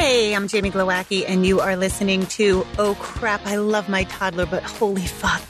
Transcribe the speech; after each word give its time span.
Hey, 0.00 0.32
I'm 0.32 0.46
Jamie 0.46 0.70
Glowacki, 0.70 1.24
and 1.26 1.44
you 1.44 1.58
are 1.58 1.74
listening 1.76 2.24
to 2.26 2.64
Oh 2.78 2.96
Crap, 3.00 3.44
I 3.44 3.56
Love 3.56 3.88
My 3.88 4.04
Toddler, 4.04 4.46
but 4.46 4.62
Holy 4.62 5.04
Fuck. 5.04 5.42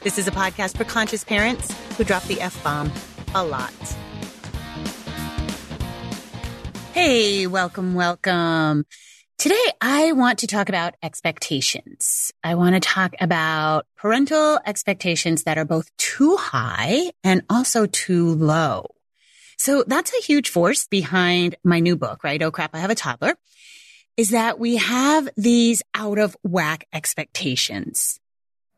This 0.00 0.18
is 0.18 0.26
a 0.26 0.32
podcast 0.32 0.76
for 0.76 0.82
conscious 0.82 1.22
parents 1.22 1.72
who 1.96 2.02
drop 2.02 2.24
the 2.24 2.40
F 2.40 2.60
bomb 2.64 2.90
a 3.36 3.44
lot. 3.44 3.72
Hey, 6.92 7.46
welcome, 7.46 7.94
welcome. 7.94 8.84
Today, 9.38 9.64
I 9.80 10.10
want 10.10 10.40
to 10.40 10.48
talk 10.48 10.68
about 10.68 10.96
expectations. 11.00 12.32
I 12.42 12.56
want 12.56 12.74
to 12.74 12.80
talk 12.80 13.14
about 13.20 13.86
parental 13.96 14.58
expectations 14.66 15.44
that 15.44 15.56
are 15.56 15.64
both 15.64 15.96
too 15.98 16.34
high 16.36 17.12
and 17.22 17.42
also 17.48 17.86
too 17.86 18.34
low. 18.34 18.86
So 19.56 19.84
that's 19.86 20.12
a 20.14 20.22
huge 20.22 20.48
force 20.48 20.88
behind 20.88 21.54
my 21.62 21.78
new 21.78 21.96
book, 21.96 22.24
right? 22.24 22.42
Oh 22.42 22.50
crap, 22.50 22.74
I 22.74 22.78
have 22.78 22.90
a 22.90 22.96
toddler 22.96 23.34
is 24.18 24.30
that 24.30 24.58
we 24.58 24.76
have 24.76 25.28
these 25.36 25.80
out 25.94 26.18
of 26.18 26.36
whack 26.42 26.86
expectations. 26.92 28.18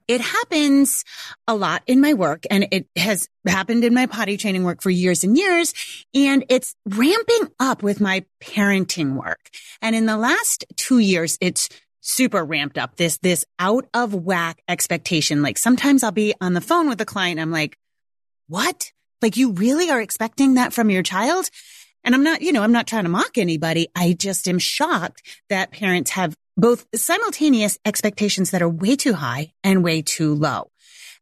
It 0.06 0.20
happens 0.20 1.02
a 1.48 1.54
lot 1.54 1.82
in 1.86 2.00
my 2.00 2.14
work 2.14 2.44
and 2.50 2.68
it 2.70 2.86
has 2.96 3.28
happened 3.46 3.82
in 3.82 3.94
my 3.94 4.06
potty 4.06 4.36
training 4.36 4.64
work 4.64 4.82
for 4.82 4.90
years 4.90 5.24
and 5.24 5.38
years. 5.38 5.72
And 6.12 6.44
it's 6.50 6.74
ramping 6.84 7.48
up 7.58 7.82
with 7.82 8.00
my 8.00 8.26
parenting 8.42 9.14
work. 9.14 9.48
And 9.80 9.96
in 9.96 10.06
the 10.06 10.18
last 10.18 10.64
two 10.76 10.98
years, 10.98 11.38
it's 11.40 11.70
super 12.00 12.44
ramped 12.44 12.76
up 12.76 12.96
this, 12.96 13.18
this 13.18 13.46
out 13.58 13.86
of 13.94 14.12
whack 14.12 14.62
expectation. 14.68 15.42
Like 15.42 15.56
sometimes 15.56 16.02
I'll 16.02 16.12
be 16.12 16.34
on 16.40 16.52
the 16.52 16.60
phone 16.60 16.88
with 16.88 17.00
a 17.00 17.06
client. 17.06 17.40
I'm 17.40 17.52
like, 17.52 17.78
what? 18.48 18.92
Like 19.22 19.36
you 19.36 19.52
really 19.52 19.90
are 19.90 20.00
expecting 20.02 20.54
that 20.54 20.74
from 20.74 20.90
your 20.90 21.02
child? 21.02 21.48
And 22.04 22.14
I'm 22.14 22.22
not, 22.22 22.42
you 22.42 22.52
know, 22.52 22.62
I'm 22.62 22.72
not 22.72 22.86
trying 22.86 23.04
to 23.04 23.10
mock 23.10 23.38
anybody. 23.38 23.88
I 23.94 24.14
just 24.14 24.48
am 24.48 24.58
shocked 24.58 25.22
that 25.48 25.70
parents 25.70 26.12
have 26.12 26.34
both 26.56 26.86
simultaneous 26.94 27.78
expectations 27.84 28.50
that 28.50 28.62
are 28.62 28.68
way 28.68 28.96
too 28.96 29.14
high 29.14 29.52
and 29.62 29.84
way 29.84 30.02
too 30.02 30.34
low. 30.34 30.69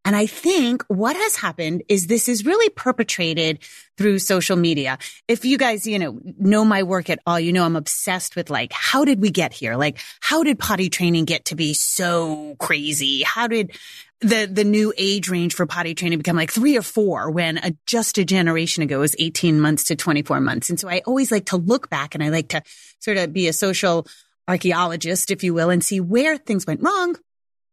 And 0.04 0.16
I 0.16 0.26
think 0.26 0.84
what 0.88 1.16
has 1.16 1.36
happened 1.36 1.82
is 1.88 2.06
this 2.06 2.28
is 2.28 2.46
really 2.46 2.70
perpetrated 2.70 3.58
through 3.98 4.20
social 4.20 4.56
media. 4.56 4.96
If 5.26 5.44
you 5.44 5.58
guys, 5.58 5.86
you 5.86 5.98
know, 5.98 6.18
know 6.38 6.64
my 6.64 6.82
work 6.82 7.10
at 7.10 7.18
all, 7.26 7.38
you 7.38 7.52
know, 7.52 7.64
I'm 7.64 7.76
obsessed 7.76 8.34
with 8.34 8.48
like, 8.48 8.72
how 8.72 9.04
did 9.04 9.20
we 9.20 9.30
get 9.30 9.52
here? 9.52 9.76
Like, 9.76 9.98
how 10.20 10.44
did 10.44 10.58
potty 10.58 10.88
training 10.88 11.26
get 11.26 11.46
to 11.46 11.56
be 11.56 11.74
so 11.74 12.56
crazy? 12.58 13.22
How 13.22 13.48
did 13.48 13.76
the, 14.20 14.48
the 14.50 14.64
new 14.64 14.92
age 14.96 15.28
range 15.28 15.54
for 15.54 15.66
potty 15.66 15.94
training 15.94 16.18
become 16.18 16.36
like 16.36 16.50
three 16.50 16.76
or 16.76 16.82
four 16.82 17.30
when 17.30 17.58
a, 17.58 17.72
just 17.86 18.18
a 18.18 18.24
generation 18.24 18.82
ago 18.82 19.00
was 19.00 19.14
18 19.18 19.60
months 19.60 19.84
to 19.84 19.96
24 19.96 20.40
months. 20.40 20.70
And 20.70 20.80
so 20.80 20.88
I 20.88 21.02
always 21.06 21.30
like 21.30 21.46
to 21.46 21.56
look 21.56 21.88
back 21.88 22.14
and 22.14 22.24
I 22.24 22.30
like 22.30 22.48
to 22.48 22.62
sort 22.98 23.16
of 23.16 23.32
be 23.32 23.46
a 23.46 23.52
social 23.52 24.06
archaeologist, 24.48 25.30
if 25.30 25.44
you 25.44 25.54
will, 25.54 25.70
and 25.70 25.84
see 25.84 26.00
where 26.00 26.36
things 26.36 26.66
went 26.66 26.82
wrong 26.82 27.16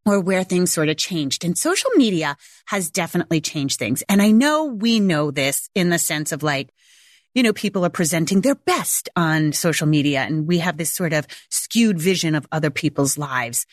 or 0.05 0.19
where 0.19 0.43
things 0.43 0.71
sort 0.71 0.89
of 0.89 0.97
changed. 0.97 1.43
And 1.43 1.57
social 1.57 1.89
media 1.95 2.37
has 2.67 2.89
definitely 2.89 3.41
changed 3.41 3.79
things. 3.79 4.03
And 4.07 4.21
I 4.21 4.31
know 4.31 4.65
we 4.65 4.99
know 4.99 5.31
this 5.31 5.69
in 5.73 5.89
the 5.89 5.99
sense 5.99 6.31
of 6.31 6.43
like, 6.43 6.69
you 7.33 7.43
know, 7.43 7.53
people 7.53 7.85
are 7.85 7.89
presenting 7.89 8.41
their 8.41 8.55
best 8.55 9.09
on 9.15 9.51
social 9.51 9.87
media 9.87 10.21
and 10.21 10.47
we 10.47 10.59
have 10.59 10.77
this 10.77 10.91
sort 10.91 11.11
of 11.11 11.27
skewed 11.49 11.99
vision 11.99 12.35
of 12.35 12.47
other 12.51 12.69
people's 12.69 13.17
lives. 13.17 13.65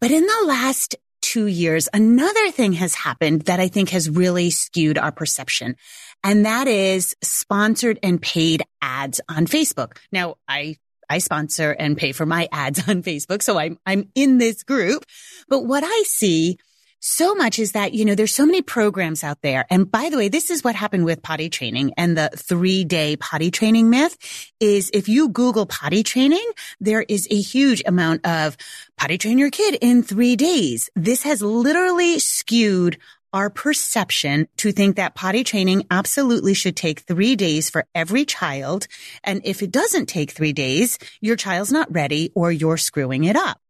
But 0.00 0.10
in 0.10 0.24
the 0.24 0.44
last 0.46 0.96
two 1.20 1.46
years, 1.46 1.88
another 1.92 2.50
thing 2.50 2.72
has 2.74 2.94
happened 2.94 3.42
that 3.42 3.60
I 3.60 3.68
think 3.68 3.90
has 3.90 4.08
really 4.08 4.50
skewed 4.50 4.96
our 4.96 5.12
perception. 5.12 5.76
And 6.24 6.46
that 6.46 6.66
is 6.66 7.14
sponsored 7.22 7.98
and 8.02 8.20
paid 8.20 8.62
ads 8.80 9.20
on 9.28 9.46
Facebook. 9.46 9.98
Now, 10.10 10.36
I 10.48 10.76
I 11.10 11.18
sponsor 11.18 11.72
and 11.72 11.98
pay 11.98 12.12
for 12.12 12.24
my 12.24 12.48
ads 12.52 12.78
on 12.88 13.02
Facebook. 13.02 13.42
So 13.42 13.58
I'm, 13.58 13.78
I'm 13.84 14.08
in 14.14 14.38
this 14.38 14.62
group. 14.62 15.04
But 15.48 15.66
what 15.66 15.82
I 15.84 16.02
see 16.06 16.58
so 17.00 17.34
much 17.34 17.58
is 17.58 17.72
that, 17.72 17.94
you 17.94 18.04
know, 18.04 18.14
there's 18.14 18.34
so 18.34 18.44
many 18.44 18.60
programs 18.60 19.24
out 19.24 19.40
there. 19.42 19.64
And 19.70 19.90
by 19.90 20.10
the 20.10 20.18
way, 20.18 20.28
this 20.28 20.50
is 20.50 20.62
what 20.62 20.74
happened 20.74 21.06
with 21.06 21.22
potty 21.22 21.48
training 21.48 21.94
and 21.96 22.16
the 22.16 22.28
three 22.36 22.84
day 22.84 23.16
potty 23.16 23.50
training 23.50 23.88
myth 23.88 24.18
is 24.60 24.90
if 24.92 25.08
you 25.08 25.30
Google 25.30 25.64
potty 25.64 26.02
training, 26.02 26.44
there 26.78 27.00
is 27.00 27.26
a 27.30 27.40
huge 27.40 27.82
amount 27.86 28.26
of 28.26 28.56
potty 28.98 29.16
train 29.16 29.38
your 29.38 29.50
kid 29.50 29.78
in 29.80 30.02
three 30.02 30.36
days. 30.36 30.90
This 30.94 31.22
has 31.22 31.40
literally 31.40 32.18
skewed 32.18 32.98
our 33.32 33.50
perception 33.50 34.48
to 34.56 34.72
think 34.72 34.96
that 34.96 35.14
potty 35.14 35.44
training 35.44 35.86
absolutely 35.90 36.54
should 36.54 36.76
take 36.76 37.00
three 37.00 37.36
days 37.36 37.70
for 37.70 37.86
every 37.94 38.24
child. 38.24 38.86
And 39.24 39.40
if 39.44 39.62
it 39.62 39.70
doesn't 39.70 40.06
take 40.06 40.30
three 40.30 40.52
days, 40.52 40.98
your 41.20 41.36
child's 41.36 41.72
not 41.72 41.92
ready 41.92 42.32
or 42.34 42.50
you're 42.50 42.76
screwing 42.76 43.24
it 43.24 43.36
up. 43.36 43.60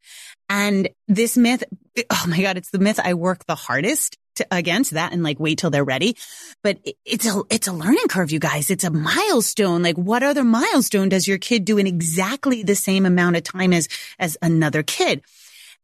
And 0.48 0.88
this 1.06 1.36
myth, 1.36 1.62
oh 2.10 2.24
my 2.26 2.40
God, 2.42 2.56
it's 2.56 2.70
the 2.70 2.78
myth 2.78 2.98
I 3.02 3.14
work 3.14 3.46
the 3.46 3.54
hardest 3.54 4.18
to, 4.36 4.46
against 4.50 4.92
that 4.92 5.12
and 5.12 5.22
like 5.22 5.38
wait 5.38 5.58
till 5.58 5.70
they're 5.70 5.84
ready. 5.84 6.16
But 6.62 6.78
it's 7.04 7.26
a, 7.26 7.42
it's 7.50 7.68
a 7.68 7.72
learning 7.72 8.08
curve, 8.08 8.32
you 8.32 8.40
guys. 8.40 8.70
It's 8.70 8.84
a 8.84 8.90
milestone. 8.90 9.82
Like 9.82 9.96
what 9.96 10.22
other 10.22 10.44
milestone 10.44 11.08
does 11.08 11.28
your 11.28 11.38
kid 11.38 11.64
do 11.64 11.78
in 11.78 11.86
exactly 11.86 12.62
the 12.62 12.74
same 12.74 13.06
amount 13.06 13.36
of 13.36 13.44
time 13.44 13.72
as, 13.72 13.88
as 14.18 14.36
another 14.42 14.82
kid? 14.82 15.22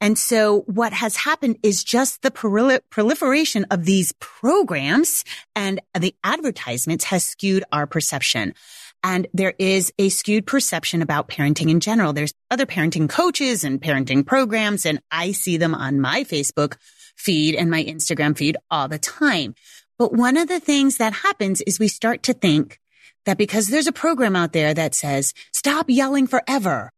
And 0.01 0.19
so 0.19 0.61
what 0.67 0.93
has 0.93 1.17
happened 1.17 1.59
is 1.63 1.83
just 1.83 2.23
the 2.23 2.31
proliferation 2.31 3.67
of 3.71 3.85
these 3.85 4.13
programs 4.21 5.25
and 5.55 5.81
the 5.99 6.15
advertisements 6.23 7.05
has 7.05 7.25
skewed 7.25 7.65
our 7.73 7.87
perception. 7.87 8.55
And 9.03 9.27
there 9.33 9.55
is 9.59 9.93
a 9.99 10.09
skewed 10.09 10.47
perception 10.47 11.01
about 11.01 11.29
parenting 11.29 11.71
in 11.71 11.81
general. 11.81 12.13
There's 12.13 12.35
other 12.51 12.67
parenting 12.67 13.09
coaches 13.09 13.63
and 13.65 13.81
parenting 13.81 14.27
programs, 14.27 14.85
and 14.85 15.01
I 15.11 15.33
see 15.33 15.57
them 15.57 15.75
on 15.75 16.01
my 16.01 16.25
Facebook 16.25 16.77
feed 17.17 17.55
and 17.55 17.71
my 17.71 17.85
Instagram 17.85 18.37
feed 18.37 18.57
all 18.71 18.89
the 18.89 18.99
time. 18.99 19.55
But 19.99 20.13
one 20.13 20.37
of 20.37 20.49
the 20.49 20.61
things 20.61 20.99
that 20.99 21.13
happens 21.13 21.63
is 21.63 21.79
we 21.79 21.89
start 21.89 22.23
to 22.25 22.35
think 22.35 22.81
that 23.25 23.39
because 23.39 23.69
there's 23.69 23.87
a 23.87 23.93
program 23.93 24.37
out 24.37 24.53
there 24.53 24.75
that 24.75 24.95
says, 24.95 25.33
stop 25.53 25.87
yelling 25.89 26.27
forever, 26.27 26.93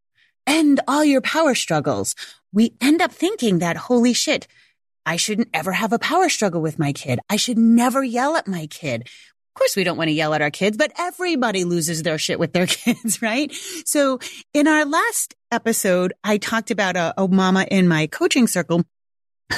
end 0.47 0.80
all 0.88 1.04
your 1.04 1.20
power 1.20 1.54
struggles, 1.54 2.15
we 2.53 2.75
end 2.81 3.00
up 3.00 3.12
thinking 3.12 3.59
that, 3.59 3.76
holy 3.76 4.12
shit, 4.12 4.47
I 5.04 5.16
shouldn't 5.16 5.48
ever 5.54 5.72
have 5.72 5.92
a 5.92 5.98
power 5.98 6.28
struggle 6.28 6.60
with 6.60 6.78
my 6.78 6.92
kid. 6.92 7.19
I 7.31 7.36
should 7.36 7.59
never 7.59 8.03
yell 8.03 8.36
at 8.36 8.47
my 8.47 8.66
kid. 8.66 9.03
Of 9.03 9.54
course, 9.54 9.75
we 9.75 9.84
don't 9.84 9.97
want 9.97 10.09
to 10.09 10.12
yell 10.12 10.34
at 10.34 10.42
our 10.42 10.50
kids, 10.50 10.76
but 10.76 10.92
everybody 10.98 11.64
loses 11.64 12.03
their 12.03 12.19
shit 12.19 12.38
with 12.38 12.53
their 12.53 12.66
kids, 12.66 13.22
right? 13.22 13.53
So 13.84 14.19
in 14.54 14.69
our 14.69 14.84
last 14.84 15.34
episode, 15.50 16.12
I 16.22 16.38
talked 16.38 16.70
about 16.70 16.97
a, 16.97 17.14
a 17.16 17.26
mama 17.26 17.66
in 17.70 17.88
my 17.88 18.06
coaching 18.06 18.47
circle 18.47 18.84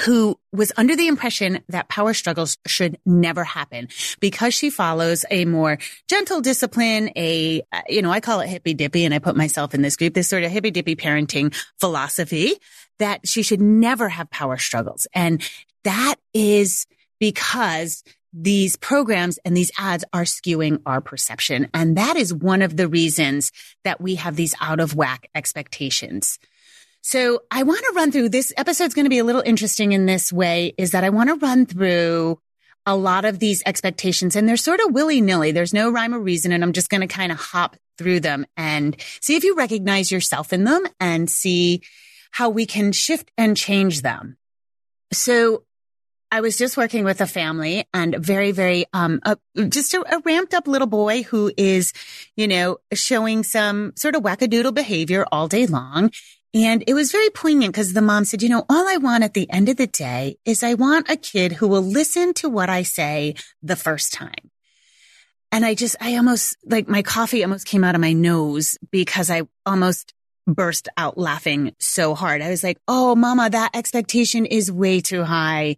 who 0.05 0.39
was 0.53 0.73
under 0.77 0.95
the 0.95 1.09
impression 1.09 1.61
that 1.69 1.89
power 1.89 2.15
struggles 2.15 2.56
should 2.67 2.99
never 3.05 3.43
happen 3.45 3.89
because 4.21 4.55
she 4.55 4.71
follows 4.71 5.25
a 5.31 5.45
more 5.45 5.78
gentle 6.09 6.41
discipline, 6.41 7.11
a, 7.17 7.62
uh, 7.73 7.83
you 7.89 8.03
know, 8.03 8.11
I 8.11 8.21
call 8.21 8.41
it 8.41 8.49
hippy 8.49 8.75
dippy 8.75 9.05
and 9.05 9.12
I 9.12 9.19
put 9.19 9.37
myself 9.37 9.75
in 9.75 9.83
this 9.83 9.97
group, 9.97 10.15
this 10.15 10.28
sort 10.28 10.45
of 10.45 10.51
hippy 10.51 10.71
dippy 10.71 10.95
parenting 10.95 11.55
philosophy 11.78 12.55
that 12.99 13.27
she 13.27 13.43
should 13.43 13.61
never 13.61 14.09
have 14.09 14.31
power 14.31 14.59
struggles. 14.59 15.06
And 15.12 15.43
that 15.84 16.17
is 16.34 16.87
because 17.19 18.05
these 18.33 18.77
programs 18.77 19.39
and 19.45 19.57
these 19.57 19.72
ads 19.77 20.05
are 20.12 20.22
skewing 20.22 20.81
our 20.87 21.01
perception. 21.01 21.69
And 21.75 21.97
that 21.97 22.17
is 22.17 22.33
one 22.33 22.62
of 22.62 22.77
the 22.77 22.89
reasons 22.89 23.51
that 23.83 24.01
we 24.01 24.17
have 24.17 24.37
these 24.37 24.55
out 24.61 24.78
of 24.78 24.95
whack 24.95 25.28
expectations. 25.34 26.39
So 27.03 27.43
I 27.50 27.62
want 27.62 27.81
to 27.81 27.93
run 27.97 28.12
through 28.12 28.28
this 28.28 28.53
episode's 28.56 28.94
going 28.94 29.06
to 29.06 29.11
be 29.11 29.19
a 29.19 29.25
little 29.25 29.43
interesting 29.44 29.93
in 29.93 30.06
this 30.06 30.33
way 30.33 30.75
is 30.77 30.91
that 30.93 31.05
I 31.05 31.11
want 31.11 31.31
to 31.31 31.37
run 31.37 31.66
through 31.66 32.38
a 32.87 32.97
lot 32.97 33.25
of 33.25 33.38
these 33.38 33.62
expectations 33.66 34.37
and 34.37 34.49
they're 34.49 34.56
sort 34.56 34.81
of 34.81 34.93
willy 34.93 35.21
nilly. 35.21 35.53
There's 35.53 35.75
no 35.75 35.91
rhyme 35.91 36.15
or 36.15 36.21
reason. 36.21 36.53
And 36.53 36.62
I'm 36.62 36.72
just 36.72 36.91
going 36.91 37.03
to 37.03 37.06
kind 37.06 37.33
of 37.33 37.39
hop 37.39 37.77
through 37.99 38.21
them 38.21 38.47
and 38.56 38.97
see 39.21 39.37
if 39.37 39.44
you 39.44 39.55
recognize 39.55 40.10
yourself 40.10 40.53
in 40.53 40.65
them 40.65 40.86
and 40.98 41.28
see 41.28 41.83
how 42.30 42.48
we 42.48 42.66
can 42.66 42.92
shift 42.92 43.30
and 43.36 43.57
change 43.57 44.03
them. 44.03 44.36
So 45.13 45.65
I 46.33 46.41
was 46.41 46.57
just 46.57 46.77
working 46.77 47.04
with 47.04 47.21
a 47.21 47.27
family 47.27 47.86
and 47.92 48.15
very, 48.15 48.53
very, 48.53 48.86
um, 48.92 49.21
just 49.69 49.92
a, 49.95 50.16
a, 50.16 50.21
ramped 50.21 50.54
up 50.54 50.69
little 50.69 50.86
boy 50.86 51.25
who 51.25 51.53
is, 51.57 51.92
you 52.36 52.47
know, 52.47 52.78
showing 52.95 53.42
some 53.42 53.92
sort 53.97 54.15
of 54.15 54.22
wackadoodle 54.22 54.72
behavior 54.72 55.27
all 55.33 55.48
day 55.48 55.66
long. 55.66 56.10
And 56.53 56.83
it 56.87 56.95
was 56.95 57.13
very 57.13 57.31
poignant 57.31 57.73
because 57.73 57.93
the 57.93 58.03
mom 58.03 58.25
said, 58.25 58.43
you 58.43 58.49
know, 58.49 58.65
all 58.69 58.89
I 58.89 58.97
want 58.97 59.23
at 59.23 59.35
the 59.35 59.49
end 59.51 59.69
of 59.69 59.77
the 59.77 59.87
day 59.87 60.37
is 60.45 60.63
I 60.63 60.75
want 60.75 61.09
a 61.09 61.17
kid 61.17 61.53
who 61.53 61.69
will 61.69 61.83
listen 61.83 62.35
to 62.35 62.49
what 62.49 62.69
I 62.69 62.83
say 62.83 63.35
the 63.63 63.77
first 63.77 64.13
time. 64.13 64.51
And 65.53 65.65
I 65.65 65.75
just, 65.75 65.97
I 66.01 66.17
almost 66.17 66.57
like 66.65 66.89
my 66.89 67.03
coffee 67.03 67.45
almost 67.45 67.67
came 67.67 67.85
out 67.85 67.95
of 67.95 68.01
my 68.01 68.13
nose 68.13 68.79
because 68.91 69.31
I 69.31 69.43
almost 69.65 70.13
burst 70.47 70.89
out 70.97 71.17
laughing 71.17 71.73
so 71.79 72.15
hard. 72.15 72.43
I 72.43 72.51
was 72.51 72.65
like, 72.65 72.79
Oh, 72.89 73.15
mama, 73.15 73.51
that 73.51 73.75
expectation 73.75 74.45
is 74.45 74.73
way 74.73 75.01
too 75.01 75.23
high. 75.23 75.77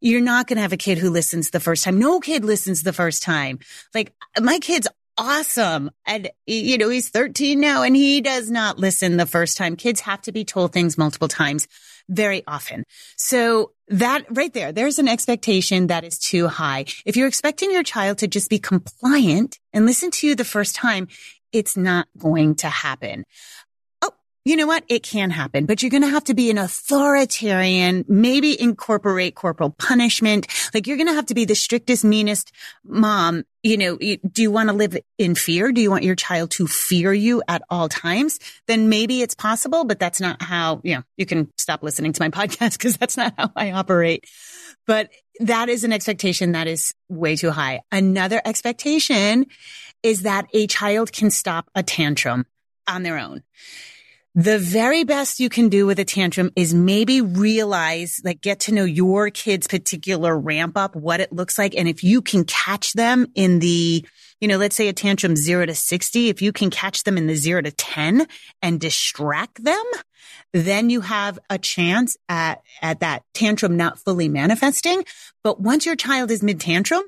You're 0.00 0.20
not 0.20 0.46
going 0.46 0.56
to 0.56 0.62
have 0.62 0.72
a 0.72 0.76
kid 0.76 0.98
who 0.98 1.10
listens 1.10 1.50
the 1.50 1.60
first 1.60 1.84
time. 1.84 1.98
No 1.98 2.20
kid 2.20 2.44
listens 2.44 2.82
the 2.82 2.92
first 2.92 3.22
time. 3.22 3.58
Like 3.94 4.12
my 4.40 4.58
kids 4.60 4.86
awesome. 5.18 5.90
And, 6.06 6.30
you 6.46 6.78
know, 6.78 6.88
he's 6.88 7.10
13 7.10 7.60
now 7.60 7.82
and 7.82 7.96
he 7.96 8.20
does 8.20 8.50
not 8.50 8.78
listen 8.78 9.16
the 9.16 9.26
first 9.26 9.56
time. 9.58 9.76
Kids 9.76 10.00
have 10.00 10.22
to 10.22 10.32
be 10.32 10.44
told 10.44 10.72
things 10.72 10.96
multiple 10.96 11.28
times 11.28 11.68
very 12.08 12.42
often. 12.46 12.84
So 13.16 13.72
that 13.88 14.24
right 14.30 14.52
there, 14.54 14.72
there's 14.72 14.98
an 14.98 15.08
expectation 15.08 15.88
that 15.88 16.04
is 16.04 16.18
too 16.18 16.48
high. 16.48 16.86
If 17.04 17.16
you're 17.16 17.28
expecting 17.28 17.70
your 17.70 17.82
child 17.82 18.18
to 18.18 18.28
just 18.28 18.48
be 18.48 18.58
compliant 18.58 19.58
and 19.72 19.84
listen 19.84 20.10
to 20.12 20.26
you 20.26 20.34
the 20.34 20.44
first 20.44 20.76
time, 20.76 21.08
it's 21.52 21.76
not 21.76 22.06
going 22.18 22.54
to 22.56 22.68
happen 22.68 23.24
Oh, 24.02 24.12
you 24.44 24.56
know 24.56 24.66
what? 24.66 24.84
It 24.88 25.02
can 25.02 25.30
happen, 25.30 25.66
but 25.66 25.82
you're 25.82 25.90
going 25.90 26.02
to 26.02 26.08
have 26.08 26.24
to 26.24 26.34
be 26.34 26.50
an 26.50 26.58
authoritarian, 26.58 28.04
maybe 28.08 28.60
incorporate 28.60 29.34
corporal 29.34 29.70
punishment. 29.70 30.46
Like 30.72 30.86
you're 30.86 30.96
going 30.96 31.08
to 31.08 31.14
have 31.14 31.26
to 31.26 31.34
be 31.34 31.44
the 31.44 31.54
strictest, 31.54 32.04
meanest 32.04 32.52
mom. 32.84 33.44
You 33.68 33.76
know, 33.76 33.98
do 33.98 34.40
you 34.40 34.50
want 34.50 34.70
to 34.70 34.74
live 34.74 34.96
in 35.18 35.34
fear? 35.34 35.72
Do 35.72 35.82
you 35.82 35.90
want 35.90 36.02
your 36.02 36.14
child 36.14 36.52
to 36.52 36.66
fear 36.66 37.12
you 37.12 37.42
at 37.46 37.60
all 37.68 37.90
times? 37.90 38.38
Then 38.66 38.88
maybe 38.88 39.20
it's 39.20 39.34
possible, 39.34 39.84
but 39.84 40.00
that's 40.00 40.22
not 40.22 40.40
how, 40.40 40.80
you 40.84 40.94
know, 40.94 41.02
you 41.18 41.26
can 41.26 41.52
stop 41.58 41.82
listening 41.82 42.14
to 42.14 42.22
my 42.22 42.30
podcast 42.46 42.78
because 42.78 42.96
that's 42.96 43.18
not 43.18 43.34
how 43.36 43.50
I 43.54 43.72
operate. 43.72 44.24
But 44.86 45.10
that 45.40 45.68
is 45.68 45.84
an 45.84 45.92
expectation 45.92 46.52
that 46.52 46.66
is 46.66 46.94
way 47.10 47.36
too 47.36 47.50
high. 47.50 47.82
Another 47.92 48.40
expectation 48.42 49.44
is 50.02 50.22
that 50.22 50.46
a 50.54 50.66
child 50.66 51.12
can 51.12 51.30
stop 51.30 51.68
a 51.74 51.82
tantrum 51.82 52.46
on 52.86 53.02
their 53.02 53.18
own 53.18 53.42
the 54.38 54.56
very 54.60 55.02
best 55.02 55.40
you 55.40 55.48
can 55.48 55.68
do 55.68 55.84
with 55.84 55.98
a 55.98 56.04
tantrum 56.04 56.52
is 56.54 56.72
maybe 56.72 57.20
realize, 57.20 58.20
like 58.22 58.40
get 58.40 58.60
to 58.60 58.72
know 58.72 58.84
your 58.84 59.30
kid's 59.30 59.66
particular 59.66 60.38
ramp 60.38 60.76
up, 60.76 60.94
what 60.94 61.18
it 61.18 61.32
looks 61.32 61.58
like. 61.58 61.74
And 61.74 61.88
if 61.88 62.04
you 62.04 62.22
can 62.22 62.44
catch 62.44 62.92
them 62.92 63.26
in 63.34 63.58
the, 63.58 64.06
you 64.40 64.46
know, 64.46 64.56
let's 64.56 64.76
say 64.76 64.86
a 64.86 64.92
tantrum 64.92 65.34
zero 65.34 65.66
to 65.66 65.74
60, 65.74 66.28
if 66.28 66.40
you 66.40 66.52
can 66.52 66.70
catch 66.70 67.02
them 67.02 67.18
in 67.18 67.26
the 67.26 67.34
zero 67.34 67.62
to 67.62 67.72
10 67.72 68.28
and 68.62 68.78
distract 68.78 69.64
them, 69.64 69.84
then 70.52 70.88
you 70.88 71.00
have 71.00 71.40
a 71.50 71.58
chance 71.58 72.16
at, 72.28 72.62
at 72.80 73.00
that 73.00 73.24
tantrum 73.34 73.76
not 73.76 73.98
fully 73.98 74.28
manifesting. 74.28 75.04
But 75.42 75.60
once 75.60 75.84
your 75.84 75.96
child 75.96 76.30
is 76.30 76.44
mid 76.44 76.60
tantrum, 76.60 77.02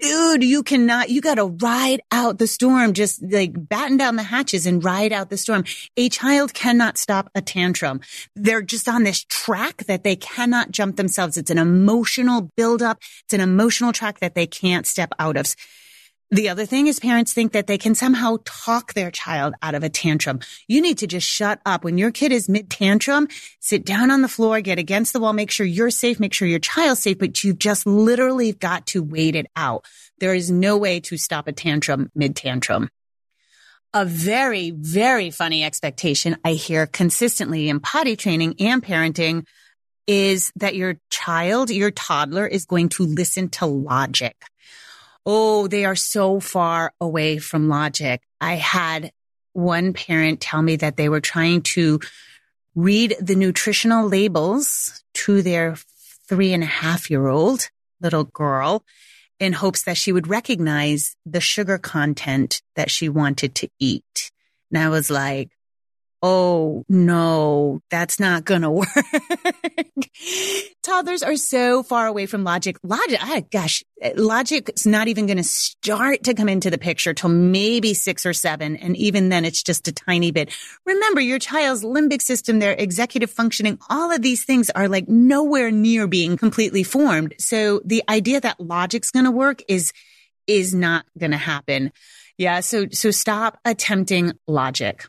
dude, 0.00 0.44
you 0.44 0.62
cannot, 0.62 1.10
you 1.10 1.20
got 1.20 1.36
to 1.36 1.46
ride 1.46 2.00
out 2.10 2.38
the 2.38 2.46
storm, 2.46 2.92
just 2.92 3.22
like 3.22 3.52
batten 3.54 3.96
down 3.96 4.16
the 4.16 4.22
hatches 4.22 4.66
and 4.66 4.84
ride 4.84 5.12
out 5.12 5.30
the 5.30 5.36
storm. 5.36 5.64
A 5.96 6.08
child 6.08 6.54
cannot 6.54 6.98
stop 6.98 7.30
a 7.34 7.40
tantrum. 7.40 8.00
They're 8.34 8.62
just 8.62 8.88
on 8.88 9.04
this 9.04 9.24
track 9.24 9.84
that 9.84 10.04
they 10.04 10.16
cannot 10.16 10.70
jump 10.70 10.96
themselves. 10.96 11.36
It's 11.36 11.50
an 11.50 11.58
emotional 11.58 12.52
buildup. 12.56 13.02
It's 13.24 13.34
an 13.34 13.40
emotional 13.40 13.92
track 13.92 14.20
that 14.20 14.34
they 14.34 14.46
can't 14.46 14.86
step 14.86 15.12
out 15.18 15.36
of. 15.36 15.54
The 16.34 16.48
other 16.48 16.66
thing 16.66 16.88
is 16.88 16.98
parents 16.98 17.32
think 17.32 17.52
that 17.52 17.68
they 17.68 17.78
can 17.78 17.94
somehow 17.94 18.38
talk 18.44 18.92
their 18.92 19.12
child 19.12 19.54
out 19.62 19.76
of 19.76 19.84
a 19.84 19.88
tantrum. 19.88 20.40
You 20.66 20.80
need 20.80 20.98
to 20.98 21.06
just 21.06 21.28
shut 21.28 21.60
up. 21.64 21.84
When 21.84 21.96
your 21.96 22.10
kid 22.10 22.32
is 22.32 22.48
mid 22.48 22.68
tantrum, 22.68 23.28
sit 23.60 23.84
down 23.84 24.10
on 24.10 24.20
the 24.20 24.26
floor, 24.26 24.60
get 24.60 24.80
against 24.80 25.12
the 25.12 25.20
wall, 25.20 25.32
make 25.32 25.52
sure 25.52 25.64
you're 25.64 25.90
safe, 25.90 26.18
make 26.18 26.34
sure 26.34 26.48
your 26.48 26.58
child's 26.58 27.02
safe, 27.02 27.20
but 27.20 27.44
you've 27.44 27.60
just 27.60 27.86
literally 27.86 28.50
got 28.50 28.84
to 28.86 29.00
wait 29.00 29.36
it 29.36 29.46
out. 29.54 29.84
There 30.18 30.34
is 30.34 30.50
no 30.50 30.76
way 30.76 30.98
to 31.02 31.16
stop 31.16 31.46
a 31.46 31.52
tantrum 31.52 32.10
mid 32.16 32.34
tantrum. 32.34 32.88
A 33.92 34.04
very, 34.04 34.72
very 34.72 35.30
funny 35.30 35.62
expectation 35.62 36.36
I 36.44 36.54
hear 36.54 36.88
consistently 36.88 37.68
in 37.68 37.78
potty 37.78 38.16
training 38.16 38.56
and 38.58 38.82
parenting 38.82 39.46
is 40.08 40.50
that 40.56 40.74
your 40.74 40.96
child, 41.10 41.70
your 41.70 41.92
toddler 41.92 42.44
is 42.44 42.66
going 42.66 42.88
to 42.88 43.04
listen 43.04 43.50
to 43.50 43.66
logic. 43.66 44.34
Oh, 45.26 45.66
they 45.68 45.84
are 45.84 45.96
so 45.96 46.40
far 46.40 46.92
away 47.00 47.38
from 47.38 47.68
logic. 47.68 48.22
I 48.40 48.54
had 48.54 49.12
one 49.52 49.92
parent 49.92 50.40
tell 50.40 50.62
me 50.62 50.76
that 50.76 50.96
they 50.96 51.08
were 51.08 51.20
trying 51.20 51.62
to 51.62 52.00
read 52.74 53.16
the 53.20 53.36
nutritional 53.36 54.06
labels 54.06 55.02
to 55.14 55.42
their 55.42 55.76
three 56.28 56.52
and 56.52 56.62
a 56.62 56.66
half 56.66 57.10
year 57.10 57.28
old 57.28 57.68
little 58.00 58.24
girl 58.24 58.84
in 59.40 59.52
hopes 59.52 59.82
that 59.84 59.96
she 59.96 60.12
would 60.12 60.26
recognize 60.26 61.16
the 61.24 61.40
sugar 61.40 61.78
content 61.78 62.62
that 62.76 62.90
she 62.90 63.08
wanted 63.08 63.54
to 63.54 63.68
eat. 63.78 64.30
And 64.70 64.82
I 64.82 64.88
was 64.88 65.10
like, 65.10 65.50
oh 66.26 66.84
no, 66.88 67.82
that's 67.90 68.18
not 68.18 68.46
going 68.46 68.62
to 68.62 68.70
work. 68.70 68.88
Toddlers 70.82 71.22
are 71.22 71.36
so 71.36 71.82
far 71.82 72.06
away 72.06 72.24
from 72.24 72.44
logic. 72.44 72.78
Logic, 72.82 73.18
ah, 73.20 73.42
gosh, 73.52 73.84
logic's 74.16 74.86
not 74.86 75.06
even 75.08 75.26
going 75.26 75.36
to 75.36 75.44
start 75.44 76.22
to 76.24 76.32
come 76.32 76.48
into 76.48 76.70
the 76.70 76.78
picture 76.78 77.12
till 77.12 77.28
maybe 77.28 77.92
six 77.92 78.24
or 78.24 78.32
seven. 78.32 78.76
And 78.76 78.96
even 78.96 79.28
then 79.28 79.44
it's 79.44 79.62
just 79.62 79.86
a 79.86 79.92
tiny 79.92 80.30
bit. 80.30 80.56
Remember 80.86 81.20
your 81.20 81.38
child's 81.38 81.84
limbic 81.84 82.22
system, 82.22 82.58
their 82.58 82.72
executive 82.72 83.30
functioning, 83.30 83.78
all 83.90 84.10
of 84.10 84.22
these 84.22 84.44
things 84.44 84.70
are 84.70 84.88
like 84.88 85.06
nowhere 85.06 85.70
near 85.70 86.06
being 86.06 86.38
completely 86.38 86.84
formed. 86.84 87.34
So 87.38 87.82
the 87.84 88.02
idea 88.08 88.40
that 88.40 88.58
logic's 88.58 89.10
going 89.10 89.26
to 89.26 89.30
work 89.30 89.60
is, 89.68 89.92
is 90.46 90.74
not 90.74 91.04
going 91.18 91.32
to 91.32 91.36
happen. 91.36 91.92
Yeah. 92.38 92.60
So, 92.60 92.86
so 92.90 93.10
stop 93.10 93.58
attempting 93.64 94.32
logic. 94.48 95.04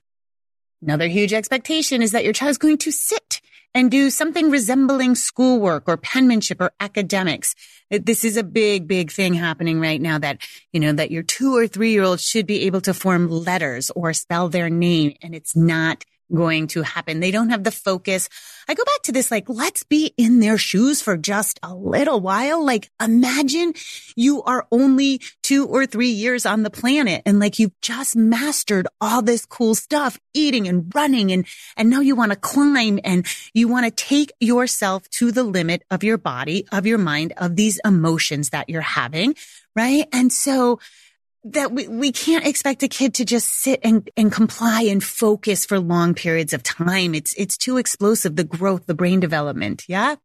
Another 0.85 1.07
huge 1.07 1.33
expectation 1.33 2.03
is 2.03 2.11
that 2.11 2.23
your 2.23 2.33
child 2.33 2.51
is 2.51 2.59
going 2.59 2.77
to 2.77 2.91
sit 2.91 3.41
and 3.73 3.89
do 3.89 4.11
something 4.11 4.51
resembling 4.51 5.15
schoolwork 5.15 5.85
or 5.87 5.97
penmanship 5.97 6.61
or 6.61 6.71
academics. 6.79 7.55
Uh, 7.91 7.97
this 8.01 8.23
is 8.23 8.37
a 8.37 8.43
big, 8.43 8.87
big 8.87 9.11
thing 9.11 9.33
happening 9.33 9.79
right 9.79 9.99
now 9.99 10.19
that, 10.19 10.37
you 10.71 10.79
know, 10.79 10.93
that 10.93 11.09
your 11.09 11.23
two 11.23 11.57
or 11.57 11.65
three 11.65 11.91
year 11.91 12.03
old 12.03 12.19
should 12.19 12.45
be 12.45 12.67
able 12.67 12.81
to 12.81 12.93
form 12.93 13.29
letters 13.31 13.89
or 13.95 14.13
spell 14.13 14.47
their 14.47 14.69
name 14.69 15.15
and 15.23 15.33
it's 15.33 15.55
not 15.55 16.05
going 16.33 16.67
to 16.67 16.81
happen. 16.81 17.19
They 17.19 17.31
don't 17.31 17.49
have 17.49 17.63
the 17.63 17.71
focus. 17.71 18.29
I 18.67 18.73
go 18.73 18.83
back 18.83 19.01
to 19.03 19.11
this, 19.11 19.29
like, 19.29 19.47
let's 19.47 19.83
be 19.83 20.13
in 20.17 20.39
their 20.39 20.57
shoes 20.57 21.01
for 21.01 21.17
just 21.17 21.59
a 21.61 21.75
little 21.75 22.19
while. 22.19 22.65
Like, 22.65 22.89
imagine 23.01 23.73
you 24.15 24.41
are 24.43 24.67
only 24.71 25.21
two 25.43 25.67
or 25.67 25.85
three 25.85 26.09
years 26.09 26.45
on 26.45 26.63
the 26.63 26.69
planet 26.69 27.21
and 27.25 27.39
like 27.39 27.59
you've 27.59 27.79
just 27.81 28.15
mastered 28.15 28.87
all 28.99 29.21
this 29.21 29.45
cool 29.45 29.75
stuff, 29.75 30.19
eating 30.33 30.67
and 30.67 30.91
running. 30.95 31.31
And, 31.31 31.45
and 31.77 31.89
now 31.89 31.99
you 31.99 32.15
want 32.15 32.31
to 32.31 32.37
climb 32.37 32.99
and 33.03 33.25
you 33.53 33.67
want 33.67 33.85
to 33.85 33.91
take 33.91 34.31
yourself 34.39 35.07
to 35.11 35.31
the 35.31 35.43
limit 35.43 35.83
of 35.91 36.03
your 36.03 36.17
body, 36.17 36.67
of 36.71 36.85
your 36.87 36.97
mind, 36.97 37.33
of 37.37 37.55
these 37.55 37.79
emotions 37.85 38.49
that 38.49 38.69
you're 38.69 38.81
having. 38.81 39.35
Right. 39.75 40.07
And 40.13 40.31
so, 40.31 40.79
that 41.45 41.71
we, 41.71 41.87
we 41.87 42.11
can't 42.11 42.45
expect 42.45 42.81
a 42.81 42.87
kid 42.87 43.13
to 43.15 43.25
just 43.25 43.47
sit 43.47 43.79
and, 43.83 44.09
and 44.17 44.31
comply 44.31 44.81
and 44.81 45.03
focus 45.03 45.65
for 45.65 45.79
long 45.79 46.15
periods 46.15 46.53
of 46.53 46.63
time. 46.63 47.13
It's, 47.13 47.35
it's 47.35 47.55
too 47.57 47.77
explosive, 47.77 48.35
the 48.35 48.43
growth, 48.43 48.87
the 48.87 48.95
brain 48.95 49.19
development. 49.19 49.85
Yeah. 49.87 50.15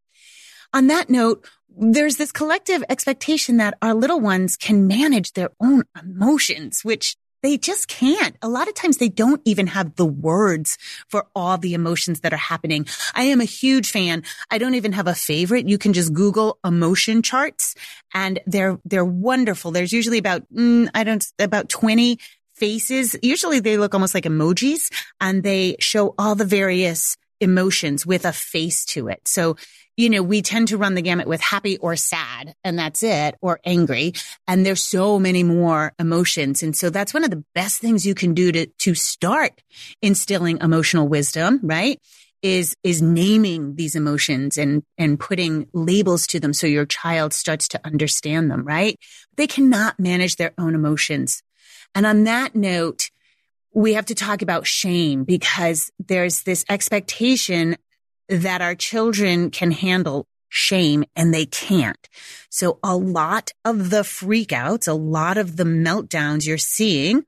On 0.73 0.87
that 0.87 1.11
note, 1.11 1.47
there's 1.69 2.17
this 2.17 2.33
collective 2.33 2.83
expectation 2.89 3.59
that 3.59 3.77
our 3.83 3.95
little 3.95 4.21
ones 4.21 4.57
can 4.57 4.87
manage 4.87 5.35
their 5.35 5.51
own 5.61 5.85
emotions, 6.01 6.81
which 6.85 7.17
they 7.43 7.57
just 7.57 7.89
can't. 7.89 8.37
A 8.43 8.49
lot 8.49 8.69
of 8.69 8.75
times 8.75 8.97
they 8.99 9.09
don't 9.09 9.41
even 9.45 9.67
have 9.69 9.97
the 9.97 10.07
words 10.07 10.79
for 11.09 11.27
all 11.35 11.59
the 11.59 11.75
emotions 11.75 12.21
that 12.21 12.33
are 12.33 12.37
happening. 12.37 12.87
I 13.15 13.25
am 13.25 13.41
a 13.41 13.45
huge 13.45 13.91
fan. 13.91 14.25
I 14.51 14.59
don't 14.59 14.75
even 14.75 14.93
have 14.93 15.07
a 15.07 15.15
favorite. 15.15 15.69
You 15.69 15.79
can 15.79 15.93
just 15.93 16.13
Google 16.13 16.59
emotion 16.65 17.23
charts 17.23 17.75
and 18.13 18.41
they're, 18.47 18.79
they're 18.85 19.05
wonderful. 19.05 19.71
There's 19.71 19.93
usually 19.93 20.19
about, 20.19 20.43
mm, 20.53 20.89
I 20.95 21.05
don't, 21.05 21.25
about 21.39 21.69
20 21.69 22.19
faces. 22.55 23.17
Usually 23.23 23.61
they 23.61 23.79
look 23.79 23.95
almost 23.95 24.15
like 24.15 24.25
emojis 24.25 24.93
and 25.21 25.43
they 25.43 25.77
show 25.81 26.15
all 26.19 26.35
the 26.35 26.45
various 26.45 27.17
emotions 27.41 28.05
with 28.05 28.27
a 28.27 28.33
face 28.33 28.85
to 28.85 29.09
it. 29.09 29.27
So 29.27 29.57
you 30.01 30.09
know, 30.09 30.23
we 30.23 30.41
tend 30.41 30.69
to 30.69 30.79
run 30.79 30.95
the 30.95 31.03
gamut 31.03 31.29
with 31.29 31.43
happy 31.43 31.77
or 31.77 31.95
sad 31.95 32.55
and 32.65 32.79
that's 32.79 33.03
it 33.03 33.35
or 33.43 33.61
angry. 33.67 34.15
And 34.49 34.65
there's 34.65 34.83
so 34.83 35.19
many 35.19 35.43
more 35.43 35.93
emotions. 35.99 36.63
And 36.63 36.75
so 36.75 36.89
that's 36.89 37.13
one 37.13 37.23
of 37.23 37.31
the 37.31 37.45
best 37.55 37.81
things 37.81 38.07
you 38.07 38.15
can 38.15 38.33
do 38.33 38.51
to, 38.51 38.67
to 38.67 38.95
start 38.95 39.61
instilling 40.01 40.57
emotional 40.63 41.07
wisdom, 41.07 41.61
right? 41.63 42.01
Is, 42.43 42.75
is 42.83 43.03
naming 43.03 43.75
these 43.75 43.95
emotions 43.95 44.57
and, 44.57 44.83
and 44.97 45.21
putting 45.21 45.69
labels 45.75 46.27
to 46.29 46.41
them 46.41 46.55
so 46.55 46.67
your 46.67 46.87
child 46.87 47.35
starts 47.35 47.69
to 47.69 47.81
understand 47.85 48.51
them, 48.51 48.65
right? 48.65 48.97
They 49.37 49.47
cannot 49.47 50.01
manage 50.01 50.37
their 50.37 50.53
own 50.57 50.75
emotions. 50.75 51.43
And 51.95 52.07
on 52.07 52.25
that 52.25 52.55
note, 52.55 53.11
we 53.75 53.93
have 53.93 54.07
to 54.07 54.15
talk 54.15 54.41
about 54.41 54.67
shame 54.67 55.25
because 55.25 55.93
there's 55.99 56.43
this 56.45 56.65
expectation 56.71 57.77
that 58.31 58.63
our 58.63 58.75
children 58.75 59.51
can 59.51 59.73
handle 59.73 60.27
shame 60.49 61.05
and 61.15 61.35
they 61.35 61.47
can't. 61.47 62.09
So 62.49 62.79
a 62.83 62.97
lot 62.97 63.51
of 63.65 63.91
the 63.91 64.03
freakouts, 64.03 64.89
a 64.89 64.93
lot 64.93 65.37
of 65.37 65.57
the 65.57 65.65
meltdowns 65.65 66.47
you're 66.47 66.59
seeing 66.59 67.25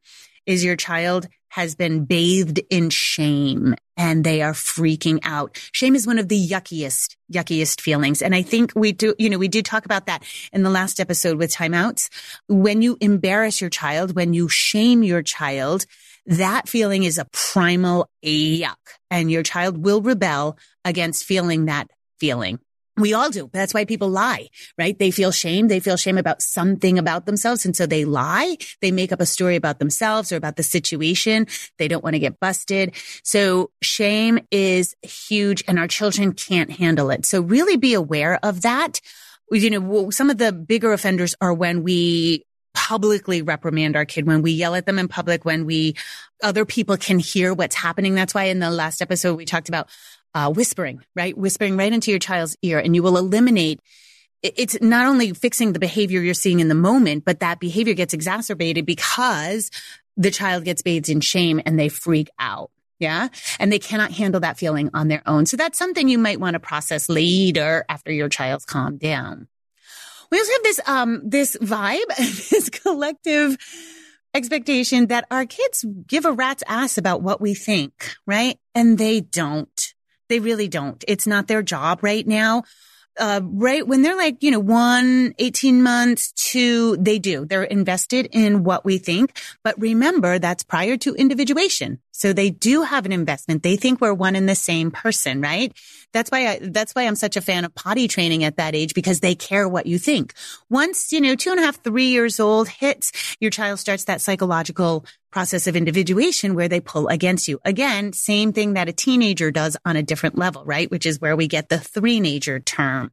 is 0.47 0.65
your 0.65 0.77
child 0.77 1.29
has 1.51 1.75
been 1.75 2.07
bathed 2.07 2.61
in 2.71 2.89
shame 2.89 3.75
and 3.97 4.25
they 4.25 4.41
are 4.41 4.55
freaking 4.55 5.21
out. 5.23 5.59
Shame 5.73 5.95
is 5.95 6.07
one 6.07 6.19
of 6.19 6.29
the 6.29 6.37
yuckiest, 6.37 7.17
yuckiest 7.29 7.81
feelings. 7.81 8.23
And 8.23 8.35
I 8.35 8.41
think 8.41 8.73
we 8.75 8.93
do, 8.93 9.15
you 9.19 9.29
know, 9.29 9.39
we 9.39 9.49
did 9.49 9.67
talk 9.67 9.85
about 9.85 10.07
that 10.07 10.25
in 10.53 10.63
the 10.63 10.71
last 10.71 10.99
episode 10.99 11.37
with 11.37 11.55
timeouts. 11.55 12.09
When 12.49 12.81
you 12.81 12.97
embarrass 13.01 13.61
your 13.61 13.71
child, 13.71 14.17
when 14.17 14.33
you 14.33 14.49
shame 14.49 15.03
your 15.03 15.23
child, 15.23 15.85
that 16.25 16.69
feeling 16.69 17.03
is 17.03 17.19
a 17.19 17.27
primal 17.33 18.09
yuck 18.25 18.77
and 19.11 19.31
your 19.31 19.43
child 19.43 19.85
will 19.85 20.01
rebel 20.01 20.57
against 20.85 21.25
feeling 21.25 21.67
that 21.67 21.89
feeling. 22.19 22.59
We 22.99 23.15
all 23.15 23.31
do. 23.31 23.49
That's 23.55 23.73
why 23.73 23.87
people 23.87 24.11
lie, 24.11 24.49
right? 24.77 24.99
They 24.99 25.11
feel 25.11 25.31
shame. 25.31 25.69
They 25.69 25.81
feel 25.81 25.97
shame 25.97 26.19
about 26.19 26.43
something 26.43 26.99
about 26.99 27.25
themselves. 27.25 27.65
And 27.65 27.75
so 27.75 27.87
they 27.87 28.05
lie. 28.05 28.59
They 28.83 28.91
make 28.91 29.13
up 29.13 29.21
a 29.21 29.27
story 29.27 29.57
about 29.57 29.79
themselves 29.79 30.31
or 30.31 30.37
about 30.37 30.57
the 30.57 30.63
situation. 30.63 31.47
They 31.79 31.89
don't 31.89 32.05
want 32.05 32.15
to 32.15 32.21
get 32.21 32.39
busted. 32.39 32.95
So 33.25 33.71
shame 33.81 34.41
is 34.51 34.95
huge 35.01 35.65
and 35.67 35.79
our 35.79 35.89
children 35.89 36.33
can't 36.33 36.71
handle 36.71 37.11
it. 37.11 37.25
So 37.25 37.41
really 37.41 37.79
be 37.79 37.95
aware 37.95 38.39
of 38.43 38.61
that. 38.61 39.01
You 39.51 39.71
know, 39.71 40.11
some 40.11 40.29
of 40.29 40.37
the 40.37 40.53
bigger 40.53 40.93
offenders 40.93 41.35
are 41.41 41.55
when 41.55 41.83
we 41.83 42.45
publicly 42.75 43.41
reprimand 43.41 43.97
our 43.97 44.05
kid, 44.05 44.27
when 44.27 44.43
we 44.43 44.53
yell 44.53 44.75
at 44.75 44.85
them 44.85 44.99
in 44.99 45.09
public, 45.09 45.45
when 45.45 45.65
we, 45.65 45.95
other 46.43 46.65
people 46.65 46.97
can 46.97 47.19
hear 47.19 47.55
what's 47.55 47.75
happening. 47.75 48.15
That's 48.15 48.35
why 48.35 48.45
in 48.45 48.59
the 48.59 48.71
last 48.71 49.01
episode 49.01 49.37
we 49.37 49.45
talked 49.45 49.69
about 49.69 49.89
uh, 50.35 50.53
whispering, 50.53 51.03
right? 51.15 51.37
Whispering 51.37 51.77
right 51.77 51.93
into 51.93 52.11
your 52.11 52.21
child's 52.21 52.57
ear 52.63 52.79
and 52.79 52.95
you 52.95 53.03
will 53.03 53.17
eliminate 53.17 53.81
it's 54.43 54.81
not 54.81 55.07
only 55.07 55.33
fixing 55.33 55.73
the 55.73 55.79
behavior 55.79 56.21
you're 56.21 56.35
seeing 56.35 56.61
in 56.61 56.69
the 56.69 56.75
moment, 56.75 57.25
but 57.25 57.41
that 57.41 57.61
behavior 57.61 57.95
gets 57.95 58.13
exacerbated 58.13 58.85
because 58.85 59.71
the 60.17 60.31
child 60.31 60.65
gets 60.65 60.83
bathed 60.83 61.09
in 61.09 61.21
shame 61.21 61.61
and 61.65 61.79
they 61.79 61.89
freak 61.89 62.29
out. 62.39 62.71
Yeah. 62.99 63.29
And 63.59 63.73
they 63.73 63.79
cannot 63.79 64.13
handle 64.13 64.41
that 64.41 64.59
feeling 64.59 64.91
on 64.95 65.09
their 65.09 65.23
own. 65.27 65.47
So 65.47 65.57
that's 65.57 65.79
something 65.79 66.09
you 66.09 66.19
might 66.19 66.41
want 66.41 66.55
to 66.55 66.61
process 66.61 67.09
later 67.09 67.85
after 67.89 68.13
your 68.13 68.29
child's 68.29 68.65
calmed 68.65 69.01
down. 69.01 69.49
We 70.31 70.39
also 70.39 70.53
have 70.53 70.63
this, 70.63 70.81
um, 70.87 71.23
this 71.25 71.57
vibe, 71.57 72.07
this 72.51 72.69
collective 72.71 73.57
expectation 74.35 75.09
that 75.09 75.27
our 75.31 75.47
kids 75.47 75.85
give 76.07 76.25
a 76.25 76.33
rat's 76.33 76.63
ass 76.67 76.97
about 76.97 77.23
what 77.23 77.41
we 77.41 77.55
think, 77.55 78.15
right? 78.27 78.59
And 78.75 78.99
they 78.99 79.21
don't. 79.21 79.95
They 80.33 80.41
really 80.41 80.67
don't. 80.67 81.05
It's 81.07 81.27
not 81.27 81.47
their 81.47 81.61
job 81.61 81.99
right 82.01 82.27
now. 82.27 82.63
Uh, 83.19 83.43
right 83.45 83.87
when 83.87 84.01
they're 84.01 84.17
like, 84.17 84.43
you 84.43 84.51
know, 84.51 84.61
one, 84.61 85.35
18 85.39 85.83
months, 85.83 86.33
two, 86.33 86.97
they 86.97 87.19
do. 87.19 87.45
They're 87.45 87.65
invested 87.65 88.31
in 88.33 88.65
what 88.65 88.83
we 88.83 88.97
think. 88.97 89.39
But 89.63 89.79
remember, 89.79 90.39
that's 90.39 90.63
prior 90.63 90.97
to 90.97 91.15
individuation. 91.15 91.99
So 92.13 92.33
they 92.33 92.51
do 92.51 92.83
have 92.83 93.07
an 93.07 93.13
investment. 93.13 93.63
They 93.63 93.77
think 93.77 94.01
we're 94.01 94.15
one 94.15 94.37
and 94.37 94.49
the 94.49 94.55
same 94.55 94.91
person, 94.91 95.41
right? 95.41 95.73
That's 96.13 96.31
why 96.31 96.47
I, 96.47 96.59
that's 96.63 96.95
why 96.95 97.07
I'm 97.07 97.17
such 97.17 97.37
a 97.37 97.41
fan 97.41 97.65
of 97.65 97.75
potty 97.75 98.07
training 98.07 98.45
at 98.45 98.59
that 98.59 98.75
age 98.75 98.95
because 98.95 99.21
they 99.21 99.35
care 99.35 99.69
what 99.69 99.87
you 99.87 99.99
think. 99.99 100.35
Once, 100.71 101.13
you 101.13 101.21
know, 101.21 101.35
two 101.35 101.51
and 101.51 101.59
a 101.59 101.63
half, 101.63 101.83
three 101.83 102.09
years 102.09 102.39
old 102.39 102.69
hits, 102.69 103.37
your 103.41 103.51
child 103.51 103.79
starts 103.79 104.05
that 104.05 104.21
psychological 104.21 105.07
process 105.31 105.67
of 105.67 105.75
individuation 105.75 106.55
where 106.55 106.69
they 106.69 106.81
pull 106.81 107.09
against 107.09 107.49
you. 107.49 107.59
Again, 107.65 108.13
same 108.13 108.53
thing 108.53 108.75
that 108.75 108.89
a 108.89 108.93
teenager 108.93 109.51
does 109.51 109.77
on 109.85 109.97
a 109.97 110.03
different 110.03 110.37
level, 110.37 110.65
right? 110.65 110.91
Which 110.91 111.07
is 111.07 111.21
where 111.21 111.35
we 111.35 111.49
get 111.49 111.71
the 111.71 111.79
three-nager 111.79 112.61
term. 112.61 113.11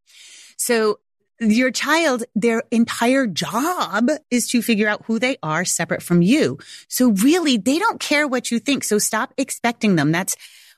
So 0.58 1.00
your 1.40 1.72
child, 1.72 2.24
their 2.36 2.64
entire 2.72 3.28
job 3.28 4.10
is 4.30 4.48
to 4.50 4.62
figure 4.62 4.88
out 4.88 5.06
who 5.06 5.20
they 5.20 5.38
are 5.42 5.66
separate 5.66 6.04
from 6.04 6.22
you. 6.22 6.58
So 6.88 7.12
really, 7.12 7.58
they 7.58 7.80
don't 7.80 8.00
care 8.00 8.28
what 8.28 8.52
you 8.52 8.60
think. 8.60 8.84
So 8.84 9.00
stop 9.00 9.34
expecting 9.38 9.96
them. 9.96 10.12
That's, 10.12 10.36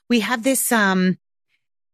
we 0.08 0.20
have 0.20 0.42
this, 0.42 0.70
um, 0.70 1.18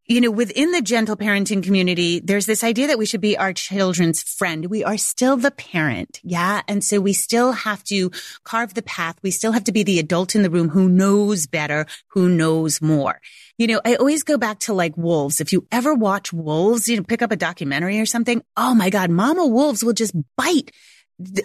you 0.09 0.23
know, 0.23 0.31
within 0.31 0.73
the 0.73 0.81
gentle 0.81 1.19
parenting 1.19 1.63
community, 1.63 2.19
there's 2.19 2.47
this 2.47 2.65
idea 2.65 2.87
that 2.87 2.99
we 2.99 3.05
should 3.05 3.21
be 3.21 3.37
our 3.37 3.53
children's 3.53 4.23
friend. 4.23 4.65
We 4.65 4.83
are 4.83 4.97
still 4.97 5.37
the 5.37 5.51
parent. 5.51 6.19
Yeah. 6.25 6.63
And 6.67 6.83
so 6.83 6.99
we 6.99 7.13
still 7.13 7.53
have 7.53 7.85
to 7.85 8.11
carve 8.43 8.73
the 8.73 8.81
path. 8.81 9.17
We 9.23 9.31
still 9.31 9.53
have 9.53 9.65
to 9.65 9.73
be 9.73 9.83
the 9.83 9.99
adult 9.99 10.35
in 10.35 10.43
the 10.43 10.49
room 10.49 10.71
who 10.71 10.89
knows 10.89 11.47
better, 11.47 11.85
who 12.09 12.31
knows 12.31 12.81
more. 12.81 13.21
You 13.59 13.67
know, 13.67 13.83
I 13.85 13.97
always 13.97 14.23
go 14.23 14.39
back 14.39 14.61
to 14.61 14.73
like 14.73 14.97
wolves. 14.97 15.43
If 15.43 15.53
you 15.53 15.67
ever 15.71 15.93
watch 15.93 16.33
wolves, 16.33 16.89
you 16.89 16.97
know, 16.97 17.03
pick 17.03 17.21
up 17.21 17.31
a 17.31 17.37
documentary 17.37 18.01
or 18.01 18.07
something. 18.07 18.43
Oh 18.57 18.75
my 18.75 18.89
God, 18.89 19.11
mama 19.11 19.47
wolves 19.47 19.85
will 19.85 19.93
just 19.93 20.15
bite, 20.39 20.71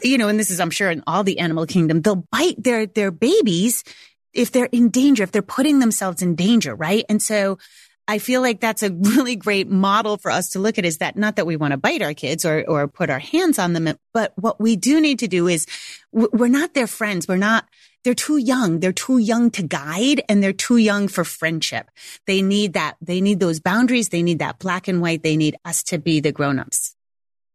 you 0.04 0.18
know, 0.18 0.30
and 0.30 0.40
this 0.40 0.52
is, 0.52 0.62
I'm 0.62 0.72
sure 0.72 0.90
in 0.90 1.04
all 1.06 1.26
the 1.26 1.40
animal 1.40 1.66
kingdom, 1.66 2.02
they'll 2.02 2.28
bite 2.32 2.64
their, 2.64 2.86
their 2.86 3.12
babies 3.12 3.84
if 4.32 4.54
they're 4.54 4.70
in 4.72 4.90
danger, 4.90 5.24
if 5.24 5.34
they're 5.34 5.42
putting 5.42 5.80
themselves 5.80 6.22
in 6.22 6.36
danger, 6.36 6.74
right? 6.74 7.04
And 7.10 7.22
so, 7.22 7.58
I 8.08 8.20
feel 8.20 8.42
like 8.42 8.60
that's 8.60 8.84
a 8.84 8.92
really 8.92 9.36
great 9.36 9.70
model 9.70 10.18
for 10.18 10.32
us 10.32 10.50
to 10.50 10.60
look 10.60 10.78
at 10.78 10.86
is 10.86 10.98
that 10.98 11.16
not 11.16 11.38
that 11.38 11.46
we 11.46 11.56
want 11.56 11.72
to 11.72 11.78
bite 11.78 12.02
our 12.02 12.14
kids 12.14 12.46
or, 12.46 12.64
or 12.68 12.88
put 12.88 13.10
our 13.10 13.20
hands 13.20 13.60
on 13.60 13.74
them, 13.74 13.98
but 14.14 14.34
what 14.36 14.60
we 14.60 14.76
do 14.76 15.00
need 15.00 15.20
to 15.20 15.28
do 15.28 15.48
is 15.48 15.66
we're 16.12 16.48
not 16.48 16.74
their 16.74 16.88
friends. 16.88 17.28
We're 17.28 17.38
not, 17.38 17.68
they're 18.04 18.14
too 18.14 18.38
young. 18.38 18.80
They're 18.80 18.92
too 18.92 19.18
young 19.18 19.52
to 19.52 19.64
guide 19.64 20.22
and 20.28 20.44
they're 20.44 20.54
too 20.54 20.78
young 20.78 21.08
for 21.08 21.24
friendship. 21.24 21.90
They 22.28 22.42
need 22.42 22.74
that. 22.74 22.98
They 23.02 23.22
need 23.22 23.40
those 23.40 23.60
boundaries. 23.60 24.10
They 24.10 24.24
need 24.24 24.40
that 24.40 24.60
black 24.60 24.88
and 24.88 25.02
white. 25.02 25.24
They 25.24 25.38
need 25.38 25.56
us 25.64 25.84
to 25.84 25.98
be 25.98 26.20
the 26.20 26.32
grownups. 26.32 26.96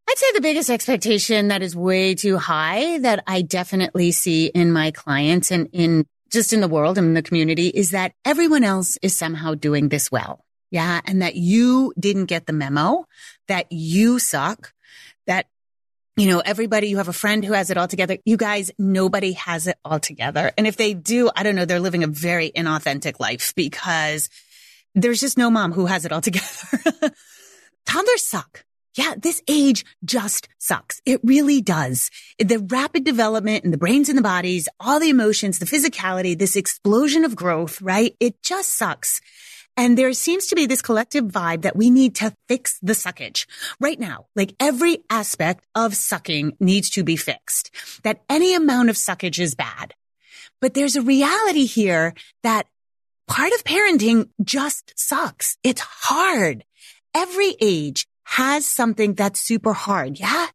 I'd 0.09 0.17
say 0.17 0.33
the 0.33 0.41
biggest 0.41 0.71
expectation 0.71 1.49
that 1.49 1.63
is 1.63 1.77
way 1.77 2.15
too 2.15 2.39
high 2.39 2.99
that 3.01 3.23
I 3.27 3.43
definitely 3.43 4.11
see 4.13 4.47
in 4.47 4.73
my 4.73 4.91
clients 4.91 5.51
and 5.51 5.69
in 5.73 6.07
just 6.31 6.53
in 6.53 6.61
the 6.61 6.69
world 6.69 6.99
and 6.99 7.09
in 7.09 7.15
the 7.15 7.23
community 7.23 7.69
is 7.69 7.91
that 7.91 8.13
everyone 8.25 8.65
else 8.65 8.99
is 9.03 9.17
somehow 9.17 9.55
doing 9.55 9.89
this 9.89 10.11
well. 10.11 10.45
Yeah. 10.71 11.01
And 11.07 11.23
that 11.23 11.37
you 11.37 11.95
didn't 11.99 12.27
get 12.27 12.47
the 12.47 12.53
memo, 12.53 13.07
that 13.47 13.67
you 13.71 14.19
suck, 14.19 14.73
that, 15.27 15.47
you 16.17 16.27
know, 16.27 16.41
everybody, 16.41 16.89
you 16.89 16.99
have 16.99 17.09
a 17.09 17.13
friend 17.13 17.45
who 17.45 17.55
has 17.55 17.71
it 17.71 17.79
all 17.79 17.89
together. 17.89 18.19
You 18.25 18.37
guys, 18.37 18.71
nobody 18.79 19.33
has 19.33 19.67
it 19.67 19.79
all 19.85 20.01
together. 20.01 20.53
And 20.59 20.67
if 20.67 20.77
they 20.77 20.93
do, 20.93 21.31
I 21.35 21.43
don't 21.43 21.55
know, 21.55 21.65
they're 21.65 21.81
living 21.81 22.05
a 22.05 22.09
very 22.09 22.51
inauthentic 22.51 23.19
life 23.19 23.55
because 23.55 24.29
there's 24.95 25.21
just 25.21 25.39
no 25.39 25.51
mom 25.51 25.73
who 25.73 25.87
has 25.87 26.05
it 26.05 26.13
all 26.13 26.21
together. 26.21 26.45
Toddlers 27.87 28.25
suck. 28.25 28.65
Yeah, 28.99 29.15
this 29.17 29.41
age 29.47 29.85
just 30.05 30.49
sucks. 30.59 31.01
It 31.07 31.21
really 31.23 31.63
does. 31.63 32.11
The 32.41 32.59
rapid 32.59 33.05
development 33.05 33.65
in 33.65 33.71
the 33.71 33.79
brains 33.79 34.09
and 34.09 34.19
the 34.19 34.23
bodies, 34.23 34.69
all 34.81 34.99
the 34.99 35.09
emotions, 35.09 35.61
the 35.61 35.67
physicality, 35.67 36.37
this 36.37 36.57
explosion 36.57 37.25
of 37.25 37.37
growth, 37.37 37.81
right? 37.81 38.17
It 38.19 38.43
just 38.43 38.77
sucks. 38.77 39.21
And 39.77 39.97
there 39.97 40.13
seems 40.15 40.49
to 40.49 40.57
be 40.57 40.67
this 40.67 40.83
collective 40.83 41.27
vibe 41.27 41.63
that 41.63 41.77
we 41.77 41.91
need 41.91 42.17
to 42.17 42.35
fix 42.49 42.81
the 42.83 42.95
suckage 42.95 43.47
right 43.79 44.01
now. 44.01 44.27
Like 44.35 44.57
every 44.59 45.05
aspect 45.09 45.65
of 45.77 45.95
sucking 45.95 46.57
needs 46.59 46.91
to 46.91 47.05
be 47.05 47.15
fixed, 47.15 47.71
that 48.03 48.25
any 48.29 48.53
amount 48.53 48.91
of 48.91 48.97
suckage 48.97 49.39
is 49.39 49.55
bad. 49.55 49.95
But 50.61 50.75
there's 50.75 50.97
a 50.97 51.03
reality 51.03 51.67
here 51.67 52.15
that 52.43 52.67
part 53.29 53.53
of 53.53 53.63
parenting 53.63 54.31
just 54.43 54.93
sucks. 54.97 55.57
It's 55.63 55.83
hard. 55.83 56.65
Every 57.15 57.55
age 57.61 58.08
has 58.29 58.67
something 58.67 59.15
that's 59.15 59.41
super 59.41 59.73
hard. 59.73 60.21
Yeah. 60.21 60.49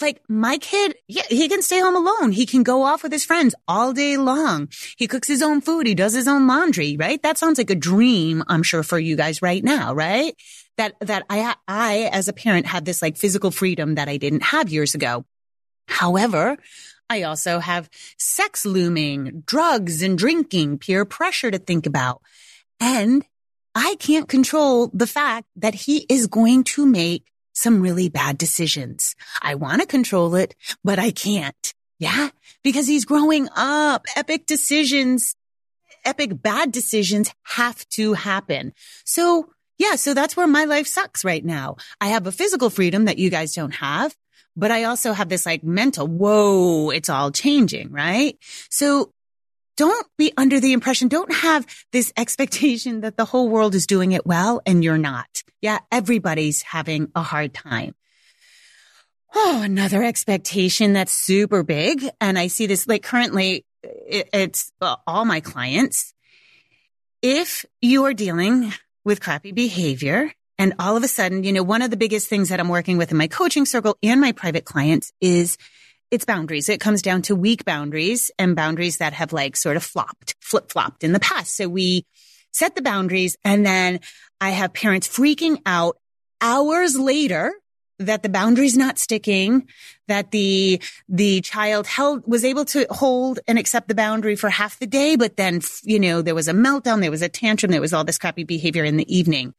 Like 0.00 0.22
my 0.28 0.56
kid, 0.56 0.96
yeah, 1.08 1.24
he 1.28 1.46
can 1.48 1.60
stay 1.60 1.78
home 1.78 1.94
alone. 1.94 2.32
He 2.32 2.46
can 2.46 2.62
go 2.62 2.84
off 2.84 3.02
with 3.02 3.12
his 3.12 3.26
friends 3.26 3.54
all 3.68 3.92
day 3.92 4.16
long. 4.16 4.68
He 4.96 5.06
cooks 5.06 5.28
his 5.28 5.42
own 5.42 5.60
food. 5.60 5.86
He 5.86 5.94
does 5.94 6.14
his 6.14 6.26
own 6.26 6.46
laundry, 6.46 6.96
right? 6.98 7.22
That 7.22 7.36
sounds 7.36 7.58
like 7.58 7.68
a 7.68 7.74
dream, 7.74 8.42
I'm 8.48 8.62
sure 8.62 8.82
for 8.82 8.98
you 8.98 9.14
guys 9.14 9.42
right 9.42 9.62
now, 9.62 9.92
right? 9.92 10.34
That, 10.78 10.94
that 11.00 11.26
I, 11.28 11.54
I 11.66 12.08
as 12.12 12.28
a 12.28 12.32
parent 12.32 12.66
have 12.66 12.86
this 12.86 13.02
like 13.02 13.18
physical 13.18 13.50
freedom 13.50 13.96
that 13.96 14.08
I 14.08 14.16
didn't 14.16 14.44
have 14.44 14.70
years 14.70 14.94
ago. 14.94 15.26
However, 15.86 16.56
I 17.10 17.24
also 17.24 17.58
have 17.58 17.90
sex 18.16 18.64
looming, 18.64 19.42
drugs 19.44 20.02
and 20.02 20.16
drinking, 20.16 20.78
peer 20.78 21.04
pressure 21.04 21.50
to 21.50 21.58
think 21.58 21.86
about. 21.86 22.22
And 22.80 23.22
I 23.78 23.94
can't 24.00 24.28
control 24.28 24.90
the 24.92 25.06
fact 25.06 25.46
that 25.54 25.74
he 25.74 26.04
is 26.08 26.26
going 26.26 26.64
to 26.64 26.84
make 26.84 27.30
some 27.52 27.80
really 27.80 28.08
bad 28.08 28.36
decisions. 28.36 29.14
I 29.40 29.54
want 29.54 29.80
to 29.80 29.86
control 29.86 30.34
it, 30.34 30.56
but 30.82 30.98
I 30.98 31.12
can't. 31.12 31.74
Yeah. 32.00 32.30
Because 32.64 32.88
he's 32.88 33.04
growing 33.04 33.48
up. 33.54 34.04
Epic 34.16 34.46
decisions, 34.46 35.36
epic 36.04 36.42
bad 36.42 36.72
decisions 36.72 37.32
have 37.44 37.88
to 37.90 38.14
happen. 38.14 38.72
So 39.04 39.50
yeah. 39.78 39.94
So 39.94 40.12
that's 40.12 40.36
where 40.36 40.48
my 40.48 40.64
life 40.64 40.88
sucks 40.88 41.24
right 41.24 41.44
now. 41.44 41.76
I 42.00 42.08
have 42.08 42.26
a 42.26 42.32
physical 42.32 42.70
freedom 42.70 43.04
that 43.04 43.18
you 43.18 43.30
guys 43.30 43.54
don't 43.54 43.74
have, 43.76 44.16
but 44.56 44.72
I 44.72 44.84
also 44.84 45.12
have 45.12 45.28
this 45.28 45.46
like 45.46 45.62
mental, 45.62 46.08
whoa, 46.08 46.90
it's 46.90 47.08
all 47.08 47.30
changing, 47.30 47.92
right? 47.92 48.36
So 48.70 49.12
don't 49.78 50.06
be 50.18 50.32
under 50.36 50.60
the 50.60 50.72
impression, 50.72 51.08
don't 51.08 51.32
have 51.32 51.64
this 51.92 52.12
expectation 52.16 53.00
that 53.00 53.16
the 53.16 53.24
whole 53.24 53.48
world 53.48 53.74
is 53.74 53.86
doing 53.86 54.12
it 54.12 54.26
well 54.26 54.60
and 54.66 54.82
you're 54.84 54.98
not. 54.98 55.42
Yeah, 55.62 55.78
everybody's 55.90 56.62
having 56.62 57.10
a 57.14 57.22
hard 57.22 57.54
time. 57.54 57.94
Oh, 59.34 59.62
another 59.62 60.02
expectation 60.02 60.94
that's 60.94 61.12
super 61.12 61.62
big. 61.62 62.06
And 62.20 62.38
I 62.38 62.48
see 62.48 62.66
this 62.66 62.88
like 62.88 63.04
currently 63.04 63.64
it, 63.82 64.28
it's 64.32 64.72
uh, 64.80 64.96
all 65.06 65.24
my 65.24 65.40
clients. 65.40 66.12
If 67.22 67.64
you 67.80 68.04
are 68.04 68.14
dealing 68.14 68.72
with 69.04 69.20
crappy 69.20 69.52
behavior 69.52 70.32
and 70.58 70.74
all 70.80 70.96
of 70.96 71.04
a 71.04 71.08
sudden, 71.08 71.44
you 71.44 71.52
know, 71.52 71.62
one 71.62 71.82
of 71.82 71.90
the 71.90 71.96
biggest 71.96 72.26
things 72.26 72.48
that 72.48 72.58
I'm 72.58 72.68
working 72.68 72.98
with 72.98 73.12
in 73.12 73.16
my 73.16 73.28
coaching 73.28 73.64
circle 73.64 73.96
and 74.02 74.20
my 74.20 74.32
private 74.32 74.64
clients 74.64 75.12
is 75.20 75.56
it's 76.10 76.24
boundaries. 76.24 76.68
It 76.68 76.80
comes 76.80 77.02
down 77.02 77.22
to 77.22 77.36
weak 77.36 77.64
boundaries 77.64 78.30
and 78.38 78.56
boundaries 78.56 78.98
that 78.98 79.12
have 79.12 79.32
like 79.32 79.56
sort 79.56 79.76
of 79.76 79.84
flopped, 79.84 80.34
flip 80.40 80.70
flopped 80.70 81.04
in 81.04 81.12
the 81.12 81.20
past. 81.20 81.56
So 81.56 81.68
we 81.68 82.06
set 82.52 82.74
the 82.74 82.82
boundaries 82.82 83.36
and 83.44 83.64
then 83.64 84.00
I 84.40 84.50
have 84.50 84.72
parents 84.72 85.08
freaking 85.08 85.60
out 85.66 85.98
hours 86.40 86.98
later 86.98 87.52
that 87.98 88.22
the 88.22 88.28
boundary's 88.28 88.76
not 88.76 88.98
sticking, 88.98 89.68
that 90.06 90.30
the, 90.30 90.80
the 91.08 91.40
child 91.40 91.86
held, 91.86 92.22
was 92.26 92.44
able 92.44 92.64
to 92.66 92.86
hold 92.90 93.40
and 93.48 93.58
accept 93.58 93.88
the 93.88 93.94
boundary 93.94 94.36
for 94.36 94.48
half 94.48 94.78
the 94.78 94.86
day, 94.86 95.16
but 95.16 95.36
then, 95.36 95.60
you 95.82 95.98
know, 95.98 96.22
there 96.22 96.34
was 96.34 96.46
a 96.46 96.52
meltdown, 96.52 97.00
there 97.00 97.10
was 97.10 97.22
a 97.22 97.28
tantrum, 97.28 97.72
there 97.72 97.80
was 97.80 97.92
all 97.92 98.04
this 98.04 98.18
crappy 98.18 98.44
behavior 98.44 98.84
in 98.84 98.96
the 98.96 99.14
evening. 99.14 99.52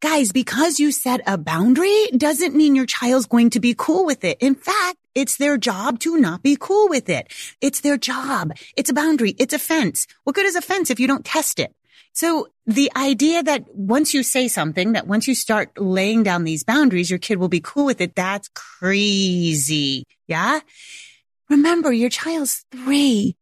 Guys, 0.00 0.32
because 0.32 0.78
you 0.80 0.92
set 0.92 1.20
a 1.26 1.36
boundary 1.36 2.06
doesn't 2.16 2.54
mean 2.54 2.74
your 2.74 2.86
child's 2.86 3.26
going 3.26 3.50
to 3.50 3.60
be 3.60 3.74
cool 3.76 4.06
with 4.06 4.24
it. 4.24 4.38
In 4.40 4.54
fact, 4.54 4.96
it's 5.18 5.36
their 5.36 5.58
job 5.58 5.98
to 5.98 6.16
not 6.16 6.44
be 6.44 6.56
cool 6.58 6.88
with 6.88 7.08
it. 7.08 7.34
It's 7.60 7.80
their 7.80 7.96
job. 7.96 8.52
It's 8.76 8.88
a 8.88 8.94
boundary. 8.94 9.34
It's 9.36 9.52
a 9.52 9.58
fence. 9.58 10.06
What 10.22 10.36
good 10.36 10.46
is 10.46 10.54
a 10.54 10.60
fence 10.60 10.90
if 10.90 11.00
you 11.00 11.08
don't 11.08 11.24
test 11.24 11.58
it? 11.58 11.74
So 12.12 12.48
the 12.66 12.92
idea 12.96 13.42
that 13.42 13.64
once 13.74 14.14
you 14.14 14.22
say 14.22 14.46
something, 14.46 14.92
that 14.92 15.08
once 15.08 15.26
you 15.26 15.34
start 15.34 15.76
laying 15.76 16.22
down 16.22 16.44
these 16.44 16.62
boundaries, 16.62 17.10
your 17.10 17.18
kid 17.18 17.38
will 17.38 17.48
be 17.48 17.60
cool 17.60 17.84
with 17.84 18.00
it. 18.00 18.14
That's 18.14 18.48
crazy. 18.54 20.04
Yeah. 20.28 20.60
Remember, 21.50 21.92
your 21.92 22.10
child's 22.10 22.64
three, 22.70 23.36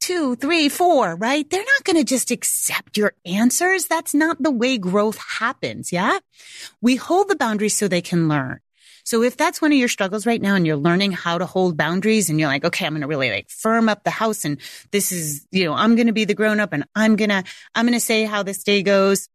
two, 0.00 0.34
three, 0.34 0.68
four, 0.68 1.14
right? 1.14 1.48
They're 1.48 1.60
not 1.60 1.84
going 1.84 1.96
to 1.96 2.04
just 2.04 2.32
accept 2.32 2.96
your 2.96 3.14
answers. 3.24 3.86
That's 3.86 4.14
not 4.14 4.42
the 4.42 4.50
way 4.50 4.78
growth 4.78 5.18
happens. 5.38 5.92
Yeah. 5.92 6.18
We 6.80 6.96
hold 6.96 7.28
the 7.28 7.36
boundaries 7.36 7.76
so 7.76 7.86
they 7.86 8.02
can 8.02 8.26
learn. 8.26 8.58
So 9.04 9.22
if 9.22 9.36
that's 9.36 9.60
one 9.60 9.70
of 9.70 9.78
your 9.78 9.88
struggles 9.88 10.26
right 10.26 10.40
now 10.40 10.54
and 10.54 10.66
you're 10.66 10.76
learning 10.76 11.12
how 11.12 11.36
to 11.38 11.46
hold 11.46 11.76
boundaries 11.76 12.30
and 12.30 12.40
you're 12.40 12.48
like, 12.48 12.64
okay, 12.64 12.86
I'm 12.86 12.92
going 12.92 13.02
to 13.02 13.06
really 13.06 13.30
like 13.30 13.50
firm 13.50 13.88
up 13.88 14.02
the 14.02 14.10
house 14.10 14.44
and 14.44 14.58
this 14.90 15.12
is, 15.12 15.46
you 15.50 15.64
know, 15.64 15.74
I'm 15.74 15.94
going 15.94 16.06
to 16.06 16.12
be 16.12 16.24
the 16.24 16.34
grown 16.34 16.58
up 16.58 16.72
and 16.72 16.84
I'm 16.94 17.16
going 17.16 17.28
to, 17.28 17.44
I'm 17.74 17.86
going 17.86 17.92
to 17.92 18.00
say 18.00 18.24
how 18.24 18.42
this 18.42 18.64
day 18.64 18.82
goes. 18.82 19.28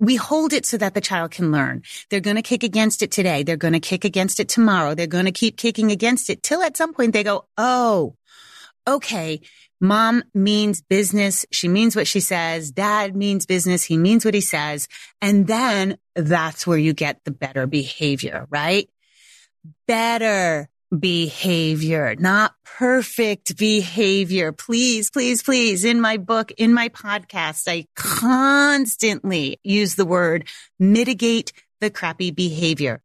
We 0.00 0.16
hold 0.16 0.52
it 0.52 0.66
so 0.66 0.76
that 0.78 0.94
the 0.94 1.00
child 1.00 1.30
can 1.30 1.52
learn. 1.52 1.82
They're 2.10 2.18
going 2.18 2.36
to 2.36 2.42
kick 2.42 2.64
against 2.64 3.02
it 3.02 3.12
today. 3.12 3.44
They're 3.44 3.56
going 3.56 3.74
to 3.74 3.80
kick 3.80 4.04
against 4.04 4.40
it 4.40 4.48
tomorrow. 4.48 4.96
They're 4.96 5.06
going 5.06 5.26
to 5.26 5.32
keep 5.32 5.56
kicking 5.56 5.92
against 5.92 6.28
it 6.28 6.42
till 6.42 6.60
at 6.60 6.76
some 6.76 6.92
point 6.92 7.12
they 7.12 7.22
go, 7.22 7.46
Oh, 7.56 8.16
okay. 8.88 9.40
Mom 9.80 10.24
means 10.34 10.80
business. 10.80 11.44
She 11.50 11.68
means 11.68 11.94
what 11.94 12.06
she 12.08 12.20
says. 12.20 12.70
Dad 12.72 13.16
means 13.16 13.46
business. 13.46 13.84
He 13.84 13.96
means 13.96 14.24
what 14.24 14.34
he 14.34 14.40
says. 14.40 14.88
And 15.20 15.46
then 15.46 15.98
that's 16.14 16.66
where 16.66 16.78
you 16.78 16.92
get 16.92 17.20
the 17.24 17.32
better 17.32 17.66
behavior, 17.66 18.46
right? 18.50 18.88
Better 19.86 20.68
behavior, 20.96 22.14
not 22.18 22.54
perfect 22.64 23.56
behavior. 23.56 24.52
Please, 24.52 25.10
please, 25.10 25.42
please. 25.42 25.84
In 25.84 26.00
my 26.00 26.16
book, 26.16 26.52
in 26.52 26.74
my 26.74 26.88
podcast, 26.88 27.68
I 27.68 27.86
constantly 27.94 29.58
use 29.62 29.94
the 29.94 30.04
word 30.04 30.48
mitigate 30.78 31.52
the 31.80 31.90
crappy 31.90 32.30
behavior. 32.30 33.02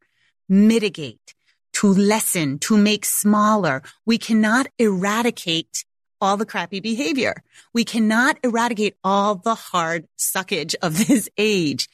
Mitigate 0.50 1.34
to 1.74 1.88
lessen, 1.88 2.60
to 2.60 2.78
make 2.78 3.06
smaller. 3.06 3.84
We 4.06 4.18
cannot 4.18 4.68
eradicate 4.80 5.86
all 6.20 6.38
the 6.38 6.46
crappy 6.46 6.80
behavior. 6.80 7.44
We 7.74 7.84
cannot 7.84 8.40
eradicate 8.44 8.96
all 9.04 9.36
the 9.36 9.56
hard 9.56 10.08
suckage 10.18 10.76
of 10.82 10.98
this 11.08 11.30
age 11.38 11.88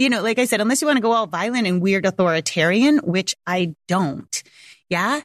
you 0.00 0.08
know, 0.08 0.22
like 0.22 0.38
I 0.38 0.46
said, 0.46 0.62
unless 0.62 0.80
you 0.80 0.86
want 0.86 0.96
to 0.96 1.02
go 1.02 1.12
all 1.12 1.26
violent 1.26 1.66
and 1.66 1.82
weird 1.82 2.06
authoritarian, 2.06 2.98
which 2.98 3.34
I 3.46 3.74
don't. 3.86 4.42
Yeah. 4.88 5.20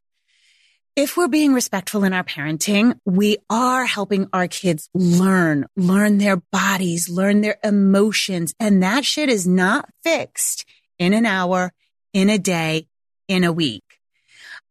If 0.98 1.16
we're 1.16 1.30
being 1.30 1.54
respectful 1.54 2.04
in 2.04 2.12
our 2.12 2.26
parenting, 2.26 3.00
we 3.06 3.38
are 3.50 3.86
helping 3.86 4.28
our 4.34 4.50
kids 4.50 4.90
learn, 4.94 5.66
learn 5.78 6.18
their 6.18 6.38
bodies, 6.52 7.08
learn 7.08 7.40
their 7.40 7.58
emotions. 7.64 8.54
And 8.60 8.84
that 8.84 9.06
shit 9.06 9.30
is 9.30 9.48
not 9.48 9.90
fixed 10.04 10.66
in 11.00 11.14
an 11.14 11.26
hour, 11.26 11.72
in 12.12 12.30
a 12.30 12.38
day, 12.38 12.88
in 13.30 13.46
a 13.46 13.54
week. 13.54 13.84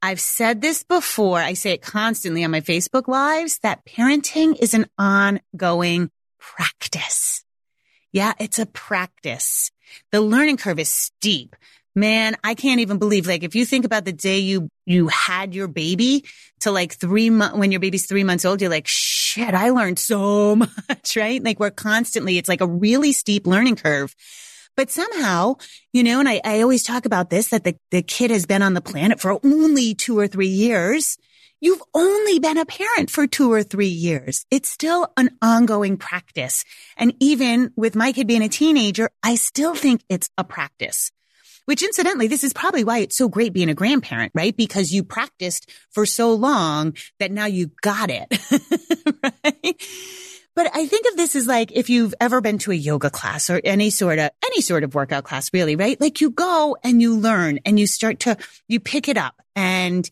I've 0.02 0.20
said 0.20 0.60
this 0.60 0.82
before. 0.82 1.40
I 1.40 1.54
say 1.54 1.72
it 1.72 1.82
constantly 1.82 2.44
on 2.44 2.50
my 2.50 2.60
Facebook 2.60 3.08
lives 3.08 3.58
that 3.60 3.86
parenting 3.86 4.58
is 4.60 4.74
an 4.74 4.86
ongoing 4.98 6.10
practice. 6.38 7.43
Yeah, 8.14 8.32
it's 8.38 8.60
a 8.60 8.66
practice. 8.66 9.72
The 10.12 10.20
learning 10.20 10.58
curve 10.58 10.78
is 10.78 10.88
steep. 10.88 11.56
Man, 11.96 12.36
I 12.44 12.54
can't 12.54 12.78
even 12.78 12.98
believe, 12.98 13.26
like, 13.26 13.42
if 13.42 13.56
you 13.56 13.66
think 13.66 13.84
about 13.84 14.04
the 14.04 14.12
day 14.12 14.38
you, 14.38 14.68
you 14.86 15.08
had 15.08 15.52
your 15.52 15.66
baby 15.66 16.24
to 16.60 16.70
like 16.70 16.94
three 16.94 17.28
months, 17.28 17.58
when 17.58 17.72
your 17.72 17.80
baby's 17.80 18.06
three 18.06 18.22
months 18.22 18.44
old, 18.44 18.60
you're 18.60 18.70
like, 18.70 18.86
shit, 18.86 19.52
I 19.52 19.70
learned 19.70 19.98
so 19.98 20.54
much, 20.88 21.16
right? 21.16 21.42
Like 21.42 21.58
we're 21.58 21.72
constantly, 21.72 22.38
it's 22.38 22.48
like 22.48 22.60
a 22.60 22.68
really 22.68 23.10
steep 23.10 23.48
learning 23.48 23.76
curve. 23.76 24.14
But 24.76 24.90
somehow, 24.90 25.56
you 25.92 26.04
know, 26.04 26.20
and 26.20 26.28
I, 26.28 26.40
I 26.44 26.62
always 26.62 26.84
talk 26.84 27.06
about 27.06 27.30
this, 27.30 27.48
that 27.48 27.64
the, 27.64 27.76
the 27.90 28.02
kid 28.02 28.30
has 28.30 28.46
been 28.46 28.62
on 28.62 28.74
the 28.74 28.80
planet 28.80 29.20
for 29.20 29.40
only 29.44 29.96
two 29.96 30.16
or 30.16 30.28
three 30.28 30.48
years. 30.48 31.18
You've 31.60 31.82
only 31.94 32.38
been 32.38 32.58
a 32.58 32.66
parent 32.66 33.10
for 33.10 33.26
two 33.26 33.52
or 33.52 33.62
three 33.62 33.86
years. 33.86 34.44
It's 34.50 34.68
still 34.68 35.12
an 35.16 35.30
ongoing 35.40 35.96
practice. 35.96 36.64
And 36.96 37.14
even 37.20 37.72
with 37.76 37.94
my 37.94 38.12
kid 38.12 38.26
being 38.26 38.42
a 38.42 38.48
teenager, 38.48 39.10
I 39.22 39.36
still 39.36 39.74
think 39.74 40.02
it's 40.08 40.30
a 40.36 40.44
practice. 40.44 41.10
Which 41.66 41.82
incidentally, 41.82 42.28
this 42.28 42.44
is 42.44 42.52
probably 42.52 42.84
why 42.84 42.98
it's 42.98 43.16
so 43.16 43.28
great 43.28 43.54
being 43.54 43.70
a 43.70 43.74
grandparent, 43.74 44.32
right? 44.34 44.54
Because 44.54 44.92
you 44.92 45.02
practiced 45.02 45.70
for 45.90 46.04
so 46.04 46.34
long 46.34 46.94
that 47.18 47.32
now 47.32 47.46
you 47.46 47.70
got 47.80 48.10
it, 48.10 48.26
right? 49.44 49.82
But 50.54 50.70
I 50.72 50.86
think 50.86 51.06
of 51.10 51.16
this 51.16 51.34
as 51.34 51.46
like 51.46 51.72
if 51.72 51.90
you've 51.90 52.14
ever 52.20 52.40
been 52.40 52.58
to 52.58 52.70
a 52.70 52.76
yoga 52.76 53.10
class 53.10 53.50
or 53.50 53.60
any 53.64 53.90
sort 53.90 54.18
of, 54.18 54.30
any 54.44 54.60
sort 54.60 54.84
of 54.84 54.94
workout 54.94 55.24
class, 55.24 55.52
really, 55.52 55.74
right? 55.74 56.00
Like 56.00 56.20
you 56.20 56.30
go 56.30 56.76
and 56.84 57.02
you 57.02 57.16
learn 57.16 57.58
and 57.64 57.78
you 57.78 57.86
start 57.86 58.20
to, 58.20 58.36
you 58.68 58.78
pick 58.78 59.08
it 59.08 59.16
up 59.16 59.40
and 59.56 60.08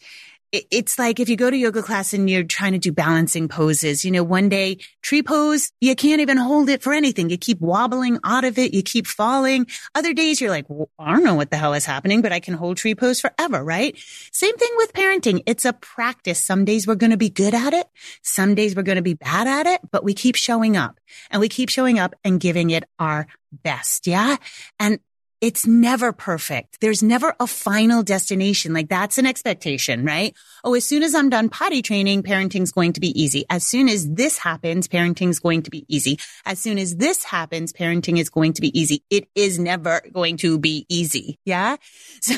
it's 0.53 0.99
like 0.99 1.19
if 1.19 1.31
you 1.31 1.37
go 1.37 1.49
to 1.49 1.57
yoga 1.57 1.83
class 1.83 2.13
and 2.13 2.29
you're 2.29 2.45
trying 2.45 2.73
to 2.73 2.79
do 2.79 2.93
balancing 2.93 3.49
poses, 3.49 4.05
you 4.05 4.11
know, 4.11 4.23
one 4.23 4.51
day 4.51 4.79
tree 5.01 5.23
pose, 5.23 5.73
you 5.81 5.95
can't 5.95 6.21
even 6.21 6.37
hold 6.37 6.69
it 6.69 6.83
for 6.83 6.93
anything. 6.93 7.31
You 7.31 7.39
keep 7.39 7.59
wobbling 7.61 8.19
out 8.23 8.45
of 8.45 8.59
it. 8.59 8.75
You 8.75 8.83
keep 8.83 9.07
falling. 9.07 9.67
Other 9.95 10.13
days 10.13 10.41
you're 10.41 10.51
like, 10.51 10.67
well, 10.69 10.91
I 10.99 11.13
don't 11.13 11.25
know 11.25 11.35
what 11.35 11.51
the 11.51 11.57
hell 11.57 11.73
is 11.73 11.87
happening, 11.87 12.21
but 12.21 12.33
I 12.33 12.41
can 12.41 12.53
hold 12.53 12.77
tree 12.77 12.95
pose 12.95 13.21
forever, 13.21 13.65
right? 13.65 13.97
Same 14.31 14.57
thing 14.57 14.71
with 14.77 14.93
parenting. 14.93 15.43
It's 15.47 15.65
a 15.65 15.73
practice. 15.73 16.39
Some 16.39 16.67
days 16.67 16.87
we're 16.87 16.97
going 16.97 17.13
to 17.13 17.17
be 17.17 17.31
good 17.31 17.55
at 17.55 17.73
it. 17.73 17.87
Some 18.23 18.55
days 18.55 18.77
we're 18.77 18.83
going 18.83 18.97
to 18.97 19.03
be 19.03 19.15
bad 19.15 19.47
at 19.47 19.67
it, 19.67 19.81
but 19.91 20.05
we 20.05 20.13
keep 20.13 20.37
showing 20.37 20.77
up 20.77 21.01
and 21.31 21.41
we 21.41 21.49
keep 21.49 21.71
showing 21.71 21.99
up 21.99 22.15
and 22.25 22.39
giving 22.39 22.71
it 22.71 22.85
our 22.99 23.27
best. 23.53 24.07
Yeah. 24.07 24.37
And 24.79 24.99
it's 25.43 25.67
never 25.67 26.13
perfect. 26.13 26.81
There's 26.81 27.03
never 27.03 27.35
a 27.41 27.49
final 27.49 28.05
destination. 28.05 28.73
Like 28.73 28.89
that's 28.89 29.19
an 29.19 29.27
expectation, 29.27 30.05
right? 30.05 30.35
Oh, 30.63 30.75
as 30.75 30.85
soon 30.85 31.03
as 31.03 31.17
I'm 31.17 31.31
done 31.31 31.49
potty 31.49 31.83
training, 31.83 32.23
parenting's 32.23 32.71
going 32.71 32.93
to 32.93 33.01
be 33.01 33.21
easy. 33.21 33.45
As 33.51 33.67
soon 33.67 33.89
as 33.89 34.09
this 34.09 34.39
happens, 34.39 34.87
parenting's 34.87 35.41
going 35.41 35.63
to 35.65 35.71
be 35.71 35.85
easy. 35.89 36.21
As 36.47 36.61
soon 36.61 36.79
as 36.79 36.95
this 36.95 37.25
happens, 37.25 37.73
parenting 37.73 38.21
is 38.21 38.31
going 38.31 38.53
to 38.53 38.63
be 38.63 38.79
easy. 38.79 39.03
It 39.11 39.27
is 39.35 39.59
never 39.59 40.01
going 40.13 40.37
to 40.39 40.61
be 40.61 40.87
easy. 40.89 41.39
Yeah. 41.45 41.77
So 42.23 42.37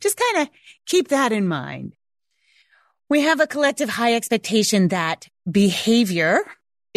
just 0.00 0.16
kind 0.16 0.42
of 0.42 0.48
keep 0.86 1.08
that 1.08 1.30
in 1.30 1.46
mind. 1.46 1.94
We 3.10 3.20
have 3.22 3.40
a 3.40 3.46
collective 3.46 3.90
high 3.90 4.14
expectation 4.14 4.88
that 4.88 5.28
behavior 5.50 6.40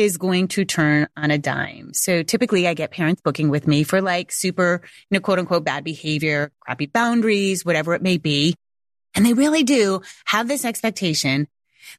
is 0.02 0.18
going 0.18 0.48
to 0.50 0.66
turn 0.66 1.08
on 1.16 1.32
a 1.32 1.38
dime. 1.38 1.94
So 1.94 2.24
typically 2.24 2.68
I 2.68 2.74
get 2.74 2.92
parents 2.92 3.22
booking 3.22 3.50
with 3.50 3.68
me 3.68 3.84
for 3.84 4.02
like 4.02 4.32
super, 4.32 4.82
you 5.10 5.16
know, 5.16 5.22
quote 5.22 5.40
unquote 5.40 5.64
bad 5.64 5.84
behavior, 5.84 6.52
crappy 6.60 6.88
boundaries, 6.88 7.64
whatever 7.64 7.94
it 7.94 8.02
may 8.02 8.18
be. 8.18 8.56
And 9.16 9.26
they 9.26 9.34
really 9.34 9.64
do 9.64 10.02
have 10.26 10.48
this 10.48 10.66
expectation 10.66 11.48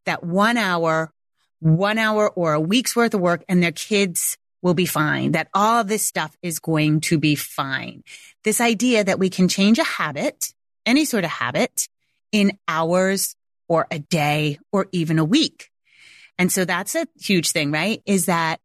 that 0.04 0.24
one 0.24 0.56
hour, 0.56 1.12
one 1.60 1.98
hour 1.98 2.30
or 2.30 2.54
a 2.54 2.60
week's 2.60 2.96
worth 2.96 3.14
of 3.14 3.20
work 3.20 3.44
and 3.48 3.62
their 3.62 3.72
kids 3.72 4.36
will 4.62 4.74
be 4.74 4.86
fine, 4.86 5.32
that 5.32 5.48
all 5.54 5.80
of 5.80 5.88
this 5.88 6.06
stuff 6.06 6.36
is 6.42 6.60
going 6.60 7.00
to 7.00 7.18
be 7.18 7.34
fine. 7.34 8.02
This 8.44 8.60
idea 8.60 9.04
that 9.04 9.18
we 9.18 9.28
can 9.28 9.48
change 9.48 9.78
a 9.78 9.84
habit, 9.84 10.52
any 10.86 11.04
sort 11.04 11.24
of 11.24 11.30
habit 11.30 11.88
in 12.30 12.58
hours 12.68 13.34
or 13.68 13.86
a 13.90 13.98
day 13.98 14.58
or 14.70 14.88
even 14.92 15.18
a 15.18 15.24
week. 15.24 15.71
And 16.38 16.50
so 16.50 16.64
that's 16.64 16.94
a 16.94 17.06
huge 17.20 17.52
thing, 17.52 17.70
right? 17.70 18.02
Is 18.06 18.26
that 18.26 18.60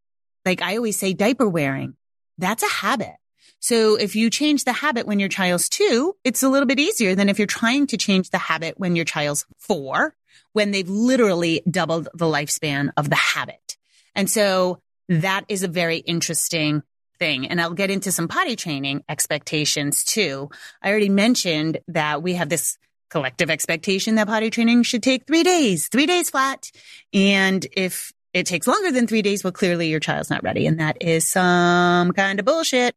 like 0.46 0.62
I 0.62 0.78
always 0.78 0.98
say 0.98 1.14
diaper 1.14 1.48
wearing, 1.48 1.96
that's 2.38 2.64
a 2.64 2.70
habit. 2.70 3.16
So 3.60 3.96
if 3.96 4.16
you 4.16 4.30
change 4.30 4.64
the 4.64 4.72
habit 4.72 5.08
when 5.08 5.20
your 5.20 5.30
child's 5.30 5.68
two, 5.68 6.16
it's 6.24 6.44
a 6.44 6.50
little 6.50 6.68
bit 6.68 6.80
easier 6.80 7.16
than 7.16 7.28
if 7.28 7.38
you're 7.38 7.48
trying 7.48 7.88
to 7.88 7.98
change 7.98 8.30
the 8.30 8.38
habit 8.38 8.80
when 8.80 8.96
your 8.96 9.06
child's 9.06 9.46
four 9.58 10.16
when 10.54 10.72
they've 10.72 10.90
literally 10.90 11.62
doubled 11.70 12.08
the 12.14 12.26
lifespan 12.26 12.92
of 12.98 13.10
the 13.10 13.16
habit. 13.16 13.78
And 14.16 14.30
so 14.30 14.82
that 15.10 15.46
is 15.50 15.64
a 15.64 15.68
very 15.68 15.98
interesting 15.98 16.84
thing. 17.20 17.48
And 17.48 17.60
I'll 17.60 17.74
get 17.74 17.92
into 17.92 18.12
some 18.12 18.28
potty 18.28 18.56
training 18.56 19.04
expectations 19.10 20.04
too. 20.04 20.50
I 20.82 20.90
already 20.90 21.10
mentioned 21.10 21.80
that 21.90 22.24
we 22.24 22.34
have 22.36 22.50
this 22.50 22.78
collective 23.10 23.50
expectation 23.50 24.16
that 24.16 24.28
potty 24.28 24.50
training 24.50 24.84
should 24.84 25.04
take 25.04 25.26
three 25.26 25.44
days, 25.44 25.88
three 25.88 26.06
days 26.06 26.30
flat. 26.30 26.70
And 27.14 27.66
if 27.76 28.12
it 28.34 28.46
takes 28.46 28.68
longer 28.68 28.92
than 28.92 29.08
three 29.08 29.22
days, 29.22 29.44
well, 29.44 29.54
clearly 29.54 29.90
your 29.90 30.00
child's 30.00 30.30
not 30.30 30.44
ready. 30.44 30.68
And 30.68 30.80
that 30.80 30.98
is 31.02 31.28
some 31.28 32.12
kind 32.12 32.40
of 32.40 32.46
bullshit. 32.46 32.96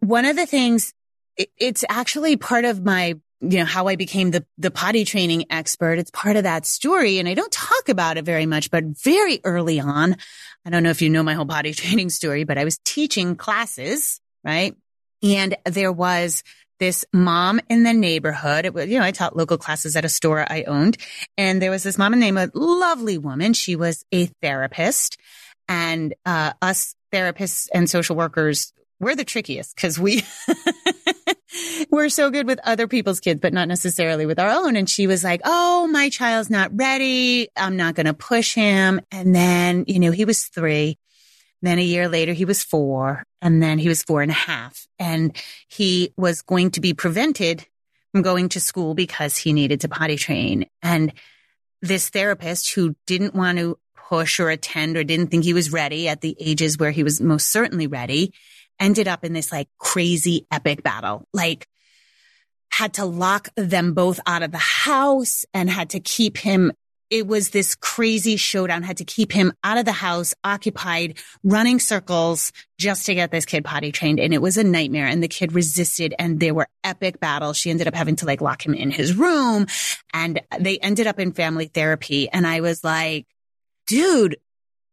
One 0.00 0.24
of 0.24 0.36
the 0.36 0.46
things, 0.46 0.94
it's 1.36 1.84
actually 1.88 2.36
part 2.36 2.64
of 2.64 2.84
my 2.84 3.14
you 3.40 3.58
know, 3.58 3.64
how 3.64 3.88
I 3.88 3.96
became 3.96 4.30
the, 4.30 4.44
the 4.58 4.70
potty 4.70 5.04
training 5.04 5.46
expert. 5.48 5.98
It's 5.98 6.10
part 6.10 6.36
of 6.36 6.42
that 6.42 6.66
story. 6.66 7.18
And 7.18 7.26
I 7.26 7.34
don't 7.34 7.50
talk 7.50 7.88
about 7.88 8.18
it 8.18 8.24
very 8.26 8.44
much, 8.44 8.70
but 8.70 8.84
very 8.84 9.40
early 9.44 9.80
on, 9.80 10.16
I 10.64 10.70
don't 10.70 10.82
know 10.82 10.90
if 10.90 11.00
you 11.00 11.08
know 11.08 11.22
my 11.22 11.32
whole 11.32 11.46
potty 11.46 11.72
training 11.74 12.10
story, 12.10 12.44
but 12.44 12.58
I 12.58 12.64
was 12.64 12.78
teaching 12.84 13.36
classes, 13.36 14.20
right? 14.44 14.76
And 15.22 15.56
there 15.64 15.92
was 15.92 16.42
this 16.80 17.04
mom 17.12 17.60
in 17.68 17.84
the 17.84 17.92
neighborhood. 17.92 18.64
It 18.64 18.74
was, 18.74 18.88
you 18.88 18.98
know, 18.98 19.04
I 19.04 19.12
taught 19.12 19.36
local 19.36 19.58
classes 19.58 19.94
at 19.94 20.04
a 20.04 20.08
store 20.08 20.44
I 20.50 20.64
owned. 20.64 20.96
And 21.38 21.62
there 21.62 21.70
was 21.70 21.84
this 21.84 21.98
mom 21.98 22.18
named 22.18 22.38
a 22.38 22.50
lovely 22.54 23.18
woman. 23.18 23.52
She 23.52 23.76
was 23.76 24.04
a 24.10 24.26
therapist 24.42 25.18
and, 25.68 26.14
uh, 26.26 26.54
us 26.60 26.96
therapists 27.12 27.68
and 27.72 27.88
social 27.88 28.16
workers, 28.16 28.72
we're 28.98 29.14
the 29.14 29.24
trickiest 29.24 29.76
because 29.76 29.98
we, 29.98 30.22
we're 31.90 32.08
so 32.08 32.30
good 32.30 32.46
with 32.46 32.60
other 32.64 32.88
people's 32.88 33.20
kids, 33.20 33.40
but 33.40 33.52
not 33.52 33.68
necessarily 33.68 34.26
with 34.26 34.38
our 34.38 34.50
own. 34.50 34.76
And 34.76 34.88
she 34.88 35.06
was 35.06 35.22
like, 35.22 35.40
Oh, 35.44 35.86
my 35.86 36.08
child's 36.08 36.50
not 36.50 36.70
ready. 36.74 37.48
I'm 37.56 37.76
not 37.76 37.94
going 37.94 38.06
to 38.06 38.14
push 38.14 38.54
him. 38.54 39.00
And 39.10 39.34
then, 39.34 39.84
you 39.86 39.98
know, 39.98 40.10
he 40.10 40.24
was 40.24 40.44
three. 40.44 40.98
Then 41.62 41.78
a 41.78 41.82
year 41.82 42.08
later, 42.08 42.32
he 42.32 42.44
was 42.44 42.62
four 42.62 43.24
and 43.42 43.62
then 43.62 43.78
he 43.78 43.88
was 43.88 44.02
four 44.02 44.22
and 44.22 44.30
a 44.30 44.34
half 44.34 44.86
and 44.98 45.36
he 45.68 46.12
was 46.16 46.42
going 46.42 46.70
to 46.72 46.80
be 46.80 46.94
prevented 46.94 47.66
from 48.12 48.22
going 48.22 48.48
to 48.50 48.60
school 48.60 48.94
because 48.94 49.36
he 49.36 49.52
needed 49.52 49.80
to 49.82 49.88
potty 49.88 50.16
train. 50.16 50.66
And 50.82 51.12
this 51.82 52.08
therapist 52.08 52.74
who 52.74 52.94
didn't 53.06 53.34
want 53.34 53.58
to 53.58 53.78
push 54.08 54.40
or 54.40 54.50
attend 54.50 54.96
or 54.96 55.04
didn't 55.04 55.28
think 55.28 55.44
he 55.44 55.54
was 55.54 55.72
ready 55.72 56.08
at 56.08 56.20
the 56.20 56.36
ages 56.40 56.78
where 56.78 56.90
he 56.90 57.02
was 57.02 57.20
most 57.20 57.50
certainly 57.50 57.86
ready 57.86 58.32
ended 58.78 59.06
up 59.06 59.24
in 59.24 59.32
this 59.32 59.52
like 59.52 59.68
crazy 59.78 60.46
epic 60.50 60.82
battle. 60.82 61.26
Like 61.32 61.66
had 62.70 62.94
to 62.94 63.04
lock 63.04 63.48
them 63.56 63.94
both 63.94 64.20
out 64.26 64.42
of 64.42 64.52
the 64.52 64.58
house 64.58 65.44
and 65.52 65.68
had 65.68 65.90
to 65.90 66.00
keep 66.00 66.38
him 66.38 66.72
it 67.10 67.26
was 67.26 67.50
this 67.50 67.74
crazy 67.74 68.36
showdown, 68.36 68.84
had 68.84 68.98
to 68.98 69.04
keep 69.04 69.32
him 69.32 69.52
out 69.64 69.78
of 69.78 69.84
the 69.84 69.92
house, 69.92 70.32
occupied, 70.44 71.18
running 71.42 71.80
circles 71.80 72.52
just 72.78 73.04
to 73.06 73.14
get 73.14 73.32
this 73.32 73.44
kid 73.44 73.64
potty 73.64 73.90
trained. 73.90 74.20
And 74.20 74.32
it 74.32 74.40
was 74.40 74.56
a 74.56 74.64
nightmare. 74.64 75.06
And 75.06 75.22
the 75.22 75.28
kid 75.28 75.52
resisted 75.52 76.14
and 76.18 76.38
there 76.38 76.54
were 76.54 76.68
epic 76.84 77.18
battles. 77.18 77.56
She 77.56 77.70
ended 77.70 77.88
up 77.88 77.94
having 77.94 78.16
to 78.16 78.26
like 78.26 78.40
lock 78.40 78.64
him 78.64 78.74
in 78.74 78.92
his 78.92 79.14
room 79.14 79.66
and 80.14 80.40
they 80.58 80.78
ended 80.78 81.08
up 81.08 81.18
in 81.18 81.32
family 81.32 81.66
therapy. 81.66 82.28
And 82.30 82.46
I 82.46 82.60
was 82.60 82.84
like, 82.84 83.26
dude, 83.88 84.36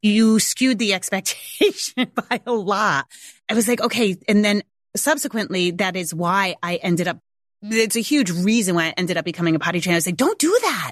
you 0.02 0.40
skewed 0.40 0.80
the 0.80 0.94
expectation 0.96 2.12
by 2.16 2.42
a 2.46 2.52
lot. 2.52 3.08
I 3.48 3.54
was 3.54 3.68
like, 3.68 3.82
okay. 3.82 4.18
And 4.28 4.44
then 4.44 4.64
subsequently, 4.96 5.72
that 5.72 5.96
is 5.96 6.16
why 6.16 6.56
I 6.64 6.76
ended 6.76 7.08
up, 7.08 7.20
it's 7.62 7.96
a 7.96 8.02
huge 8.02 8.32
reason 8.32 8.76
why 8.76 8.88
I 8.88 8.94
ended 8.98 9.18
up 9.18 9.26
becoming 9.26 9.56
a 9.56 9.60
potty 9.60 9.82
trainer. 9.82 9.96
I 9.96 9.98
was 9.98 10.06
like, 10.08 10.18
don't 10.18 10.40
do 10.40 10.58
that. 10.64 10.92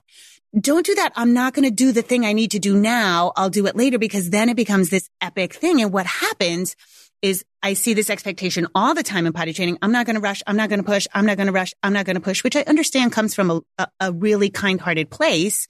Don't 0.60 0.86
do 0.86 0.96
that. 0.96 1.12
I'm 1.16 1.34
not 1.34 1.54
going 1.54 1.68
to 1.68 1.74
do 1.74 1.92
the 1.92 2.02
thing 2.02 2.26
I 2.26 2.32
need 2.32 2.52
to 2.52 2.60
do 2.60 2.78
now. 2.78 3.34
I'll 3.36 3.50
do 3.50 3.68
it 3.68 3.76
later 3.76 4.00
because 4.00 4.30
then 4.30 4.48
it 4.48 4.56
becomes 4.56 4.90
this 4.90 5.10
epic 5.20 5.54
thing. 5.54 5.82
And 5.82 5.92
what 5.92 6.06
happens 6.06 6.78
is 7.22 7.44
I 7.62 7.74
see 7.74 7.94
this 7.94 8.10
expectation 8.10 8.68
all 8.74 8.94
the 8.94 9.04
time 9.04 9.26
in 9.26 9.34
potty 9.34 9.52
training. 9.52 9.80
I'm 9.82 9.92
not 9.92 10.06
going 10.06 10.16
to 10.16 10.22
rush. 10.22 10.42
I'm 10.48 10.56
not 10.56 10.70
going 10.70 10.80
to 10.80 10.86
push. 10.86 11.08
I'm 11.14 11.26
not 11.26 11.36
going 11.36 11.48
to 11.48 11.54
rush. 11.54 11.74
I'm 11.84 11.92
not 11.92 12.06
going 12.06 12.16
to 12.16 12.22
push, 12.22 12.44
which 12.44 12.56
I 12.56 12.62
understand 12.62 13.12
comes 13.12 13.36
from 13.36 13.52
a, 13.52 13.62
a, 13.78 13.88
a 14.00 14.12
really 14.14 14.50
kind 14.50 14.80
hearted 14.80 15.10
place. 15.10 15.68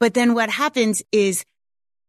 But 0.00 0.14
then 0.14 0.34
what 0.34 0.50
happens 0.50 1.02
is 1.12 1.44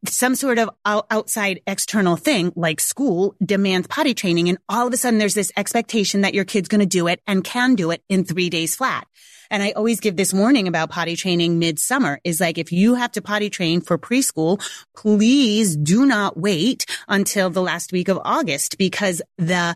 some 0.06 0.36
sort 0.36 0.58
of 0.58 0.70
outside 0.86 1.62
external 1.68 2.16
thing 2.16 2.52
like 2.56 2.80
school 2.80 3.36
demands 3.44 3.88
potty 3.88 4.14
training. 4.14 4.50
And 4.50 4.58
all 4.68 4.88
of 4.88 4.94
a 4.94 4.98
sudden 4.98 5.20
there's 5.20 5.36
this 5.36 5.52
expectation 5.56 6.22
that 6.22 6.34
your 6.34 6.46
kid's 6.46 6.68
going 6.68 6.80
to 6.80 6.86
do 6.86 7.08
it 7.08 7.22
and 7.28 7.44
can 7.44 7.76
do 7.76 7.92
it 7.92 8.04
in 8.10 8.26
three 8.26 8.50
days 8.50 8.76
flat. 8.76 9.08
And 9.52 9.62
I 9.62 9.72
always 9.72 10.00
give 10.00 10.16
this 10.16 10.34
warning 10.34 10.68
about 10.68 10.90
potty 10.90 11.16
training 11.16 11.60
midsummer 11.60 12.20
is 12.24 12.40
like, 12.40 12.58
if 12.58 12.72
you 12.72 12.96
have 12.96 13.12
to 13.12 13.22
potty 13.22 13.50
train 13.50 13.82
for 13.82 13.98
preschool, 13.98 14.64
please 14.96 15.76
do 15.76 16.06
not 16.06 16.38
wait 16.38 16.86
until 17.08 17.50
the 17.50 17.62
last 17.62 17.92
week 17.92 18.08
of 18.08 18.20
August 18.24 18.78
because 18.78 19.22
the 19.38 19.76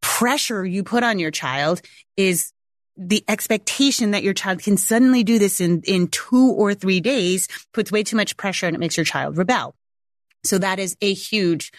pressure 0.00 0.64
you 0.64 0.84
put 0.84 1.02
on 1.02 1.18
your 1.18 1.32
child 1.32 1.82
is 2.16 2.52
the 2.98 3.24
expectation 3.28 4.10
that 4.10 4.22
your 4.22 4.34
child 4.34 4.60
can 4.60 4.76
suddenly 4.76 5.22
do 5.22 5.38
this 5.38 5.60
in, 5.60 5.82
in 5.82 6.08
two 6.08 6.52
or 6.52 6.74
three 6.74 7.00
days 7.00 7.48
puts 7.72 7.92
way 7.92 8.02
too 8.02 8.16
much 8.16 8.36
pressure 8.36 8.66
and 8.66 8.74
it 8.74 8.80
makes 8.80 8.96
your 8.96 9.04
child 9.04 9.36
rebel. 9.38 9.74
So 10.44 10.58
that 10.58 10.78
is 10.78 10.96
a 11.00 11.14
huge 11.14 11.72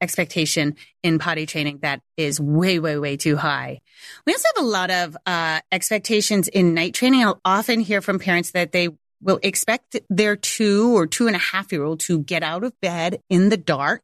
expectation 0.00 0.76
in 1.02 1.18
potty 1.18 1.46
training 1.46 1.78
that 1.82 2.02
is 2.16 2.40
way, 2.40 2.78
way, 2.78 2.98
way 2.98 3.16
too 3.16 3.36
high. 3.36 3.80
We 4.26 4.32
also 4.32 4.48
have 4.56 4.64
a 4.64 4.68
lot 4.68 4.90
of 4.90 5.16
uh, 5.24 5.60
expectations 5.72 6.48
in 6.48 6.74
night 6.74 6.94
training. 6.94 7.24
I'll 7.24 7.40
often 7.44 7.80
hear 7.80 8.02
from 8.02 8.18
parents 8.18 8.50
that 8.50 8.72
they 8.72 8.90
will 9.22 9.40
expect 9.42 9.96
their 10.10 10.36
two 10.36 10.96
or 10.96 11.06
two 11.06 11.26
and 11.26 11.36
a 11.36 11.40
half 11.40 11.72
year 11.72 11.84
old 11.84 12.00
to 12.00 12.18
get 12.18 12.42
out 12.42 12.64
of 12.64 12.78
bed 12.80 13.20
in 13.30 13.48
the 13.48 13.56
dark 13.56 14.02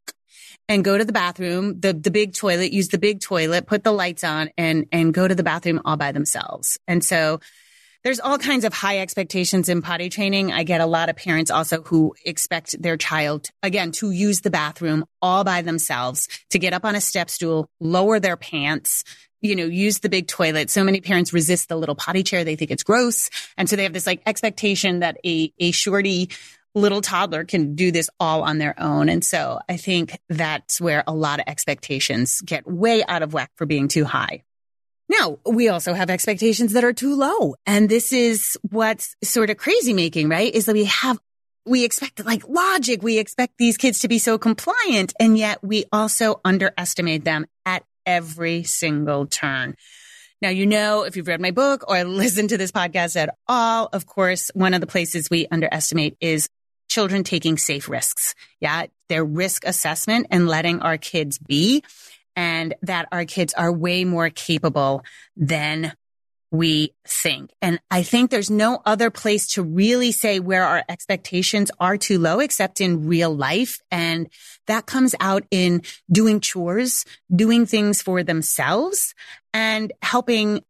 and 0.72 0.82
go 0.84 0.96
to 0.96 1.04
the 1.04 1.12
bathroom, 1.12 1.78
the, 1.80 1.92
the 1.92 2.10
big 2.10 2.34
toilet, 2.34 2.72
use 2.72 2.88
the 2.88 2.98
big 2.98 3.20
toilet, 3.20 3.66
put 3.66 3.84
the 3.84 3.92
lights 3.92 4.24
on 4.24 4.50
and, 4.56 4.86
and 4.90 5.12
go 5.12 5.28
to 5.28 5.34
the 5.34 5.42
bathroom 5.42 5.80
all 5.84 5.96
by 5.96 6.12
themselves. 6.12 6.78
And 6.88 7.04
so 7.04 7.40
there's 8.04 8.20
all 8.20 8.38
kinds 8.38 8.64
of 8.64 8.72
high 8.72 8.98
expectations 8.98 9.68
in 9.68 9.82
potty 9.82 10.08
training. 10.08 10.50
I 10.50 10.64
get 10.64 10.80
a 10.80 10.86
lot 10.86 11.08
of 11.08 11.16
parents 11.16 11.50
also 11.50 11.82
who 11.82 12.14
expect 12.24 12.80
their 12.80 12.96
child, 12.96 13.50
again, 13.62 13.92
to 13.92 14.10
use 14.10 14.40
the 14.40 14.50
bathroom 14.50 15.04
all 15.20 15.44
by 15.44 15.62
themselves, 15.62 16.26
to 16.50 16.58
get 16.58 16.72
up 16.72 16.84
on 16.84 16.94
a 16.94 17.00
step 17.00 17.30
stool, 17.30 17.68
lower 17.78 18.18
their 18.18 18.36
pants, 18.36 19.04
you 19.42 19.54
know, 19.54 19.66
use 19.66 19.98
the 19.98 20.08
big 20.08 20.26
toilet. 20.26 20.70
So 20.70 20.82
many 20.82 21.00
parents 21.00 21.32
resist 21.32 21.68
the 21.68 21.76
little 21.76 21.94
potty 21.94 22.22
chair. 22.22 22.44
They 22.44 22.56
think 22.56 22.70
it's 22.70 22.82
gross. 22.82 23.28
And 23.58 23.68
so 23.68 23.76
they 23.76 23.82
have 23.82 23.92
this 23.92 24.06
like 24.06 24.22
expectation 24.24 25.00
that 25.00 25.18
a, 25.24 25.52
a 25.58 25.70
shorty 25.72 26.30
little 26.74 27.00
toddler 27.00 27.44
can 27.44 27.74
do 27.74 27.92
this 27.92 28.08
all 28.18 28.42
on 28.42 28.58
their 28.58 28.74
own. 28.80 29.08
And 29.08 29.24
so 29.24 29.60
I 29.68 29.76
think 29.76 30.18
that's 30.28 30.80
where 30.80 31.04
a 31.06 31.14
lot 31.14 31.40
of 31.40 31.44
expectations 31.46 32.40
get 32.40 32.66
way 32.66 33.04
out 33.04 33.22
of 33.22 33.32
whack 33.32 33.50
for 33.56 33.66
being 33.66 33.88
too 33.88 34.04
high. 34.04 34.42
Now, 35.08 35.38
we 35.44 35.68
also 35.68 35.92
have 35.92 36.08
expectations 36.08 36.72
that 36.72 36.84
are 36.84 36.92
too 36.92 37.14
low. 37.14 37.56
And 37.66 37.88
this 37.88 38.12
is 38.12 38.56
what's 38.70 39.14
sort 39.22 39.50
of 39.50 39.58
crazy 39.58 39.92
making, 39.92 40.28
right? 40.28 40.52
Is 40.54 40.66
that 40.66 40.74
we 40.74 40.84
have, 40.84 41.18
we 41.66 41.84
expect 41.84 42.24
like 42.24 42.48
logic. 42.48 43.02
We 43.02 43.18
expect 43.18 43.58
these 43.58 43.76
kids 43.76 44.00
to 44.00 44.08
be 44.08 44.18
so 44.18 44.38
compliant. 44.38 45.12
And 45.20 45.36
yet 45.36 45.62
we 45.62 45.84
also 45.92 46.40
underestimate 46.44 47.24
them 47.24 47.46
at 47.66 47.84
every 48.06 48.62
single 48.62 49.26
turn. 49.26 49.76
Now, 50.40 50.48
you 50.48 50.66
know, 50.66 51.04
if 51.04 51.16
you've 51.16 51.28
read 51.28 51.40
my 51.40 51.50
book 51.50 51.84
or 51.88 52.02
listened 52.04 52.48
to 52.48 52.58
this 52.58 52.72
podcast 52.72 53.14
at 53.16 53.36
all, 53.46 53.90
of 53.92 54.06
course, 54.06 54.50
one 54.54 54.74
of 54.74 54.80
the 54.80 54.86
places 54.86 55.28
we 55.30 55.46
underestimate 55.50 56.16
is 56.20 56.48
children 56.92 57.24
taking 57.24 57.56
safe 57.56 57.88
risks. 57.88 58.34
Yeah. 58.60 58.86
Their 59.08 59.24
risk 59.24 59.64
assessment 59.66 60.26
and 60.30 60.46
letting 60.46 60.80
our 60.80 60.98
kids 60.98 61.38
be 61.38 61.82
and 62.36 62.74
that 62.82 63.08
our 63.12 63.24
kids 63.24 63.54
are 63.54 63.72
way 63.72 64.04
more 64.04 64.30
capable 64.30 65.02
than 65.36 65.92
we 66.50 66.92
think. 67.06 67.50
And 67.62 67.80
I 67.90 68.02
think 68.02 68.30
there's 68.30 68.50
no 68.50 68.82
other 68.84 69.10
place 69.10 69.46
to 69.54 69.62
really 69.62 70.12
say 70.12 70.38
where 70.38 70.64
our 70.64 70.84
expectations 70.86 71.70
are 71.80 71.96
too 71.96 72.18
low 72.18 72.40
except 72.40 72.82
in 72.82 73.06
real 73.06 73.34
life. 73.34 73.80
And 73.90 74.28
that 74.66 74.84
comes 74.84 75.14
out 75.18 75.44
in 75.50 75.82
doing 76.10 76.40
chores, 76.40 77.06
doing 77.34 77.64
things 77.64 78.02
for 78.02 78.22
themselves 78.22 79.14
and 79.54 79.92
helping 80.02 80.62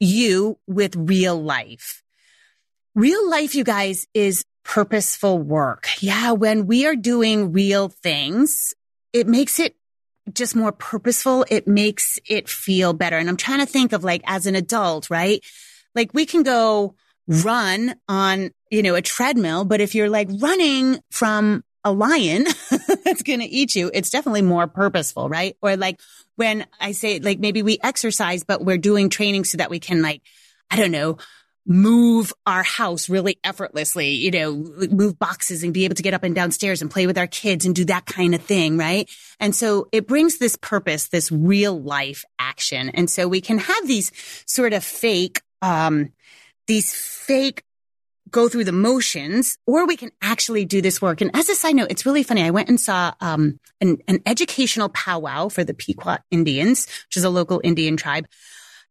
you 0.00 0.58
with 0.66 0.96
real 0.96 1.40
life. 1.40 2.02
Real 2.96 3.30
life, 3.30 3.54
you 3.54 3.62
guys, 3.62 4.08
is 4.12 4.44
purposeful 4.68 5.38
work. 5.38 5.88
Yeah. 6.00 6.32
When 6.32 6.66
we 6.66 6.86
are 6.86 6.94
doing 6.94 7.52
real 7.52 7.88
things, 7.88 8.74
it 9.14 9.26
makes 9.26 9.58
it 9.58 9.74
just 10.32 10.54
more 10.54 10.72
purposeful. 10.72 11.46
It 11.48 11.66
makes 11.66 12.18
it 12.28 12.50
feel 12.50 12.92
better. 12.92 13.16
And 13.16 13.30
I'm 13.30 13.38
trying 13.38 13.60
to 13.60 13.66
think 13.66 13.94
of 13.94 14.04
like 14.04 14.20
as 14.26 14.44
an 14.44 14.54
adult, 14.54 15.08
right? 15.08 15.42
Like 15.94 16.12
we 16.12 16.26
can 16.26 16.42
go 16.42 16.96
run 17.26 17.96
on, 18.08 18.50
you 18.70 18.82
know, 18.82 18.94
a 18.94 19.00
treadmill, 19.00 19.64
but 19.64 19.80
if 19.80 19.94
you're 19.94 20.10
like 20.10 20.28
running 20.38 21.00
from 21.10 21.64
a 21.82 21.90
lion 21.90 22.44
that's 23.04 23.22
going 23.22 23.40
to 23.40 23.46
eat 23.46 23.74
you, 23.74 23.90
it's 23.94 24.10
definitely 24.10 24.42
more 24.42 24.66
purposeful, 24.66 25.30
right? 25.30 25.56
Or 25.62 25.78
like 25.78 25.98
when 26.36 26.66
I 26.78 26.92
say 26.92 27.20
like 27.20 27.38
maybe 27.38 27.62
we 27.62 27.78
exercise, 27.82 28.44
but 28.44 28.62
we're 28.62 28.76
doing 28.76 29.08
training 29.08 29.44
so 29.44 29.56
that 29.56 29.70
we 29.70 29.80
can 29.80 30.02
like, 30.02 30.20
I 30.70 30.76
don't 30.76 30.90
know, 30.90 31.16
move 31.68 32.32
our 32.46 32.62
house 32.62 33.10
really 33.10 33.38
effortlessly, 33.44 34.12
you 34.12 34.30
know, 34.30 34.54
move 34.90 35.18
boxes 35.18 35.62
and 35.62 35.74
be 35.74 35.84
able 35.84 35.94
to 35.94 36.02
get 36.02 36.14
up 36.14 36.24
and 36.24 36.34
downstairs 36.34 36.80
and 36.80 36.90
play 36.90 37.06
with 37.06 37.18
our 37.18 37.26
kids 37.26 37.66
and 37.66 37.74
do 37.74 37.84
that 37.84 38.06
kind 38.06 38.34
of 38.34 38.42
thing, 38.42 38.78
right? 38.78 39.08
And 39.38 39.54
so 39.54 39.86
it 39.92 40.08
brings 40.08 40.38
this 40.38 40.56
purpose, 40.56 41.08
this 41.08 41.30
real 41.30 41.78
life 41.78 42.24
action. 42.38 42.88
And 42.88 43.10
so 43.10 43.28
we 43.28 43.42
can 43.42 43.58
have 43.58 43.86
these 43.86 44.10
sort 44.46 44.72
of 44.72 44.82
fake, 44.82 45.42
um, 45.60 46.10
these 46.66 46.94
fake 46.94 47.62
go 48.30 48.48
through 48.48 48.64
the 48.64 48.72
motions 48.72 49.58
or 49.66 49.86
we 49.86 49.96
can 49.96 50.10
actually 50.22 50.64
do 50.64 50.80
this 50.80 51.02
work. 51.02 51.20
And 51.20 51.30
as 51.34 51.50
a 51.50 51.54
side 51.54 51.76
note, 51.76 51.90
it's 51.90 52.06
really 52.06 52.22
funny. 52.22 52.42
I 52.42 52.50
went 52.50 52.70
and 52.70 52.80
saw, 52.80 53.12
um, 53.20 53.60
an, 53.82 53.98
an 54.08 54.20
educational 54.24 54.88
powwow 54.88 55.48
for 55.48 55.64
the 55.64 55.74
Pequot 55.74 56.18
Indians, 56.30 56.86
which 56.86 57.18
is 57.18 57.24
a 57.24 57.30
local 57.30 57.60
Indian 57.62 57.98
tribe 57.98 58.26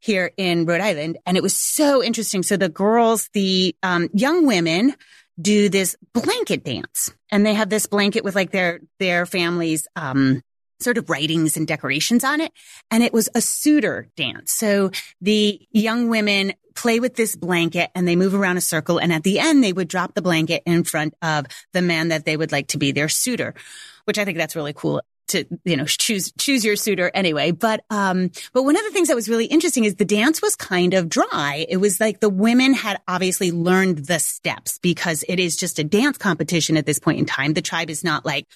here 0.08 0.32
in 0.38 0.66
Rhode 0.66 0.82
Island. 0.82 1.18
And 1.26 1.38
it 1.38 1.44
was 1.44 1.56
so 1.56 2.02
interesting. 2.02 2.42
So 2.42 2.58
the 2.58 2.70
girls, 2.70 3.30
the, 3.34 3.76
um, 3.84 4.10
young 4.14 4.48
women 4.48 4.96
do 5.40 5.70
this 5.70 5.96
blanket 6.14 6.64
dance 6.64 7.14
and 7.32 7.46
they 7.46 7.54
have 7.54 7.70
this 7.70 7.86
blanket 7.86 8.24
with 8.24 8.34
like 8.34 8.52
their, 8.52 8.80
their 8.98 9.28
families, 9.28 9.88
um, 9.96 10.42
sort 10.80 10.98
of 10.98 11.10
writings 11.10 11.58
and 11.58 11.68
decorations 11.68 12.24
on 12.24 12.40
it. 12.40 12.52
And 12.90 13.04
it 13.04 13.12
was 13.12 13.30
a 13.36 13.42
suitor 13.42 14.08
dance. 14.16 14.52
So 14.52 14.92
the 15.22 15.60
young 15.72 16.10
women 16.10 16.54
play 16.76 17.00
with 17.00 17.16
this 17.16 17.36
blanket 17.36 17.90
and 17.96 18.08
they 18.08 18.16
move 18.16 18.34
around 18.34 18.58
a 18.58 18.62
circle. 18.62 19.00
And 19.00 19.12
at 19.12 19.24
the 19.24 19.40
end, 19.40 19.64
they 19.64 19.74
would 19.74 19.88
drop 19.88 20.14
the 20.14 20.22
blanket 20.22 20.64
in 20.66 20.84
front 20.84 21.16
of 21.22 21.48
the 21.74 21.82
man 21.82 22.10
that 22.10 22.26
they 22.26 22.38
would 22.38 22.52
like 22.52 22.68
to 22.68 22.78
be 22.78 22.92
their 22.92 23.10
suitor, 23.10 23.56
which 24.06 24.20
I 24.20 24.26
think 24.26 24.38
that's 24.38 24.56
really 24.56 24.74
cool 24.74 25.02
to, 25.30 25.46
you 25.64 25.78
know, 25.78 25.86
choose, 25.86 26.32
choose 26.38 26.64
your 26.64 26.76
suitor 26.76 27.12
anyway. 27.14 27.52
But, 27.52 27.84
um, 27.90 28.32
but 28.54 28.64
one 28.64 28.76
of 28.76 28.84
the 28.84 28.92
things 28.92 29.08
that 29.08 29.16
was 29.16 29.30
really 29.30 29.46
interesting 29.46 29.84
is 29.84 29.96
the 29.96 30.06
dance 30.06 30.42
was 30.42 30.56
kind 30.56 30.94
of 30.94 31.10
dry. 31.10 31.66
It 31.68 31.78
was 31.78 32.00
like 32.00 32.20
the 32.20 32.30
women 32.30 32.74
had 32.74 33.00
obviously 33.08 33.52
learned 33.52 34.00
the 34.00 34.20
steps 34.20 34.80
because 34.80 35.24
it 35.28 35.40
is 35.40 35.56
just 35.56 35.80
a 35.80 35.84
dance 35.84 36.18
competition 36.18 36.78
at 36.78 36.86
this 36.86 37.00
point 37.00 37.20
in 37.20 37.26
time. 37.26 37.54
The 37.54 37.62
tribe 37.62 37.90
is 37.90 38.04
not 38.04 38.26
like, 38.26 38.48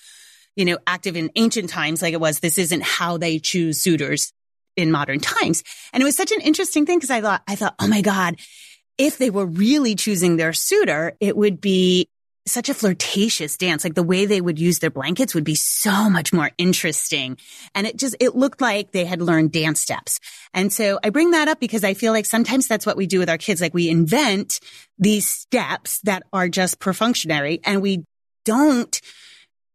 you 0.55 0.65
know, 0.65 0.77
active 0.87 1.15
in 1.15 1.31
ancient 1.35 1.69
times 1.69 2.01
like 2.01 2.13
it 2.13 2.19
was. 2.19 2.39
This 2.39 2.57
isn't 2.57 2.83
how 2.83 3.17
they 3.17 3.39
choose 3.39 3.79
suitors 3.79 4.33
in 4.75 4.91
modern 4.91 5.19
times. 5.19 5.63
And 5.93 6.01
it 6.01 6.05
was 6.05 6.15
such 6.15 6.31
an 6.31 6.41
interesting 6.41 6.85
thing 6.85 6.97
because 6.97 7.11
I 7.11 7.21
thought, 7.21 7.41
I 7.47 7.55
thought, 7.55 7.75
oh 7.79 7.87
my 7.87 8.01
God, 8.01 8.35
if 8.97 9.17
they 9.17 9.29
were 9.29 9.45
really 9.45 9.95
choosing 9.95 10.37
their 10.37 10.53
suitor, 10.53 11.13
it 11.19 11.35
would 11.35 11.59
be 11.59 12.07
such 12.45 12.69
a 12.69 12.73
flirtatious 12.73 13.57
dance. 13.57 13.83
Like 13.83 13.93
the 13.93 14.03
way 14.03 14.25
they 14.25 14.41
would 14.41 14.59
use 14.59 14.79
their 14.79 14.89
blankets 14.89 15.35
would 15.35 15.43
be 15.43 15.55
so 15.55 16.09
much 16.09 16.33
more 16.33 16.51
interesting. 16.57 17.37
And 17.75 17.85
it 17.85 17.97
just, 17.97 18.15
it 18.19 18.35
looked 18.35 18.61
like 18.61 18.91
they 18.91 19.05
had 19.05 19.21
learned 19.21 19.51
dance 19.51 19.79
steps. 19.79 20.19
And 20.53 20.73
so 20.73 20.99
I 21.03 21.09
bring 21.09 21.31
that 21.31 21.47
up 21.47 21.59
because 21.59 21.83
I 21.83 21.93
feel 21.93 22.13
like 22.13 22.25
sometimes 22.25 22.67
that's 22.67 22.85
what 22.85 22.97
we 22.97 23.07
do 23.07 23.19
with 23.19 23.29
our 23.29 23.37
kids. 23.37 23.61
Like 23.61 23.73
we 23.73 23.89
invent 23.89 24.59
these 24.97 25.27
steps 25.27 25.99
that 26.01 26.23
are 26.33 26.49
just 26.49 26.79
perfunctory 26.79 27.59
and 27.63 27.81
we 27.81 28.05
don't 28.43 28.99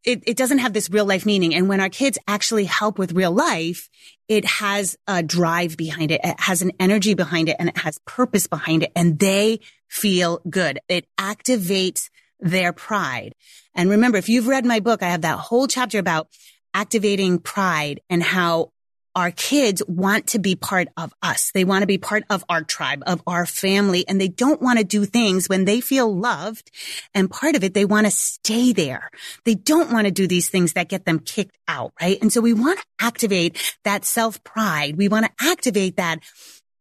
it, 0.07 0.23
it 0.25 0.37
doesn't 0.37 0.59
have 0.59 0.73
this 0.73 0.89
real 0.89 1.05
life 1.05 1.27
meaning. 1.27 1.53
And 1.53 1.69
when 1.69 1.81
our 1.81 1.89
kids 1.89 2.17
actually 2.29 2.65
help 2.65 2.97
with 2.97 3.13
real 3.13 3.33
life, 3.33 3.91
it 4.29 4.45
has 4.45 4.97
a 5.09 5.21
drive 5.23 5.77
behind 5.77 6.13
it. 6.13 6.21
It 6.23 6.39
has 6.39 6.63
an 6.63 6.71
energy 6.79 7.15
behind 7.15 7.49
it 7.49 7.57
and 7.59 7.69
it 7.69 7.79
has 7.79 7.99
purpose 8.07 8.47
behind 8.47 8.85
it 8.85 8.93
and 8.95 9.19
they 9.19 9.59
feel 9.89 10.41
good. 10.49 10.79
It 10.89 11.07
activates 11.19 12.09
their 12.40 12.72
pride. 12.72 13.35
And 13.75 13.90
remember, 13.90 14.18
if 14.18 14.29
you've 14.29 14.49
read 14.49 14.64
my 14.64 14.81
book, 14.81 15.03
I 15.03 15.09
have 15.09 15.22
that 15.22 15.38
whole 15.38 15.66
chapter 15.66 15.99
about 15.99 16.29
activating 16.75 17.38
pride 17.38 18.01
and 18.11 18.22
how 18.22 18.72
our 19.16 19.31
kids 19.31 19.83
want 19.88 20.27
to 20.27 20.38
be 20.38 20.55
part 20.55 20.88
of 20.99 21.12
us. 21.22 21.51
They 21.53 21.64
want 21.64 21.83
to 21.83 21.87
be 21.87 21.96
part 21.96 22.25
of 22.29 22.44
our 22.51 22.62
tribe, 22.62 23.03
of 23.07 23.22
our 23.27 23.46
family, 23.46 24.07
and 24.07 24.20
they 24.20 24.29
don't 24.29 24.61
want 24.61 24.79
to 24.79 24.85
do 24.85 25.07
things 25.07 25.49
when 25.49 25.64
they 25.64 25.81
feel 25.81 26.14
loved. 26.14 26.70
And 27.14 27.31
part 27.31 27.57
of 27.57 27.64
it, 27.64 27.72
they 27.72 27.87
want 27.87 28.07
to 28.07 28.11
stay 28.11 28.75
there. 28.75 29.09
They 29.46 29.55
don't 29.55 29.90
want 29.90 30.07
to 30.07 30.11
do 30.11 30.27
these 30.27 30.51
things 30.51 30.75
that 30.75 30.90
get 30.90 31.07
them 31.07 31.18
kicked 31.18 31.57
out, 31.66 31.94
right? 32.01 32.18
And 32.20 32.31
so 32.31 32.42
we 32.42 32.53
want 32.53 32.79
to 32.79 32.85
activate 33.01 33.75
that 33.85 34.05
self 34.05 34.44
pride. 34.44 34.96
We 34.99 35.09
want 35.09 35.25
to 35.25 35.33
activate 35.40 35.96
that 35.96 36.18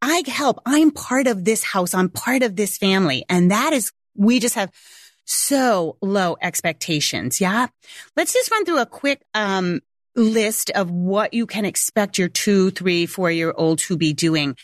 I 0.01 0.21
help. 0.27 0.59
I'm 0.65 0.91
part 0.91 1.27
of 1.27 1.45
this 1.45 1.63
house. 1.63 1.93
I'm 1.93 2.09
part 2.09 2.43
of 2.43 2.57
this 2.57 2.77
family. 2.77 3.23
And 3.29 3.49
that 3.51 3.71
is, 3.71 3.93
we 4.13 4.41
just 4.41 4.55
have 4.55 4.71
so 5.25 5.97
low 6.01 6.38
expectations. 6.41 7.41
Yeah. 7.41 7.67
Let's 8.15 8.33
just 8.33 8.51
run 8.51 8.65
through 8.65 8.79
a 8.79 8.85
quick, 8.85 9.21
um, 9.33 9.81
list 10.15 10.69
of 10.71 10.89
what 10.89 11.33
you 11.33 11.45
can 11.45 11.65
expect 11.65 12.17
your 12.17 12.29
two, 12.29 12.71
three, 12.71 13.05
four 13.05 13.29
year 13.29 13.53
old 13.55 13.79
to 13.79 13.97
be 13.97 14.13
doing. 14.13 14.55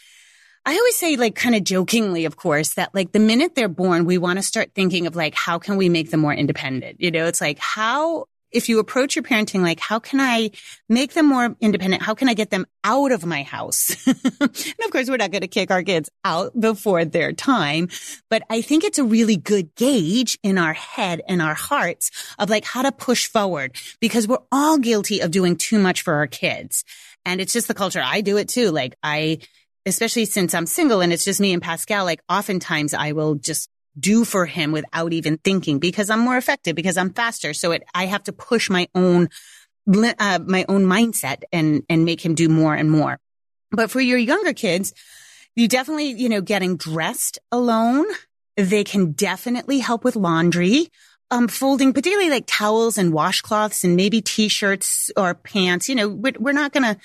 I 0.66 0.76
always 0.78 0.96
say 0.96 1.16
like 1.16 1.36
kind 1.36 1.56
of 1.56 1.64
jokingly, 1.64 2.26
of 2.26 2.38
course, 2.38 2.76
that 2.76 2.94
like 2.94 3.12
the 3.12 3.20
minute 3.20 3.56
they're 3.56 3.68
born, 3.68 4.06
we 4.06 4.18
want 4.18 4.38
to 4.38 4.44
start 4.44 4.72
thinking 4.76 5.08
of 5.08 5.16
like, 5.16 5.34
how 5.34 5.58
can 5.58 5.76
we 5.76 5.90
make 5.90 6.12
them 6.12 6.20
more 6.20 6.34
independent? 6.34 7.02
You 7.02 7.12
know, 7.12 7.26
it's 7.26 7.42
like, 7.42 7.58
how 7.58 8.26
if 8.52 8.70
you 8.70 8.80
approach 8.80 9.16
your 9.16 9.24
parenting 9.24 9.62
like, 9.62 9.80
how 9.80 10.00
can 10.00 10.20
I 10.20 10.52
make 10.90 11.14
them 11.14 11.28
more 11.28 11.56
independent? 11.60 12.04
How 12.04 12.14
can 12.14 12.30
I 12.30 12.34
get 12.34 12.50
them 12.50 12.66
out 12.84 13.12
of 13.12 13.26
my 13.26 13.44
house? 13.44 13.96
and 14.08 14.18
of 14.86 14.92
course, 14.92 15.10
we're 15.10 15.18
not 15.18 15.32
going 15.32 15.42
to 15.42 15.48
kick 15.48 15.72
our 15.72 15.84
kids 15.84 16.10
out 16.24 16.60
before 16.60 17.06
their 17.06 17.34
time, 17.34 17.90
but 18.30 18.44
I 18.50 18.62
think 18.62 18.84
it's 18.84 19.00
a 19.00 19.04
really 19.04 19.38
good 19.38 19.74
gauge 19.76 20.38
in 20.44 20.58
our 20.58 20.74
head 20.74 21.22
and 21.28 21.42
our 21.42 21.54
hearts 21.54 22.12
of 22.38 22.50
like 22.50 22.66
how 22.66 22.82
to 22.82 22.92
push 22.92 23.28
forward 23.28 23.76
because 24.00 24.28
we're 24.28 24.38
all 24.52 24.78
guilty 24.78 25.20
of 25.22 25.32
doing 25.32 25.56
too 25.56 25.80
much 25.80 26.02
for 26.02 26.16
our 26.16 26.28
kids. 26.28 26.84
And 27.26 27.40
it's 27.40 27.54
just 27.54 27.68
the 27.68 27.74
culture. 27.74 28.02
I 28.04 28.22
do 28.22 28.38
it 28.38 28.50
too. 28.50 28.72
Like 28.72 28.96
I, 29.04 29.40
especially 29.86 30.26
since 30.26 30.54
I'm 30.54 30.66
single 30.66 31.02
and 31.02 31.14
it's 31.14 31.26
just 31.26 31.40
me 31.40 31.54
and 31.54 31.62
Pascal, 31.62 32.06
like 32.06 32.22
oftentimes 32.30 32.94
I 32.94 33.14
will 33.14 33.36
just 33.36 33.70
do 34.00 34.26
for 34.26 34.46
him 34.46 34.72
without 34.72 35.14
even 35.14 35.38
thinking 35.38 35.80
because 35.80 36.10
I'm 36.10 36.20
more 36.20 36.38
effective, 36.38 36.76
because 36.76 36.98
I'm 36.98 37.14
faster. 37.14 37.54
So 37.54 37.72
it, 37.72 37.84
I 37.94 38.06
have 38.06 38.24
to 38.24 38.34
push 38.34 38.70
my 38.70 38.88
own, 38.96 39.30
uh, 39.88 40.40
my 40.46 40.66
own 40.68 40.86
mindset 40.86 41.44
and, 41.52 41.84
and 41.90 42.06
make 42.06 42.26
him 42.26 42.36
do 42.36 42.50
more 42.50 42.74
and 42.74 42.90
more. 42.90 43.20
But 43.72 43.92
for 43.92 44.02
your 44.02 44.18
younger 44.18 44.54
kids, 44.54 44.94
you 45.56 45.68
definitely, 45.68 46.12
you 46.12 46.30
know, 46.30 46.42
getting 46.42 46.78
dressed 46.78 47.40
alone. 47.52 48.06
They 48.58 48.84
can 48.84 49.12
definitely 49.12 49.80
help 49.80 50.04
with 50.04 50.16
laundry. 50.16 50.90
Um, 51.34 51.48
folding, 51.48 51.94
particularly 51.94 52.30
like 52.30 52.44
towels 52.46 52.98
and 52.98 53.14
washcloths 53.14 53.86
and 53.86 53.96
maybe 53.96 54.22
t-shirts 54.22 55.12
or 55.16 55.34
pants. 55.34 55.88
You 55.88 55.96
know, 55.96 56.10
we're 56.10 56.52
not 56.52 56.74
going 56.74 56.84
to, 56.84 57.00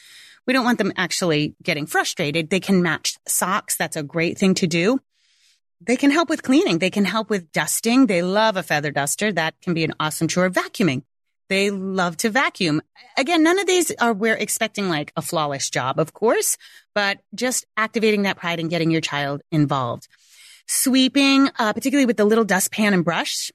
we 0.48 0.52
don't 0.52 0.64
want 0.64 0.78
them 0.78 0.92
actually 0.96 1.54
getting 1.62 1.86
frustrated. 1.86 2.50
They 2.50 2.58
can 2.58 2.82
match 2.82 3.18
socks. 3.28 3.76
That's 3.76 3.94
a 3.94 4.02
great 4.02 4.36
thing 4.36 4.54
to 4.54 4.66
do. 4.66 4.98
They 5.80 5.96
can 5.96 6.10
help 6.10 6.28
with 6.28 6.42
cleaning. 6.42 6.78
They 6.78 6.90
can 6.90 7.04
help 7.04 7.28
with 7.28 7.52
dusting. 7.52 8.06
They 8.06 8.22
love 8.22 8.56
a 8.56 8.62
feather 8.62 8.90
duster. 8.90 9.30
That 9.30 9.60
can 9.60 9.74
be 9.74 9.84
an 9.84 9.94
awesome 10.00 10.28
chore. 10.28 10.48
Vacuuming. 10.48 11.02
They 11.48 11.70
love 11.70 12.16
to 12.18 12.30
vacuum. 12.30 12.82
Again, 13.16 13.42
none 13.42 13.58
of 13.58 13.66
these 13.66 13.92
are 14.00 14.12
we're 14.12 14.34
expecting 14.36 14.88
like 14.88 15.12
a 15.16 15.22
flawless 15.22 15.70
job, 15.70 16.00
of 16.00 16.12
course, 16.12 16.56
but 16.94 17.18
just 17.34 17.66
activating 17.76 18.22
that 18.22 18.36
pride 18.36 18.58
and 18.58 18.70
getting 18.70 18.90
your 18.90 19.00
child 19.00 19.42
involved. 19.52 20.08
Sweeping, 20.66 21.48
uh, 21.58 21.72
particularly 21.72 22.06
with 22.06 22.16
the 22.16 22.24
little 22.24 22.44
dustpan 22.44 22.94
and 22.94 23.04
brush. 23.04 23.52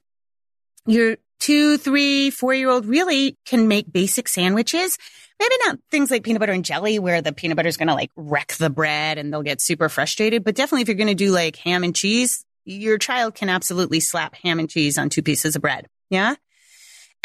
Your 0.86 1.16
two, 1.42 1.76
three, 1.76 2.30
four 2.30 2.54
year 2.54 2.70
old 2.70 2.86
really 2.86 3.36
can 3.44 3.68
make 3.68 3.92
basic 3.92 4.28
sandwiches 4.28 4.98
maybe 5.42 5.54
not 5.66 5.78
things 5.90 6.10
like 6.10 6.22
peanut 6.22 6.40
butter 6.40 6.52
and 6.52 6.64
jelly 6.64 6.98
where 6.98 7.20
the 7.20 7.32
peanut 7.32 7.56
butter 7.56 7.68
is 7.68 7.76
going 7.76 7.88
to 7.88 7.94
like 7.94 8.10
wreck 8.16 8.54
the 8.58 8.70
bread 8.70 9.18
and 9.18 9.32
they'll 9.32 9.42
get 9.42 9.60
super 9.60 9.88
frustrated. 9.88 10.44
But 10.44 10.54
definitely 10.54 10.82
if 10.82 10.88
you're 10.88 10.96
going 10.96 11.08
to 11.08 11.14
do 11.14 11.32
like 11.32 11.56
ham 11.56 11.82
and 11.82 11.94
cheese, 11.94 12.44
your 12.64 12.98
child 12.98 13.34
can 13.34 13.48
absolutely 13.48 14.00
slap 14.00 14.34
ham 14.36 14.58
and 14.58 14.70
cheese 14.70 14.98
on 14.98 15.08
two 15.08 15.22
pieces 15.22 15.56
of 15.56 15.62
bread. 15.62 15.88
Yeah. 16.10 16.34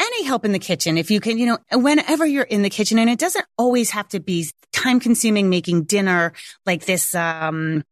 Any 0.00 0.24
help 0.24 0.44
in 0.44 0.52
the 0.52 0.58
kitchen, 0.58 0.96
if 0.96 1.10
you 1.10 1.20
can, 1.20 1.38
you 1.38 1.46
know, 1.46 1.58
whenever 1.72 2.24
you're 2.24 2.44
in 2.44 2.62
the 2.62 2.70
kitchen 2.70 2.98
and 2.98 3.10
it 3.10 3.18
doesn't 3.18 3.44
always 3.56 3.90
have 3.90 4.08
to 4.08 4.20
be 4.20 4.48
time 4.72 5.00
consuming 5.00 5.50
making 5.50 5.84
dinner 5.84 6.32
like 6.66 6.84
this, 6.84 7.14
um, 7.14 7.84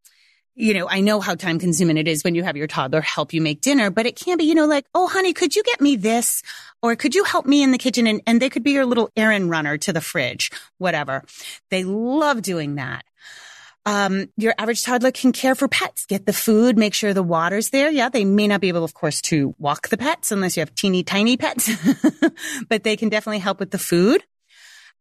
you 0.57 0.73
know, 0.73 0.89
I 0.89 1.03
know 1.03 1.21
how 1.21 1.35
time 1.35 1.59
consuming 1.59 1.99
it 1.99 2.09
is 2.09 2.25
when 2.25 2.35
you 2.35 2.43
have 2.43 2.57
your 2.57 2.67
toddler 2.67 3.03
help 3.03 3.35
you 3.35 3.43
make 3.43 3.61
dinner, 3.61 3.91
but 3.91 4.07
it 4.07 4.17
can 4.17 4.39
be, 4.39 4.45
you 4.45 4.55
know, 4.55 4.65
like, 4.65 4.87
oh, 4.95 5.07
honey, 5.07 5.35
could 5.35 5.55
you 5.55 5.63
get 5.63 5.83
me 5.83 5.97
this? 5.97 6.43
Or 6.83 6.97
could 6.97 7.15
you 7.15 7.25
help 7.25 7.45
me 7.45 7.63
in 7.63 7.73
the 7.73 7.79
kitchen? 7.79 8.07
And, 8.07 8.23
and 8.27 8.41
they 8.41 8.49
could 8.49 8.63
be 8.63 8.73
your 8.73 8.87
little 8.87 9.11
errand 9.17 9.51
runner 9.51 9.77
to 9.77 9.93
the 9.93 10.01
fridge, 10.01 10.51
whatever. 10.79 11.23
They 11.71 11.85
love 11.85 12.41
doing 12.41 12.77
that. 12.77 13.05
Um, 13.85 14.31
your 14.37 14.55
average 14.59 14.83
toddler 14.83 15.13
can 15.13 15.31
care 15.31 15.55
for 15.55 15.69
pets, 15.69 16.07
get 16.07 16.25
the 16.25 16.33
food, 16.33 16.77
make 16.79 16.95
sure 16.95 17.13
the 17.13 17.23
water's 17.23 17.69
there. 17.69 17.91
Yeah, 17.91 18.09
they 18.09 18.25
may 18.25 18.49
not 18.49 18.63
be 18.63 18.69
able, 18.69 18.83
of 18.83 18.95
course, 18.95 19.21
to 19.23 19.55
walk 19.59 19.89
the 19.89 19.99
pets 19.99 20.33
unless 20.33 20.57
you 20.57 20.63
have 20.63 20.75
teeny 20.75 21.05
tiny 21.05 21.37
pets, 21.37 21.71
but 22.69 22.83
they 22.83 22.97
can 22.97 23.11
definitely 23.11 23.39
help 23.39 23.61
with 23.61 23.71
the 23.71 23.79
food 23.79 24.25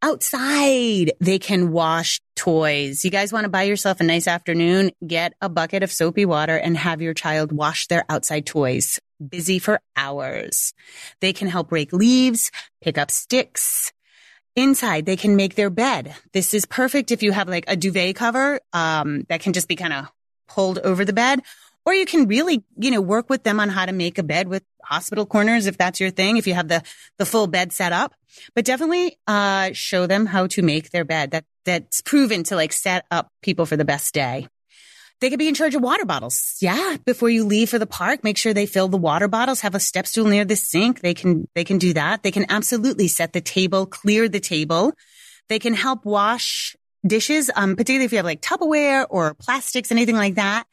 outside. 0.02 1.12
They 1.20 1.40
can 1.40 1.72
wash 1.72 2.22
toys. 2.36 3.04
You 3.04 3.12
guys 3.12 3.34
want 3.34 3.46
to 3.46 3.50
buy 3.50 3.64
yourself 3.64 4.00
a 4.00 4.04
nice 4.04 4.28
afternoon? 4.28 4.92
Get 5.06 5.34
a 5.42 5.50
bucket 5.50 5.84
of 5.84 5.92
soapy 5.92 6.26
water 6.26 6.56
and 6.56 6.78
have 6.78 7.02
your 7.02 7.14
child 7.14 7.52
wash 7.52 7.88
their 7.88 8.06
outside 8.10 8.46
toys. 8.46 9.00
Busy 9.26 9.60
for 9.60 9.82
hours. 9.96 10.74
They 11.22 11.34
can 11.34 11.48
help 11.48 11.72
rake 11.72 11.94
leaves, 11.94 12.52
pick 12.82 12.98
up 12.98 13.12
sticks. 13.12 13.92
Inside, 14.56 15.06
they 15.06 15.18
can 15.18 15.36
make 15.36 15.56
their 15.56 15.70
bed. 15.70 16.16
This 16.34 16.54
is 16.54 16.66
perfect 16.66 17.12
if 17.12 17.22
you 17.24 17.32
have 17.32 17.50
like 17.50 17.66
a 17.68 17.76
duvet 17.76 18.16
cover, 18.16 18.60
um, 18.72 19.26
that 19.30 19.42
can 19.42 19.54
just 19.54 19.68
be 19.68 19.76
kind 19.76 19.94
of 19.94 20.08
pulled 20.48 20.80
over 20.80 21.04
the 21.04 21.14
bed 21.14 21.42
Or 21.86 21.94
you 21.94 22.06
can 22.06 22.28
really, 22.28 22.64
you 22.78 22.92
know, 22.92 23.02
work 23.02 23.30
with 23.30 23.44
them 23.44 23.60
on 23.60 23.70
how 23.70 23.86
to 23.86 23.94
make 23.94 24.18
a 24.18 24.24
bed 24.24 24.48
with 24.48 24.64
hospital 24.84 25.26
corners 25.26 25.68
if 25.68 25.78
that's 25.78 26.00
your 26.00 26.10
thing, 26.10 26.38
if 26.38 26.48
you 26.48 26.54
have 26.54 26.68
the, 26.68 26.82
the 27.18 27.26
full 27.26 27.48
bed 27.48 27.72
set 27.72 27.92
up. 27.92 28.16
But 28.56 28.66
definitely, 28.66 29.18
uh, 29.28 29.70
show 29.74 30.08
them 30.08 30.26
how 30.26 30.48
to 30.48 30.62
make 30.62 30.90
their 30.90 31.06
bed. 31.06 31.32
That, 31.32 31.46
that's 31.64 32.02
proven 32.02 32.44
to 32.46 32.56
like 32.56 32.74
set 32.74 33.06
up 33.12 33.30
people 33.42 33.66
for 33.66 33.78
the 33.78 33.86
best 33.86 34.14
day. 34.14 34.48
They 35.22 35.30
could 35.30 35.40
be 35.40 35.48
in 35.48 35.54
charge 35.54 35.76
of 35.76 35.82
water 35.82 36.06
bottles. 36.06 36.58
Yeah. 36.60 36.98
Before 37.06 37.30
you 37.30 37.46
leave 37.46 37.70
for 37.70 37.80
the 37.80 37.86
park, 37.86 38.24
make 38.24 38.38
sure 38.38 38.54
they 38.54 38.66
fill 38.66 38.90
the 38.90 38.98
water 38.98 39.28
bottles, 39.28 39.62
have 39.62 39.76
a 39.76 39.80
step 39.80 40.08
stool 40.08 40.26
near 40.26 40.44
the 40.44 40.58
sink. 40.58 41.00
They 41.00 41.14
can, 41.14 41.48
they 41.56 41.64
can 41.64 41.78
do 41.78 41.94
that. 41.94 42.22
They 42.22 42.32
can 42.32 42.46
absolutely 42.50 43.08
set 43.08 43.32
the 43.32 43.42
table, 43.42 43.86
clear 43.86 44.28
the 44.28 44.42
table. 44.42 44.94
They 45.48 45.60
can 45.60 45.74
help 45.74 46.06
wash 46.06 46.76
dishes, 47.06 47.50
um, 47.56 47.76
particularly 47.76 48.06
if 48.06 48.12
you 48.12 48.18
have 48.18 48.26
like 48.26 48.42
Tupperware 48.42 49.06
or 49.10 49.36
plastics, 49.36 49.92
anything 49.92 50.16
like 50.16 50.36
that. 50.36 50.66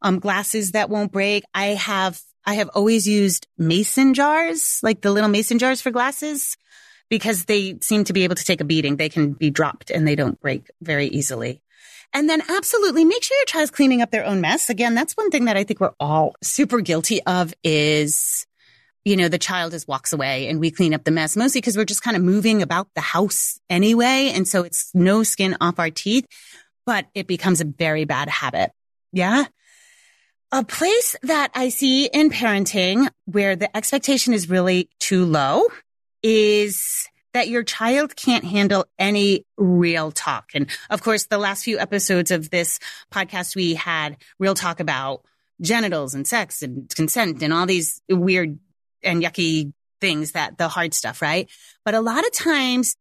Um, 0.00 0.18
glasses 0.20 0.72
that 0.72 0.90
won't 0.90 1.10
break. 1.10 1.44
I 1.54 1.68
have, 1.68 2.20
I 2.46 2.54
have 2.54 2.70
always 2.74 3.08
used 3.08 3.48
mason 3.56 4.14
jars, 4.14 4.80
like 4.82 5.00
the 5.00 5.10
little 5.10 5.28
mason 5.28 5.58
jars 5.58 5.80
for 5.80 5.90
glasses 5.90 6.56
because 7.08 7.44
they 7.44 7.78
seem 7.80 8.04
to 8.04 8.12
be 8.12 8.24
able 8.24 8.36
to 8.36 8.44
take 8.44 8.60
a 8.60 8.64
beating. 8.64 8.96
They 8.96 9.08
can 9.08 9.32
be 9.32 9.50
dropped 9.50 9.90
and 9.90 10.06
they 10.06 10.14
don't 10.14 10.40
break 10.40 10.70
very 10.80 11.06
easily. 11.06 11.62
And 12.12 12.28
then 12.28 12.42
absolutely 12.48 13.04
make 13.04 13.22
sure 13.22 13.36
your 13.36 13.44
child's 13.46 13.70
cleaning 13.70 14.00
up 14.00 14.10
their 14.10 14.24
own 14.24 14.40
mess. 14.40 14.70
Again, 14.70 14.94
that's 14.94 15.16
one 15.16 15.30
thing 15.30 15.44
that 15.44 15.56
I 15.56 15.64
think 15.64 15.80
we're 15.80 15.92
all 16.00 16.34
super 16.42 16.80
guilty 16.80 17.22
of 17.24 17.52
is, 17.62 18.46
you 19.04 19.16
know, 19.16 19.28
the 19.28 19.38
child 19.38 19.72
just 19.72 19.88
walks 19.88 20.12
away 20.12 20.48
and 20.48 20.58
we 20.58 20.70
clean 20.70 20.94
up 20.94 21.04
the 21.04 21.10
mess 21.10 21.36
mostly 21.36 21.60
because 21.60 21.76
we're 21.76 21.84
just 21.84 22.02
kind 22.02 22.16
of 22.16 22.22
moving 22.22 22.62
about 22.62 22.88
the 22.94 23.00
house 23.00 23.60
anyway. 23.68 24.32
And 24.34 24.48
so 24.48 24.62
it's 24.62 24.90
no 24.94 25.22
skin 25.22 25.56
off 25.60 25.78
our 25.78 25.90
teeth, 25.90 26.26
but 26.86 27.06
it 27.14 27.26
becomes 27.26 27.60
a 27.60 27.66
very 27.66 28.04
bad 28.04 28.28
habit. 28.28 28.70
Yeah. 29.12 29.44
A 30.50 30.64
place 30.64 31.14
that 31.22 31.50
I 31.54 31.68
see 31.68 32.06
in 32.06 32.30
parenting 32.30 33.10
where 33.26 33.54
the 33.54 33.74
expectation 33.76 34.32
is 34.32 34.48
really 34.48 34.88
too 34.98 35.26
low 35.26 35.64
is 36.22 37.06
that 37.34 37.48
your 37.48 37.62
child 37.62 38.16
can't 38.16 38.44
handle 38.44 38.86
any 38.98 39.44
real 39.58 40.10
talk. 40.10 40.52
And 40.54 40.70
of 40.88 41.02
course, 41.02 41.26
the 41.26 41.36
last 41.36 41.64
few 41.64 41.78
episodes 41.78 42.30
of 42.30 42.48
this 42.48 42.78
podcast, 43.12 43.56
we 43.56 43.74
had 43.74 44.16
real 44.38 44.54
talk 44.54 44.80
about 44.80 45.22
genitals 45.60 46.14
and 46.14 46.26
sex 46.26 46.62
and 46.62 46.88
consent 46.94 47.42
and 47.42 47.52
all 47.52 47.66
these 47.66 48.00
weird 48.08 48.58
and 49.02 49.22
yucky 49.22 49.74
things 50.00 50.32
that 50.32 50.56
the 50.56 50.68
hard 50.68 50.94
stuff, 50.94 51.20
right? 51.20 51.50
But 51.84 51.94
a 51.94 52.00
lot 52.00 52.24
of 52.24 52.32
times 52.32 52.96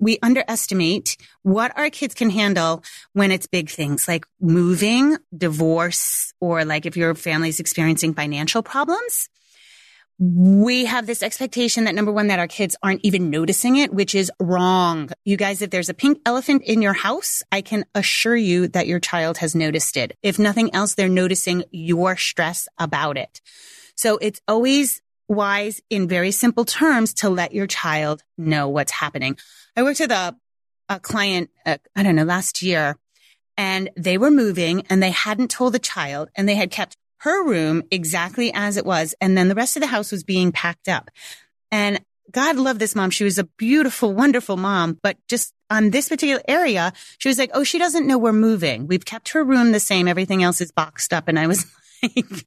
we 0.00 0.18
underestimate 0.22 1.16
what 1.42 1.76
our 1.78 1.90
kids 1.90 2.14
can 2.14 2.30
handle 2.30 2.82
when 3.12 3.30
it's 3.30 3.46
big 3.46 3.70
things 3.70 4.08
like 4.08 4.24
moving, 4.40 5.16
divorce, 5.36 6.32
or 6.40 6.64
like 6.64 6.86
if 6.86 6.96
your 6.96 7.14
family's 7.14 7.60
experiencing 7.60 8.14
financial 8.14 8.62
problems 8.62 9.28
we 10.20 10.84
have 10.84 11.06
this 11.06 11.22
expectation 11.22 11.84
that 11.84 11.94
number 11.94 12.12
one, 12.12 12.26
that 12.26 12.38
our 12.38 12.46
kids 12.46 12.76
aren't 12.82 13.00
even 13.02 13.30
noticing 13.30 13.76
it, 13.76 13.92
which 13.92 14.14
is 14.14 14.30
wrong. 14.38 15.08
You 15.24 15.38
guys, 15.38 15.62
if 15.62 15.70
there's 15.70 15.88
a 15.88 15.94
pink 15.94 16.20
elephant 16.26 16.62
in 16.64 16.82
your 16.82 16.92
house, 16.92 17.42
I 17.50 17.62
can 17.62 17.86
assure 17.94 18.36
you 18.36 18.68
that 18.68 18.86
your 18.86 19.00
child 19.00 19.38
has 19.38 19.54
noticed 19.54 19.96
it. 19.96 20.18
If 20.22 20.38
nothing 20.38 20.74
else, 20.74 20.94
they're 20.94 21.08
noticing 21.08 21.64
your 21.70 22.18
stress 22.18 22.68
about 22.76 23.16
it. 23.16 23.40
So 23.96 24.18
it's 24.18 24.42
always 24.46 25.00
wise 25.26 25.80
in 25.88 26.06
very 26.06 26.32
simple 26.32 26.66
terms 26.66 27.14
to 27.14 27.30
let 27.30 27.54
your 27.54 27.66
child 27.66 28.22
know 28.36 28.68
what's 28.68 28.92
happening. 28.92 29.38
I 29.76 29.82
worked 29.82 30.00
with 30.00 30.10
a, 30.10 30.36
a 30.88 31.00
client, 31.00 31.50
uh, 31.64 31.78
I 31.94 32.02
don't 32.02 32.16
know, 32.16 32.24
last 32.24 32.62
year 32.62 32.96
and 33.60 33.90
they 33.94 34.16
were 34.16 34.30
moving 34.30 34.86
and 34.88 35.02
they 35.02 35.10
hadn't 35.10 35.50
told 35.50 35.74
the 35.74 35.78
child 35.78 36.30
and 36.34 36.48
they 36.48 36.54
had 36.54 36.70
kept 36.70 36.96
her 37.18 37.44
room 37.44 37.82
exactly 37.90 38.50
as 38.54 38.78
it 38.78 38.86
was. 38.86 39.14
And 39.20 39.36
then 39.36 39.48
the 39.48 39.54
rest 39.54 39.76
of 39.76 39.82
the 39.82 39.86
house 39.86 40.10
was 40.10 40.24
being 40.24 40.50
packed 40.50 40.88
up. 40.88 41.10
And 41.70 42.00
God 42.30 42.56
love 42.56 42.78
this 42.78 42.94
mom. 42.94 43.10
She 43.10 43.22
was 43.22 43.38
a 43.38 43.44
beautiful, 43.44 44.14
wonderful 44.14 44.56
mom, 44.56 44.98
but 45.02 45.18
just 45.28 45.52
on 45.68 45.90
this 45.90 46.08
particular 46.08 46.40
area, 46.48 46.94
she 47.18 47.28
was 47.28 47.38
like, 47.38 47.50
Oh, 47.52 47.62
she 47.62 47.78
doesn't 47.78 48.06
know 48.06 48.16
we're 48.16 48.32
moving. 48.32 48.86
We've 48.86 49.04
kept 49.04 49.30
her 49.30 49.44
room 49.44 49.72
the 49.72 49.80
same. 49.80 50.08
Everything 50.08 50.42
else 50.42 50.62
is 50.62 50.72
boxed 50.72 51.12
up. 51.12 51.28
And 51.28 51.38
I 51.38 51.46
was 51.46 51.66
like, 52.02 52.46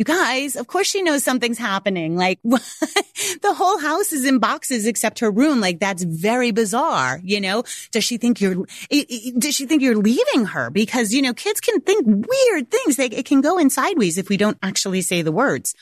you 0.00 0.04
guys, 0.04 0.56
of 0.56 0.66
course 0.66 0.86
she 0.86 1.02
knows 1.02 1.22
something's 1.22 1.58
happening. 1.58 2.16
Like 2.16 2.40
the 2.44 3.52
whole 3.54 3.78
house 3.78 4.14
is 4.14 4.24
in 4.24 4.38
boxes 4.38 4.86
except 4.86 5.18
her 5.18 5.30
room. 5.30 5.60
Like 5.60 5.78
that's 5.78 6.04
very 6.04 6.52
bizarre. 6.52 7.20
You 7.22 7.38
know, 7.38 7.64
does 7.92 8.02
she 8.02 8.16
think 8.16 8.40
you're, 8.40 8.64
does 9.36 9.54
she 9.54 9.66
think 9.66 9.82
you're 9.82 9.98
leaving 9.98 10.46
her? 10.46 10.70
Because, 10.70 11.12
you 11.12 11.20
know, 11.20 11.34
kids 11.34 11.60
can 11.60 11.82
think 11.82 12.06
weird 12.06 12.70
things. 12.70 12.96
They, 12.96 13.08
it 13.08 13.26
can 13.26 13.42
go 13.42 13.58
in 13.58 13.68
sideways 13.68 14.16
if 14.16 14.30
we 14.30 14.38
don't 14.38 14.56
actually 14.62 15.02
say 15.02 15.20
the 15.20 15.32
words. 15.32 15.74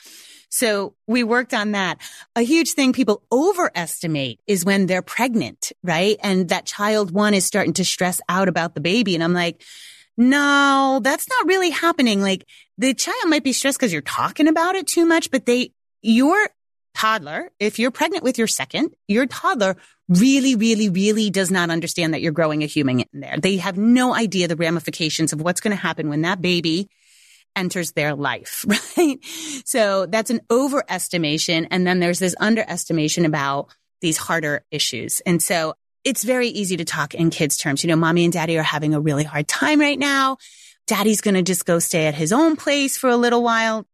So 0.49 0.95
we 1.07 1.23
worked 1.23 1.53
on 1.53 1.71
that. 1.71 1.99
A 2.35 2.41
huge 2.41 2.71
thing 2.71 2.91
people 2.91 3.23
overestimate 3.31 4.41
is 4.47 4.65
when 4.65 4.87
they're 4.87 5.01
pregnant, 5.01 5.71
right? 5.81 6.17
And 6.21 6.49
that 6.49 6.65
child 6.65 7.11
one 7.11 7.33
is 7.33 7.45
starting 7.45 7.73
to 7.73 7.85
stress 7.85 8.19
out 8.27 8.49
about 8.49 8.75
the 8.75 8.81
baby. 8.81 9.15
And 9.15 9.23
I'm 9.23 9.33
like, 9.33 9.63
no, 10.19 10.99
that's 11.01 11.29
not 11.29 11.47
really 11.47 11.69
happening. 11.69 12.21
Like 12.21 12.45
the 12.77 12.93
child 12.93 13.27
might 13.27 13.43
be 13.43 13.53
stressed 13.53 13.79
because 13.79 13.93
you're 13.93 14.01
talking 14.01 14.49
about 14.49 14.75
it 14.75 14.85
too 14.85 15.05
much, 15.05 15.31
but 15.31 15.45
they, 15.45 15.71
your 16.01 16.37
toddler, 16.93 17.49
if 17.57 17.79
you're 17.79 17.89
pregnant 17.89 18.25
with 18.25 18.37
your 18.37 18.45
second, 18.45 18.93
your 19.07 19.27
toddler 19.27 19.77
really, 20.09 20.55
really, 20.55 20.89
really 20.89 21.29
does 21.29 21.49
not 21.49 21.69
understand 21.69 22.13
that 22.13 22.21
you're 22.21 22.33
growing 22.33 22.63
a 22.63 22.65
human 22.65 22.99
in 22.99 23.19
there. 23.21 23.37
They 23.41 23.57
have 23.57 23.77
no 23.77 24.13
idea 24.13 24.49
the 24.49 24.57
ramifications 24.57 25.31
of 25.31 25.39
what's 25.39 25.61
going 25.61 25.75
to 25.75 25.81
happen 25.81 26.09
when 26.09 26.23
that 26.23 26.41
baby 26.41 26.89
enters 27.55 27.93
their 27.93 28.13
life, 28.13 28.65
right? 28.97 29.19
So 29.63 30.05
that's 30.05 30.31
an 30.31 30.41
overestimation. 30.49 31.65
And 31.71 31.87
then 31.87 32.01
there's 32.01 32.19
this 32.19 32.35
underestimation 32.41 33.23
about 33.23 33.73
these 34.01 34.17
harder 34.17 34.65
issues. 34.69 35.21
And 35.21 35.41
so 35.41 35.75
it's 36.03 36.23
very 36.23 36.47
easy 36.47 36.77
to 36.77 36.85
talk 36.85 37.13
in 37.13 37.29
kids 37.29 37.57
terms. 37.57 37.83
You 37.83 37.89
know, 37.89 37.95
mommy 37.95 38.23
and 38.23 38.33
daddy 38.33 38.57
are 38.57 38.63
having 38.63 38.93
a 38.93 38.99
really 38.99 39.23
hard 39.23 39.47
time 39.47 39.79
right 39.79 39.99
now. 39.99 40.37
Daddy's 40.87 41.21
going 41.21 41.35
to 41.35 41.41
just 41.41 41.65
go 41.65 41.79
stay 41.79 42.07
at 42.07 42.15
his 42.15 42.31
own 42.31 42.55
place 42.55 42.97
for 42.97 43.09
a 43.09 43.17
little 43.17 43.43
while. 43.43 43.85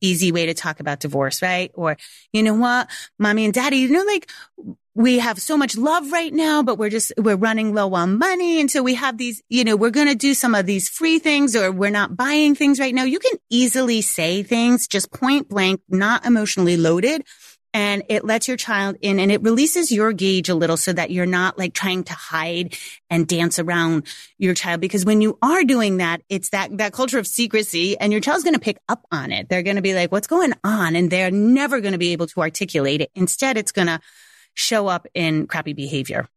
Easy 0.00 0.32
way 0.32 0.46
to 0.46 0.54
talk 0.54 0.80
about 0.80 1.00
divorce, 1.00 1.42
right? 1.42 1.70
Or, 1.74 1.96
you 2.32 2.42
know 2.42 2.54
what? 2.54 2.88
Mommy 3.18 3.44
and 3.44 3.54
daddy, 3.54 3.76
you 3.76 3.90
know, 3.90 4.02
like 4.02 4.30
we 4.94 5.20
have 5.20 5.40
so 5.40 5.56
much 5.56 5.76
love 5.76 6.10
right 6.10 6.32
now, 6.32 6.62
but 6.62 6.76
we're 6.76 6.90
just, 6.90 7.12
we're 7.16 7.36
running 7.36 7.74
low 7.74 7.94
on 7.94 8.18
money. 8.18 8.60
And 8.60 8.70
so 8.70 8.82
we 8.82 8.94
have 8.94 9.16
these, 9.16 9.42
you 9.48 9.64
know, 9.64 9.76
we're 9.76 9.90
going 9.90 10.08
to 10.08 10.14
do 10.14 10.34
some 10.34 10.54
of 10.54 10.66
these 10.66 10.88
free 10.88 11.18
things 11.18 11.54
or 11.54 11.70
we're 11.70 11.90
not 11.90 12.16
buying 12.16 12.54
things 12.54 12.80
right 12.80 12.94
now. 12.94 13.04
You 13.04 13.18
can 13.18 13.38
easily 13.48 14.00
say 14.02 14.42
things 14.42 14.88
just 14.88 15.12
point 15.12 15.48
blank, 15.48 15.80
not 15.88 16.26
emotionally 16.26 16.76
loaded 16.76 17.24
and 17.74 18.02
it 18.08 18.24
lets 18.24 18.48
your 18.48 18.56
child 18.56 18.96
in 19.00 19.18
and 19.18 19.32
it 19.32 19.42
releases 19.42 19.90
your 19.90 20.12
gauge 20.12 20.48
a 20.48 20.54
little 20.54 20.76
so 20.76 20.92
that 20.92 21.10
you're 21.10 21.26
not 21.26 21.58
like 21.58 21.72
trying 21.72 22.04
to 22.04 22.12
hide 22.12 22.76
and 23.08 23.26
dance 23.26 23.58
around 23.58 24.06
your 24.38 24.54
child. 24.54 24.80
Because 24.80 25.04
when 25.04 25.20
you 25.20 25.38
are 25.40 25.64
doing 25.64 25.96
that, 25.96 26.22
it's 26.28 26.50
that, 26.50 26.76
that 26.78 26.92
culture 26.92 27.18
of 27.18 27.26
secrecy 27.26 27.98
and 27.98 28.12
your 28.12 28.20
child's 28.20 28.44
going 28.44 28.54
to 28.54 28.60
pick 28.60 28.78
up 28.88 29.06
on 29.10 29.32
it. 29.32 29.48
They're 29.48 29.62
going 29.62 29.76
to 29.76 29.82
be 29.82 29.94
like, 29.94 30.12
what's 30.12 30.26
going 30.26 30.52
on? 30.64 30.96
And 30.96 31.10
they're 31.10 31.30
never 31.30 31.80
going 31.80 31.92
to 31.92 31.98
be 31.98 32.12
able 32.12 32.26
to 32.28 32.40
articulate 32.40 33.00
it. 33.00 33.10
Instead, 33.14 33.56
it's 33.56 33.72
going 33.72 33.88
to 33.88 34.00
show 34.54 34.86
up 34.86 35.06
in 35.14 35.46
crappy 35.46 35.72
behavior. 35.72 36.28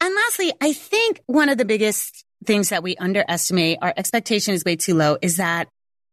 And 0.00 0.14
lastly, 0.14 0.52
I 0.60 0.72
think 0.72 1.22
one 1.26 1.48
of 1.48 1.58
the 1.58 1.64
biggest 1.64 2.24
things 2.44 2.68
that 2.70 2.82
we 2.82 2.96
underestimate, 2.96 3.78
our 3.80 3.94
expectation 3.96 4.52
is 4.52 4.64
way 4.64 4.76
too 4.76 4.94
low, 4.94 5.16
is 5.22 5.36
that 5.36 5.68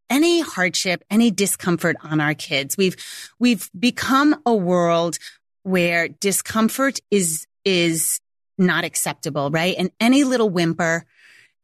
any 0.09 0.41
hardship, 0.41 1.03
any 1.09 1.31
discomfort 1.31 1.95
on 2.03 2.21
our 2.21 2.33
kids. 2.33 2.77
We've, 2.77 2.95
we've 3.39 3.69
become 3.77 4.41
a 4.45 4.53
world 4.53 5.17
where 5.63 6.07
discomfort 6.07 6.99
is, 7.09 7.47
is 7.65 8.19
not 8.57 8.83
acceptable, 8.83 9.49
right? 9.49 9.75
And 9.77 9.91
any 9.99 10.23
little 10.23 10.49
whimper 10.49 11.05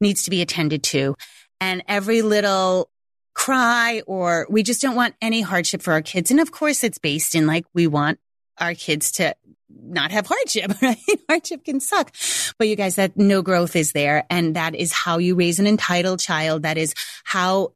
needs 0.02 0.24
to 0.24 0.30
be 0.30 0.42
attended 0.42 0.84
to. 0.84 1.16
And 1.60 1.84
every 1.88 2.22
little 2.22 2.90
cry 3.34 4.02
or 4.06 4.48
we 4.50 4.64
just 4.64 4.82
don't 4.82 4.96
want 4.96 5.16
any 5.22 5.42
hardship 5.42 5.82
for 5.82 5.94
our 5.94 6.02
kids. 6.02 6.32
And 6.32 6.40
of 6.40 6.52
course, 6.52 6.84
it's 6.84 6.98
based 6.98 7.36
in 7.36 7.48
like 7.48 7.66
we 7.74 7.88
want 7.88 8.20
our 8.58 8.74
kids 8.74 9.12
to 9.14 9.36
not 9.70 10.12
have 10.12 10.28
hardship, 10.28 10.74
right? 10.82 10.98
hardship 11.30 11.64
can 11.64 11.80
suck. 11.80 12.14
But 12.58 12.68
you 12.68 12.76
guys, 12.76 12.96
that 12.96 13.18
no 13.18 13.42
growth 13.42 13.76
is 13.76 13.92
there. 13.94 14.26
And 14.30 14.56
that 14.56 14.76
is 14.76 14.92
how 14.92 15.20
you 15.20 15.36
raise 15.36 15.60
an 15.60 15.68
entitled 15.68 16.20
child. 16.20 16.64
That 16.64 16.78
is 16.78 16.94
how 17.24 17.74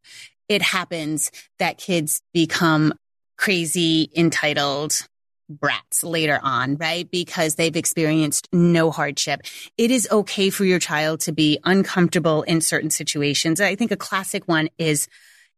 it 0.49 0.62
happens 0.62 1.32
that 1.60 1.77
kids 1.77 2.21
become 2.33 2.94
crazy, 3.37 4.10
entitled 4.15 5.08
brats 5.50 6.04
later 6.04 6.39
on, 6.41 6.77
right? 6.77 7.10
Because 7.10 7.56
they've 7.56 7.75
experienced 7.75 8.48
no 8.52 8.91
hardship. 8.91 9.41
It 9.77 9.91
is 9.91 10.08
okay 10.12 10.50
for 10.50 10.65
your 10.65 10.79
child 10.79 11.21
to 11.21 11.31
be 11.31 11.60
uncomfortable 11.63 12.44
in 12.44 12.62
certain 12.62 12.89
situations. 12.89 13.60
I 13.62 13.75
think 13.75 13.91
a 13.91 13.98
classic 13.98 14.48
one 14.48 14.69
is 14.77 15.08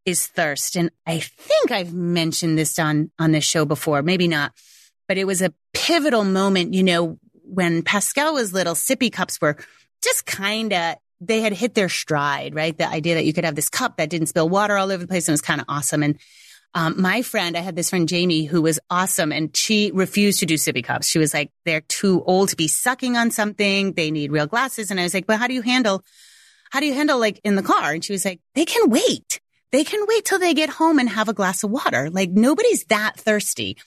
is 0.05 0.27
thirst. 0.27 0.75
And 0.75 0.91
I 1.07 1.19
think 1.19 1.71
I've 1.71 1.93
mentioned 1.93 2.57
this 2.57 2.77
on 2.77 3.11
on 3.19 3.31
this 3.31 3.43
show 3.43 3.65
before, 3.65 4.01
maybe 4.03 4.27
not. 4.27 4.53
But 5.07 5.17
it 5.17 5.25
was 5.25 5.41
a 5.41 5.53
pivotal 5.73 6.23
moment, 6.23 6.73
you 6.73 6.83
know, 6.83 7.19
when 7.43 7.83
Pascal 7.83 8.33
was 8.33 8.53
little, 8.53 8.73
sippy 8.73 9.11
cups 9.11 9.39
were 9.39 9.57
just 10.03 10.25
kind 10.25 10.73
of 10.73 10.95
they 11.22 11.41
had 11.41 11.53
hit 11.53 11.74
their 11.74 11.89
stride, 11.89 12.55
right? 12.55 12.78
The 12.78 12.88
idea 12.88 13.16
that 13.16 13.26
you 13.26 13.34
could 13.34 13.45
have 13.45 13.55
this 13.55 13.70
cup 13.70 13.97
that 13.97 14.09
didn't 14.09 14.28
spill 14.28 14.49
water 14.49 14.78
all 14.78 14.91
over 14.91 15.01
the 15.03 15.07
place 15.07 15.28
and 15.28 15.34
was 15.34 15.41
kind 15.41 15.61
of 15.61 15.66
awesome. 15.70 16.03
And 16.03 16.20
um, 16.74 17.01
my 17.01 17.22
friend, 17.22 17.55
I 17.55 17.61
had 17.61 17.76
this 17.76 17.89
friend 17.89 18.07
Jamie 18.07 18.43
who 18.43 18.61
was 18.61 18.80
awesome 18.89 19.32
and 19.32 19.55
she 19.55 19.91
refused 19.93 20.41
to 20.41 20.45
do 20.45 20.55
sippy 20.55 20.84
cups. 20.84 21.07
She 21.07 21.20
was 21.20 21.34
like, 21.34 21.51
they're 21.63 21.82
too 21.82 22.22
old 22.26 22.49
to 22.49 22.57
be 22.57 22.68
sucking 22.68 23.16
on 23.16 23.32
something. 23.32 23.93
They 23.93 24.11
need 24.11 24.32
real 24.32 24.45
glasses. 24.45 24.91
And 24.91 24.99
I 24.99 25.03
was 25.03 25.13
like, 25.13 25.26
but 25.26 25.39
how 25.39 25.47
do 25.47 25.53
you 25.53 25.61
handle, 25.61 26.03
how 26.72 26.82
do 26.82 26.86
you 26.86 26.93
handle 26.93 27.18
like 27.18 27.39
in 27.45 27.55
the 27.55 27.63
car? 27.63 27.93
And 27.93 28.03
she 28.03 28.11
was 28.11 28.26
like, 28.26 28.41
they 28.55 28.66
can 28.66 28.89
wait. 28.89 29.39
They 29.72 29.86
can 29.86 30.05
wait 30.05 30.26
till 30.26 30.39
they 30.39 30.53
get 30.53 30.70
home 30.70 30.99
and 30.99 31.07
have 31.09 31.30
a 31.30 31.34
glass 31.34 31.63
of 31.63 31.72
water. 31.72 32.09
Like 32.09 32.32
nobody's 32.32 32.84
that 32.86 33.13
thirsty. 33.18 33.78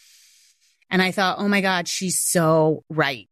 And 0.91 1.03
I 1.03 1.11
thought, 1.11 1.39
oh 1.39 1.49
my 1.49 1.61
God, 1.61 1.87
she's 1.87 2.19
so 2.19 2.83
right. 2.89 3.29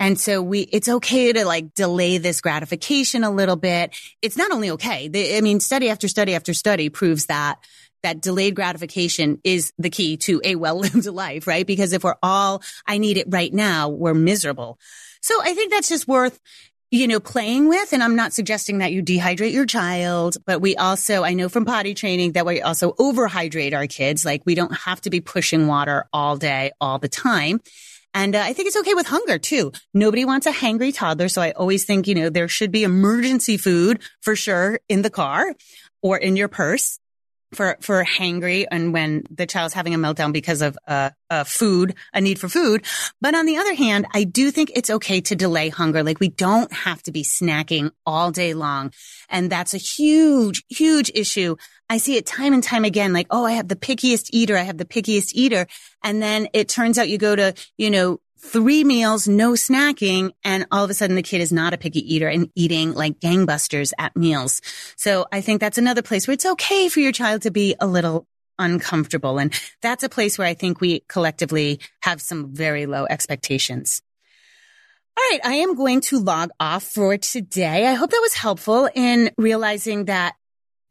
And 0.00 0.18
so 0.18 0.42
we, 0.42 0.60
it's 0.60 0.88
okay 0.88 1.32
to 1.32 1.44
like 1.44 1.74
delay 1.74 2.18
this 2.18 2.40
gratification 2.40 3.24
a 3.24 3.30
little 3.30 3.56
bit. 3.56 3.94
It's 4.22 4.36
not 4.36 4.52
only 4.52 4.70
okay. 4.70 5.08
They, 5.08 5.36
I 5.36 5.40
mean, 5.40 5.60
study 5.60 5.90
after 5.90 6.08
study 6.08 6.34
after 6.34 6.54
study 6.54 6.88
proves 6.88 7.26
that 7.26 7.58
that 8.02 8.20
delayed 8.20 8.54
gratification 8.54 9.40
is 9.44 9.72
the 9.78 9.88
key 9.90 10.18
to 10.18 10.40
a 10.44 10.56
well-lived 10.56 11.06
life, 11.06 11.46
right? 11.46 11.66
Because 11.66 11.92
if 11.92 12.04
we're 12.04 12.16
all, 12.22 12.62
I 12.86 12.98
need 12.98 13.16
it 13.16 13.26
right 13.30 13.52
now, 13.52 13.88
we're 13.88 14.14
miserable. 14.14 14.78
So 15.22 15.40
I 15.42 15.54
think 15.54 15.72
that's 15.72 15.88
just 15.88 16.06
worth 16.06 16.38
you 16.94 17.08
know, 17.08 17.18
playing 17.18 17.68
with. 17.68 17.92
And 17.92 18.04
I'm 18.04 18.14
not 18.14 18.32
suggesting 18.32 18.78
that 18.78 18.92
you 18.92 19.02
dehydrate 19.02 19.52
your 19.52 19.66
child, 19.66 20.36
but 20.46 20.60
we 20.60 20.76
also, 20.76 21.24
I 21.24 21.34
know 21.34 21.48
from 21.48 21.64
potty 21.64 21.92
training 21.92 22.32
that 22.32 22.46
we 22.46 22.62
also 22.62 22.92
overhydrate 22.92 23.74
our 23.74 23.88
kids. 23.88 24.24
Like 24.24 24.42
we 24.46 24.54
don't 24.54 24.72
have 24.72 25.00
to 25.00 25.10
be 25.10 25.20
pushing 25.20 25.66
water 25.66 26.06
all 26.12 26.36
day, 26.36 26.70
all 26.80 27.00
the 27.00 27.08
time. 27.08 27.60
And 28.14 28.36
uh, 28.36 28.42
I 28.44 28.52
think 28.52 28.68
it's 28.68 28.76
okay 28.76 28.94
with 28.94 29.08
hunger 29.08 29.38
too. 29.38 29.72
Nobody 29.92 30.24
wants 30.24 30.46
a 30.46 30.52
hangry 30.52 30.94
toddler. 30.94 31.28
So 31.28 31.42
I 31.42 31.50
always 31.50 31.84
think, 31.84 32.06
you 32.06 32.14
know, 32.14 32.30
there 32.30 32.46
should 32.46 32.70
be 32.70 32.84
emergency 32.84 33.56
food 33.56 34.00
for 34.20 34.36
sure 34.36 34.78
in 34.88 35.02
the 35.02 35.10
car 35.10 35.52
or 36.00 36.16
in 36.16 36.36
your 36.36 36.48
purse 36.48 37.00
for 37.54 37.76
for 37.80 38.04
hangry 38.04 38.66
and 38.70 38.92
when 38.92 39.24
the 39.30 39.46
child's 39.46 39.74
having 39.74 39.94
a 39.94 39.98
meltdown 39.98 40.32
because 40.32 40.62
of 40.62 40.76
uh, 40.86 41.10
uh, 41.30 41.44
food, 41.44 41.94
a 42.12 42.20
need 42.20 42.38
for 42.38 42.48
food. 42.48 42.84
But 43.20 43.34
on 43.34 43.46
the 43.46 43.56
other 43.56 43.74
hand, 43.74 44.06
I 44.12 44.24
do 44.24 44.50
think 44.50 44.70
it's 44.74 44.90
okay 44.90 45.20
to 45.22 45.34
delay 45.34 45.68
hunger. 45.68 46.02
Like 46.02 46.20
we 46.20 46.28
don't 46.28 46.72
have 46.72 47.02
to 47.04 47.12
be 47.12 47.22
snacking 47.22 47.90
all 48.04 48.30
day 48.30 48.54
long, 48.54 48.92
and 49.28 49.50
that's 49.50 49.74
a 49.74 49.78
huge, 49.78 50.64
huge 50.68 51.10
issue. 51.14 51.56
I 51.88 51.98
see 51.98 52.16
it 52.16 52.26
time 52.26 52.52
and 52.52 52.62
time 52.62 52.84
again. 52.84 53.12
Like, 53.12 53.26
oh, 53.30 53.44
I 53.44 53.52
have 53.52 53.68
the 53.68 53.76
pickiest 53.76 54.30
eater. 54.32 54.56
I 54.56 54.62
have 54.62 54.78
the 54.78 54.84
pickiest 54.84 55.32
eater, 55.34 55.66
and 56.02 56.22
then 56.22 56.48
it 56.52 56.68
turns 56.68 56.98
out 56.98 57.08
you 57.08 57.18
go 57.18 57.36
to 57.36 57.54
you 57.76 57.90
know 57.90 58.20
three 58.44 58.84
meals, 58.84 59.26
no 59.26 59.52
snacking. 59.52 60.32
And 60.44 60.66
all 60.70 60.84
of 60.84 60.90
a 60.90 60.94
sudden 60.94 61.16
the 61.16 61.22
kid 61.22 61.40
is 61.40 61.52
not 61.52 61.74
a 61.74 61.78
picky 61.78 62.14
eater 62.14 62.28
and 62.28 62.50
eating 62.54 62.92
like 62.92 63.18
gangbusters 63.20 63.92
at 63.98 64.16
meals. 64.16 64.60
So 64.96 65.26
I 65.32 65.40
think 65.40 65.60
that's 65.60 65.78
another 65.78 66.02
place 66.02 66.26
where 66.26 66.34
it's 66.34 66.46
okay 66.46 66.88
for 66.88 67.00
your 67.00 67.12
child 67.12 67.42
to 67.42 67.50
be 67.50 67.74
a 67.80 67.86
little 67.86 68.26
uncomfortable. 68.58 69.38
And 69.38 69.52
that's 69.82 70.04
a 70.04 70.08
place 70.08 70.38
where 70.38 70.46
I 70.46 70.54
think 70.54 70.80
we 70.80 71.00
collectively 71.08 71.80
have 72.02 72.20
some 72.20 72.54
very 72.54 72.86
low 72.86 73.06
expectations. 73.08 74.02
All 75.16 75.24
right. 75.30 75.40
I 75.44 75.54
am 75.54 75.74
going 75.74 76.00
to 76.02 76.18
log 76.18 76.50
off 76.58 76.82
for 76.82 77.16
today. 77.16 77.86
I 77.86 77.94
hope 77.94 78.10
that 78.10 78.20
was 78.22 78.34
helpful 78.34 78.88
in 78.94 79.30
realizing 79.38 80.06
that 80.06 80.34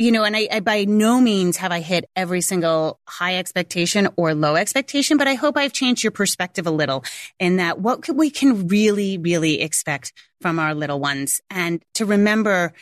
you 0.03 0.11
know, 0.11 0.25
and 0.25 0.35
I, 0.35 0.49
I, 0.51 0.59
by 0.59 0.83
no 0.83 1.21
means 1.21 1.55
have 1.57 1.71
I 1.71 1.79
hit 1.79 2.09
every 2.13 2.41
single 2.41 2.99
high 3.07 3.37
expectation 3.37 4.09
or 4.17 4.33
low 4.33 4.57
expectation, 4.57 5.17
but 5.17 5.29
I 5.29 5.35
hope 5.35 5.55
I've 5.55 5.71
changed 5.71 6.03
your 6.03 6.11
perspective 6.11 6.67
a 6.67 6.71
little 6.71 7.05
in 7.39 7.55
that 7.55 7.79
what 7.79 8.01
could, 8.01 8.17
we 8.17 8.29
can 8.29 8.67
really, 8.67 9.17
really 9.17 9.61
expect 9.61 10.11
from 10.41 10.59
our 10.59 10.75
little 10.75 10.99
ones. 10.99 11.39
And 11.49 11.81
to 11.93 12.05
remember 12.05 12.73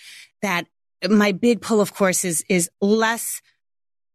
that 0.42 0.66
my 1.08 1.32
big 1.32 1.62
pull, 1.62 1.80
of 1.80 1.94
course, 1.94 2.26
is, 2.26 2.44
is 2.50 2.72
less 2.82 3.44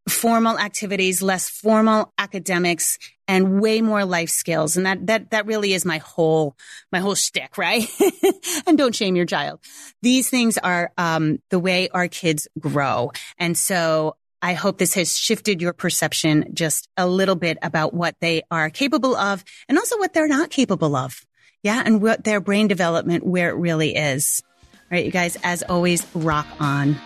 formal 0.09 0.59
activities, 0.59 1.23
less 1.23 1.49
formal 1.49 2.13
academics, 2.19 2.99
and 3.29 3.61
way 3.61 3.81
more 3.81 4.05
life 4.05 4.31
skills. 4.31 4.77
And 4.77 4.87
that, 4.87 5.07
that, 5.07 5.31
that 5.31 5.47
really 5.47 5.73
is 5.73 5.85
my 5.85 5.99
whole, 5.99 6.57
my 6.93 7.01
whole 7.01 7.15
shtick, 7.15 7.59
right? 7.59 7.89
and 8.67 8.79
don't 8.79 8.95
shame 8.95 9.17
your 9.17 9.27
child. 9.27 9.61
These 10.03 10.31
things 10.31 10.59
are, 10.59 10.93
um, 10.97 11.41
the 11.51 11.59
way 11.59 11.89
our 11.89 12.09
kids 12.09 12.47
grow. 12.59 13.11
And 13.39 13.59
so 13.59 14.17
I 14.41 14.55
hope 14.55 14.79
this 14.79 14.95
has 14.95 15.17
shifted 15.17 15.61
your 15.61 15.73
perception 15.73 16.51
just 16.55 16.89
a 16.97 17.07
little 17.07 17.35
bit 17.35 17.59
about 17.63 17.95
what 17.95 18.15
they 18.21 18.43
are 18.51 18.71
capable 18.71 19.17
of 19.17 19.43
and 19.69 19.77
also 19.77 19.99
what 19.99 20.13
they're 20.15 20.29
not 20.29 20.51
capable 20.51 20.95
of. 20.95 21.27
Yeah. 21.63 21.83
And 21.85 22.01
what 22.01 22.23
their 22.23 22.41
brain 22.41 22.69
development, 22.69 23.27
where 23.27 23.51
it 23.51 23.55
really 23.55 23.97
is. 23.97 24.41
All 24.73 24.81
right. 24.93 25.05
You 25.05 25.11
guys, 25.11 25.37
as 25.43 25.65
always, 25.65 26.07
rock 26.15 26.47
on. 26.61 26.97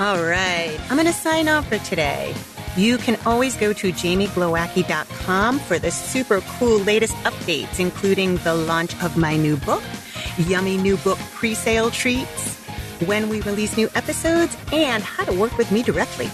All 0.00 0.22
right. 0.22 0.80
I'm 0.88 0.96
going 0.96 1.06
to 1.06 1.12
sign 1.12 1.46
off 1.46 1.68
for 1.68 1.76
today. 1.80 2.34
You 2.74 2.96
can 2.96 3.18
always 3.26 3.54
go 3.54 3.74
to 3.74 3.92
jamieglowacki.com 3.92 5.58
for 5.58 5.78
the 5.78 5.90
super 5.90 6.40
cool 6.40 6.78
latest 6.78 7.14
updates, 7.16 7.78
including 7.78 8.36
the 8.38 8.54
launch 8.54 8.98
of 9.02 9.18
my 9.18 9.36
new 9.36 9.58
book, 9.58 9.82
yummy 10.38 10.78
new 10.78 10.96
book 10.96 11.18
pre-sale 11.34 11.90
treats, 11.90 12.56
when 13.04 13.28
we 13.28 13.42
release 13.42 13.76
new 13.76 13.90
episodes, 13.94 14.56
and 14.72 15.02
how 15.02 15.24
to 15.24 15.34
work 15.34 15.58
with 15.58 15.70
me 15.70 15.82
directly. 15.82 16.30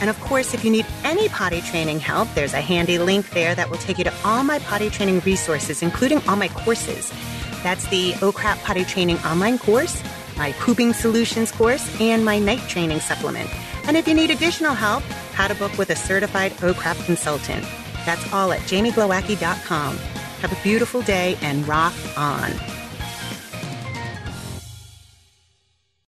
And 0.00 0.10
of 0.10 0.18
course, 0.18 0.52
if 0.52 0.64
you 0.64 0.72
need 0.72 0.86
any 1.04 1.28
potty 1.28 1.60
training 1.60 2.00
help, 2.00 2.26
there's 2.34 2.54
a 2.54 2.60
handy 2.60 2.98
link 2.98 3.30
there 3.30 3.54
that 3.54 3.70
will 3.70 3.78
take 3.78 3.98
you 3.98 4.04
to 4.04 4.14
all 4.24 4.42
my 4.42 4.58
potty 4.58 4.90
training 4.90 5.20
resources, 5.20 5.80
including 5.80 6.26
all 6.26 6.34
my 6.34 6.48
courses. 6.48 7.12
That's 7.62 7.86
the 7.86 8.14
oh 8.20 8.32
OCRAP 8.32 8.64
Potty 8.64 8.84
Training 8.84 9.18
online 9.18 9.58
course, 9.58 10.02
my 10.36 10.52
pooping 10.52 10.92
solutions 10.92 11.50
course, 11.50 12.00
and 12.00 12.24
my 12.24 12.38
night 12.38 12.68
training 12.68 13.00
supplement. 13.00 13.50
And 13.86 13.96
if 13.96 14.06
you 14.08 14.14
need 14.14 14.30
additional 14.30 14.74
help, 14.74 15.02
how 15.32 15.48
to 15.48 15.54
book 15.54 15.76
with 15.78 15.90
a 15.90 15.96
certified 15.96 16.52
OCRAP 16.52 17.04
consultant. 17.06 17.64
That's 18.04 18.32
all 18.32 18.52
at 18.52 18.60
jamieglowacki.com. 18.60 19.96
Have 19.96 20.52
a 20.52 20.62
beautiful 20.62 21.02
day 21.02 21.36
and 21.42 21.66
rock 21.66 21.94
on. 22.16 22.52